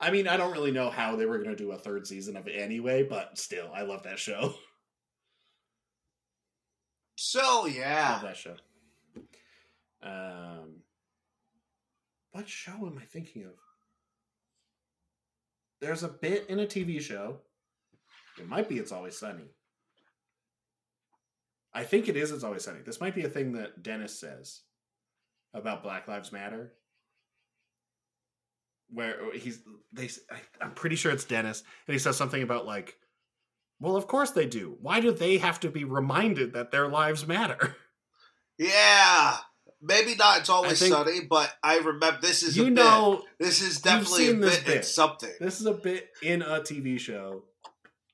I 0.00 0.10
mean, 0.10 0.26
I 0.26 0.38
don't 0.38 0.52
really 0.52 0.70
know 0.70 0.88
how 0.88 1.16
they 1.16 1.26
were 1.26 1.36
going 1.36 1.54
to 1.54 1.56
do 1.56 1.72
a 1.72 1.78
third 1.78 2.06
season 2.06 2.34
of 2.36 2.48
it 2.48 2.58
anyway, 2.58 3.02
but 3.02 3.36
still, 3.36 3.70
I 3.74 3.82
love 3.82 4.02
that 4.04 4.18
show. 4.18 4.54
So 7.20 7.66
yeah, 7.66 8.12
love 8.12 8.22
that 8.22 8.36
show. 8.36 8.54
Um, 10.04 10.76
what 12.30 12.48
show 12.48 12.86
am 12.86 12.96
I 12.96 13.04
thinking 13.04 13.42
of? 13.42 13.54
There's 15.80 16.04
a 16.04 16.08
bit 16.08 16.46
in 16.48 16.60
a 16.60 16.64
TV 16.64 17.00
show 17.00 17.40
it 18.40 18.48
might 18.48 18.68
be 18.68 18.78
It's 18.78 18.92
Always 18.92 19.18
Sunny. 19.18 19.44
I 21.72 21.84
think 21.84 22.08
it 22.08 22.16
is 22.16 22.32
It's 22.32 22.44
Always 22.44 22.64
Sunny. 22.64 22.80
This 22.84 23.00
might 23.00 23.14
be 23.14 23.24
a 23.24 23.28
thing 23.28 23.52
that 23.52 23.82
Dennis 23.82 24.18
says 24.18 24.62
about 25.54 25.82
Black 25.82 26.08
Lives 26.08 26.32
Matter. 26.32 26.72
Where 28.90 29.16
oh, 29.20 29.30
he's 29.32 29.60
they 29.92 30.08
I'm 30.62 30.72
pretty 30.72 30.96
sure 30.96 31.12
it's 31.12 31.24
Dennis 31.26 31.62
and 31.86 31.92
he 31.92 31.98
says 31.98 32.16
something 32.16 32.42
about 32.42 32.64
like 32.64 32.96
well 33.80 33.96
of 33.96 34.06
course 34.06 34.30
they 34.30 34.46
do. 34.46 34.78
Why 34.80 35.00
do 35.00 35.12
they 35.12 35.36
have 35.36 35.60
to 35.60 35.70
be 35.70 35.84
reminded 35.84 36.54
that 36.54 36.70
their 36.70 36.88
lives 36.88 37.26
matter? 37.26 37.76
Yeah. 38.58 39.36
Maybe 39.80 40.16
not. 40.16 40.40
It's 40.40 40.48
always 40.48 40.80
think, 40.80 40.92
sunny, 40.92 41.20
but 41.20 41.54
I 41.62 41.78
remember 41.78 42.18
this 42.20 42.42
is 42.42 42.56
you 42.56 42.68
know 42.68 43.22
bit. 43.38 43.46
this 43.46 43.62
is 43.62 43.80
definitely 43.80 44.30
a 44.30 44.34
bit, 44.34 44.64
bit 44.66 44.76
in 44.78 44.82
something. 44.82 45.30
This 45.38 45.60
is 45.60 45.66
a 45.66 45.74
bit 45.74 46.08
in 46.20 46.42
a 46.42 46.60
TV 46.60 46.98
show 46.98 47.44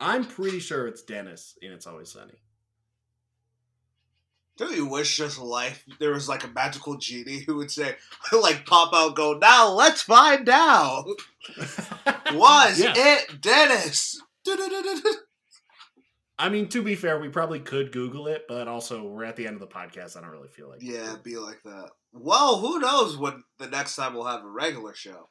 I'm 0.01 0.25
pretty 0.25 0.59
sure 0.59 0.87
it's 0.87 1.03
Dennis 1.03 1.57
in 1.63 1.73
It's 1.73 1.87
Always 1.87 2.11
Sunny. 2.11 2.35
Don't 4.57 4.77
you 4.77 4.87
wish 4.87 5.17
just 5.17 5.41
life 5.41 5.85
there 5.99 6.13
was 6.13 6.29
like 6.29 6.45
a 6.45 6.49
magical 6.49 6.97
genie 6.97 7.41
who 7.41 7.57
would 7.57 7.73
say, 7.73 7.97
like 8.33 8.67
pop 8.67 8.93
out, 8.95 9.17
go 9.17 9.37
now, 9.37 9.73
let's 9.73 10.03
find 10.03 10.49
out. 10.49 11.07
was 12.33 12.81
yeah. 12.81 12.93
it 12.97 13.41
Dennis? 13.41 14.21
I 16.39 16.49
mean, 16.49 16.69
to 16.69 16.83
be 16.83 16.95
fair, 16.95 17.21
we 17.21 17.29
probably 17.29 17.61
could 17.61 17.93
Google 17.93 18.27
it, 18.27 18.45
but 18.49 18.69
also 18.69 19.05
we're 19.05 19.25
at 19.25 19.37
the 19.37 19.47
end 19.47 19.55
of 19.55 19.61
the 19.61 19.67
podcast. 19.67 20.17
I 20.17 20.21
don't 20.21 20.31
really 20.31 20.49
feel 20.49 20.69
like. 20.69 20.83
Yeah, 20.83 21.17
be 21.23 21.37
like 21.37 21.63
that. 21.65 21.91
Well, 22.13 22.59
who 22.59 22.79
knows 22.79 23.17
when 23.17 23.43
the 23.59 23.69
next 23.69 23.97
time 23.97 24.15
we'll 24.15 24.27
have 24.27 24.45
a 24.45 24.49
regular 24.49 24.95
show. 24.95 25.29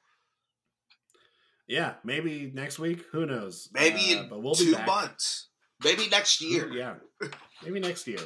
Yeah, 1.67 1.93
maybe 2.03 2.51
next 2.53 2.79
week. 2.79 3.05
Who 3.11 3.25
knows? 3.25 3.69
Maybe 3.73 4.15
uh, 4.15 4.23
in 4.23 4.29
but 4.29 4.41
we'll 4.41 4.55
two 4.55 4.75
months. 4.85 5.49
Maybe 5.83 6.07
next 6.09 6.41
year. 6.41 6.69
Yeah, 6.71 6.95
maybe 7.63 7.79
next 7.79 8.07
year. 8.07 8.19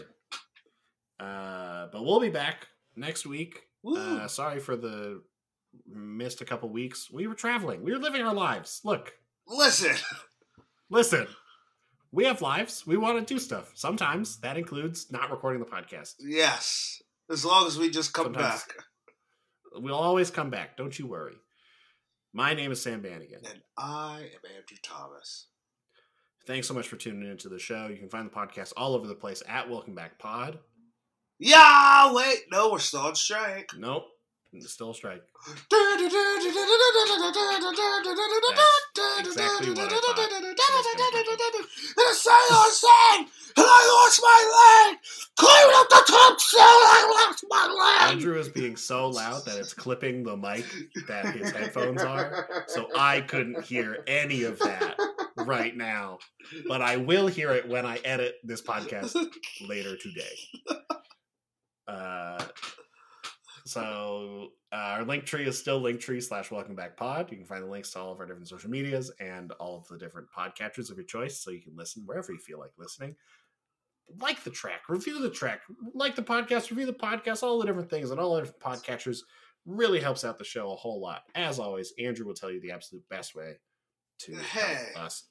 Uh, 1.20 1.88
but 1.92 2.04
we'll 2.04 2.20
be 2.20 2.30
back 2.30 2.68
next 2.96 3.26
week. 3.26 3.62
Uh, 3.86 4.28
sorry 4.28 4.60
for 4.60 4.76
the 4.76 5.22
missed 5.88 6.42
a 6.42 6.46
couple 6.46 6.70
weeks. 6.70 7.10
We 7.12 7.28
were 7.28 7.36
traveling. 7.36 7.84
We 7.84 7.92
were 7.92 8.00
living 8.00 8.22
our 8.22 8.34
lives. 8.34 8.82
Look, 8.84 9.14
listen, 9.48 9.96
listen. 10.90 11.28
We 12.12 12.26
have 12.26 12.42
lives. 12.42 12.88
We 12.88 12.98
want 12.98 13.26
to 13.26 13.34
do 13.34 13.40
stuff. 13.40 13.72
Sometimes 13.76 14.40
that 14.40 14.58
includes 14.58 15.12
not 15.12 15.30
recording 15.30 15.60
the 15.60 15.68
podcast. 15.70 16.16
Yes, 16.20 17.02
as 17.32 17.46
long 17.46 17.68
as 17.68 17.78
we 17.78 17.90
just 17.90 18.14
come 18.14 18.26
Sometimes 18.26 18.64
back. 18.64 18.76
We'll 19.74 19.96
always 19.96 20.32
come 20.32 20.50
back. 20.50 20.76
Don't 20.78 20.98
you 20.98 21.06
worry. 21.08 21.36
My 22.38 22.54
name 22.54 22.72
is 22.72 22.80
Sam 22.80 23.02
Bannigan. 23.02 23.40
And 23.50 23.62
I 23.80 24.18
am 24.18 24.52
Andrew 24.56 24.78
Thomas. 24.84 25.48
Thanks 26.46 26.68
so 26.68 26.76
much 26.76 26.88
for 26.88 26.96
tuning 26.96 27.28
into 27.32 27.50
the 27.50 27.58
show. 27.58 27.88
You 27.88 27.98
can 27.98 28.10
find 28.10 28.30
the 28.30 28.36
podcast 28.36 28.74
all 28.78 28.94
over 28.94 29.08
the 29.08 29.16
place 29.16 29.42
at 29.50 29.68
Welcome 29.68 29.96
Back 29.96 30.20
Pod. 30.20 30.60
Yeah, 31.40 32.14
wait, 32.14 32.42
no, 32.52 32.72
we're 32.72 32.78
still 32.78 33.00
on 33.00 33.16
strike. 33.16 33.72
Nope, 33.76 34.04
still 34.62 34.92
a 34.92 34.96
strike. 34.96 35.22
exactly 39.20 39.72
exactly 39.72 39.72
what 39.72 39.92
I 39.92 40.28
The 41.96 42.14
sailor 42.14 42.72
sang, 42.72 43.28
and 43.58 43.66
I 43.66 44.04
lost 44.04 44.22
my 44.22 44.42
leg. 44.58 44.98
Climb 45.38 45.70
up 45.76 45.90
the 45.90 46.04
top 46.08 46.40
sail, 46.40 46.62
I 46.62 47.28
lost 47.28 47.46
my 47.50 47.66
leg. 47.68 48.14
Andrew 48.14 48.38
is 48.40 48.50
being 48.50 48.76
so 48.76 49.10
loud 49.10 49.46
that 49.46 49.58
it's 49.58 49.74
clipping 49.74 50.24
the 50.24 50.36
mic 50.36 50.66
that 51.08 51.36
his 51.36 51.52
headphones 51.52 52.02
are, 52.02 52.48
so 52.68 52.88
I 52.98 53.22
couldn't 53.22 53.64
hear 53.64 54.04
any 54.08 54.44
of 54.44 54.60
that 54.60 54.96
right 55.38 55.76
now. 55.76 56.20
But 56.68 56.82
I 56.82 56.98
will 56.98 57.28
hear 57.28 57.52
it 57.52 57.68
when 57.68 57.86
I 57.86 57.98
edit 57.98 58.36
this 58.44 58.62
podcast 58.62 59.16
later 59.68 59.96
today. 59.98 60.38
Uh, 61.88 62.44
so 63.68 64.50
uh, 64.72 64.76
our 64.76 65.04
link 65.04 65.26
tree 65.26 65.46
is 65.46 65.58
still 65.58 65.82
linktree 65.82 66.22
slash 66.24 66.52
welcome 66.52 66.76
back 66.76 66.96
pod. 66.98 67.30
You 67.32 67.38
can 67.38 67.46
find 67.46 67.64
the 67.64 67.68
links 67.68 67.92
to 67.92 68.00
all 68.00 68.12
of 68.12 68.20
our 68.20 68.26
different 68.26 68.48
social 68.48 68.70
medias 68.70 69.12
and 69.20 69.52
all 69.54 69.78
of 69.78 69.88
the 69.88 69.98
different 69.98 70.28
podcatchers 70.36 70.90
of 70.92 70.98
your 70.98 71.06
choice, 71.06 71.40
so 71.40 71.52
you 71.52 71.62
can 71.62 71.76
listen 71.76 72.04
wherever 72.06 72.32
you 72.32 72.40
feel 72.40 72.60
like 72.60 72.72
listening. 72.78 73.16
Like 74.22 74.44
the 74.44 74.50
track, 74.50 74.84
review 74.88 75.20
the 75.22 75.30
track, 75.30 75.62
like 75.94 76.16
the 76.16 76.24
podcast, 76.24 76.70
review 76.70 76.86
the 76.86 76.94
podcast, 76.94 77.44
all 77.44 77.60
the 77.60 77.66
different 77.66 77.90
things, 77.90 78.12
and 78.12 78.20
all 78.20 78.36
the 78.36 78.42
different 78.42 78.62
podcatchers 78.62 79.20
really 79.66 80.00
helps 80.00 80.24
out 80.24 80.38
the 80.38 80.46
show 80.46 80.72
a 80.72 80.76
whole 80.76 81.02
lot. 81.02 81.24
As 81.36 81.60
always, 81.60 81.92
Andrew 82.00 82.26
will 82.26 82.34
tell 82.34 82.50
you 82.52 82.62
the 82.62 82.72
absolute 82.72 83.04
best 83.10 83.36
way 83.36 83.58
to 84.20 84.36
Hey. 84.36 84.76
help 84.94 85.06
us 85.06 85.26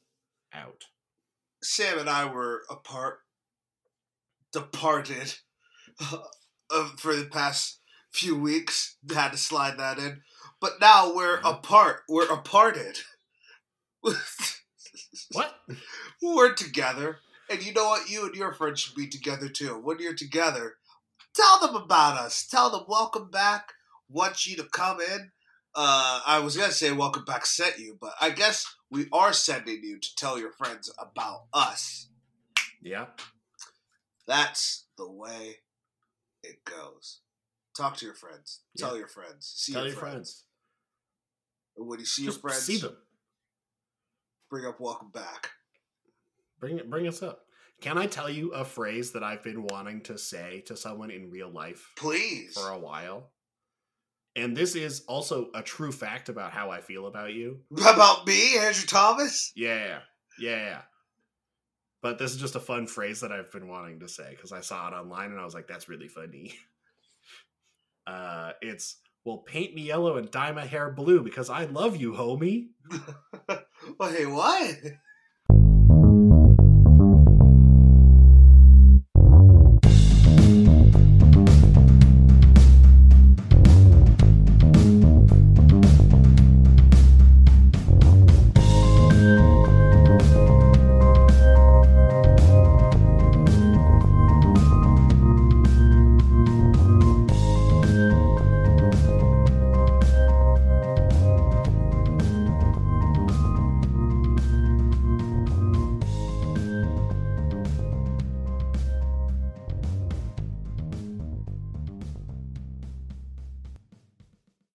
out. 0.52 0.84
Sam 1.62 1.98
and 1.98 2.10
I 2.10 2.26
were 2.26 2.64
apart, 2.70 3.20
departed 4.52 5.34
uh, 6.00 6.18
for 6.98 7.16
the 7.16 7.24
past 7.24 7.80
few 8.12 8.36
weeks. 8.38 8.96
Had 9.12 9.32
to 9.32 9.38
slide 9.38 9.78
that 9.78 9.98
in, 9.98 10.22
but 10.60 10.80
now 10.80 11.14
we're 11.14 11.38
Uh-huh. 11.38 11.50
apart. 11.58 12.02
We're 12.08 12.26
aparted. 12.26 12.98
What? 15.32 15.54
we're 16.22 16.54
together, 16.54 17.18
and 17.50 17.64
you 17.64 17.72
know 17.72 17.86
what? 17.88 18.08
You 18.08 18.26
and 18.26 18.34
your 18.34 18.52
friends 18.52 18.80
should 18.80 18.94
be 18.94 19.08
together 19.08 19.48
too. 19.48 19.78
When 19.78 19.98
you're 19.98 20.14
together, 20.14 20.74
tell 21.34 21.58
them 21.60 21.74
about 21.74 22.16
us. 22.18 22.46
Tell 22.46 22.70
them 22.70 22.84
welcome 22.88 23.30
back. 23.30 23.72
Want 24.08 24.46
you 24.46 24.56
to 24.56 24.64
come 24.64 25.00
in. 25.00 25.32
Uh, 25.74 26.20
I 26.26 26.38
was 26.38 26.56
gonna 26.56 26.72
say 26.72 26.92
welcome 26.92 27.24
back 27.24 27.44
sent 27.44 27.78
you, 27.78 27.98
but 28.00 28.14
I 28.20 28.30
guess 28.30 28.66
we 28.90 29.06
are 29.12 29.32
sending 29.32 29.82
you 29.82 29.98
to 29.98 30.14
tell 30.16 30.38
your 30.38 30.52
friends 30.52 30.90
about 30.98 31.44
us. 31.52 32.08
Yeah. 32.80 33.06
That's 34.26 34.86
the 34.96 35.10
way 35.10 35.56
it 36.42 36.64
goes. 36.64 37.20
Talk 37.76 37.96
to 37.98 38.06
your 38.06 38.14
friends. 38.14 38.60
Tell 38.78 38.96
your 38.96 39.08
friends. 39.08 39.52
See 39.56 39.72
Tell 39.72 39.82
your, 39.82 39.92
your 39.92 40.00
friends. 40.00 40.14
friends. 40.14 40.44
And 41.76 41.86
when 41.88 41.98
you 41.98 42.06
see 42.06 42.24
Just 42.24 42.36
your 42.38 42.50
friends, 42.50 42.62
see 42.64 42.78
them. 42.78 42.96
bring 44.48 44.64
up 44.64 44.80
welcome 44.80 45.10
back. 45.10 45.50
Bring 46.58 46.78
it. 46.78 46.88
Bring 46.88 47.06
us 47.06 47.22
up. 47.22 47.42
Can 47.82 47.98
I 47.98 48.06
tell 48.06 48.30
you 48.30 48.52
a 48.52 48.64
phrase 48.64 49.12
that 49.12 49.22
I've 49.22 49.42
been 49.42 49.64
wanting 49.64 50.00
to 50.04 50.16
say 50.16 50.62
to 50.66 50.76
someone 50.76 51.10
in 51.10 51.30
real 51.30 51.50
life 51.50 51.90
Please. 51.98 52.54
for 52.54 52.70
a 52.70 52.78
while? 52.78 53.30
And 54.34 54.56
this 54.56 54.74
is 54.74 55.02
also 55.06 55.48
a 55.54 55.62
true 55.62 55.92
fact 55.92 56.28
about 56.30 56.52
how 56.52 56.70
I 56.70 56.80
feel 56.80 57.06
about 57.06 57.34
you. 57.34 57.60
About 57.78 58.26
me, 58.26 58.56
Andrew 58.58 58.86
Thomas? 58.86 59.52
Yeah, 59.54 59.98
yeah. 60.38 60.82
But 62.02 62.18
this 62.18 62.32
is 62.32 62.40
just 62.40 62.54
a 62.54 62.60
fun 62.60 62.86
phrase 62.86 63.20
that 63.20 63.32
I've 63.32 63.50
been 63.50 63.68
wanting 63.68 64.00
to 64.00 64.08
say 64.08 64.30
because 64.30 64.52
I 64.52 64.60
saw 64.60 64.88
it 64.88 64.92
online 64.94 65.30
and 65.32 65.40
I 65.40 65.44
was 65.44 65.54
like, 65.54 65.66
"That's 65.68 65.88
really 65.88 66.08
funny." 66.08 66.54
Uh, 68.06 68.52
it's 68.62 68.96
well, 69.24 69.38
paint 69.38 69.74
me 69.74 69.82
yellow 69.82 70.16
and 70.16 70.30
dye 70.30 70.52
my 70.52 70.64
hair 70.64 70.90
blue 70.90 71.22
because 71.22 71.50
I 71.50 71.64
love 71.64 71.96
you, 71.96 72.12
homie. 72.12 72.68
Wait, 73.98 74.26
what? 74.26 74.76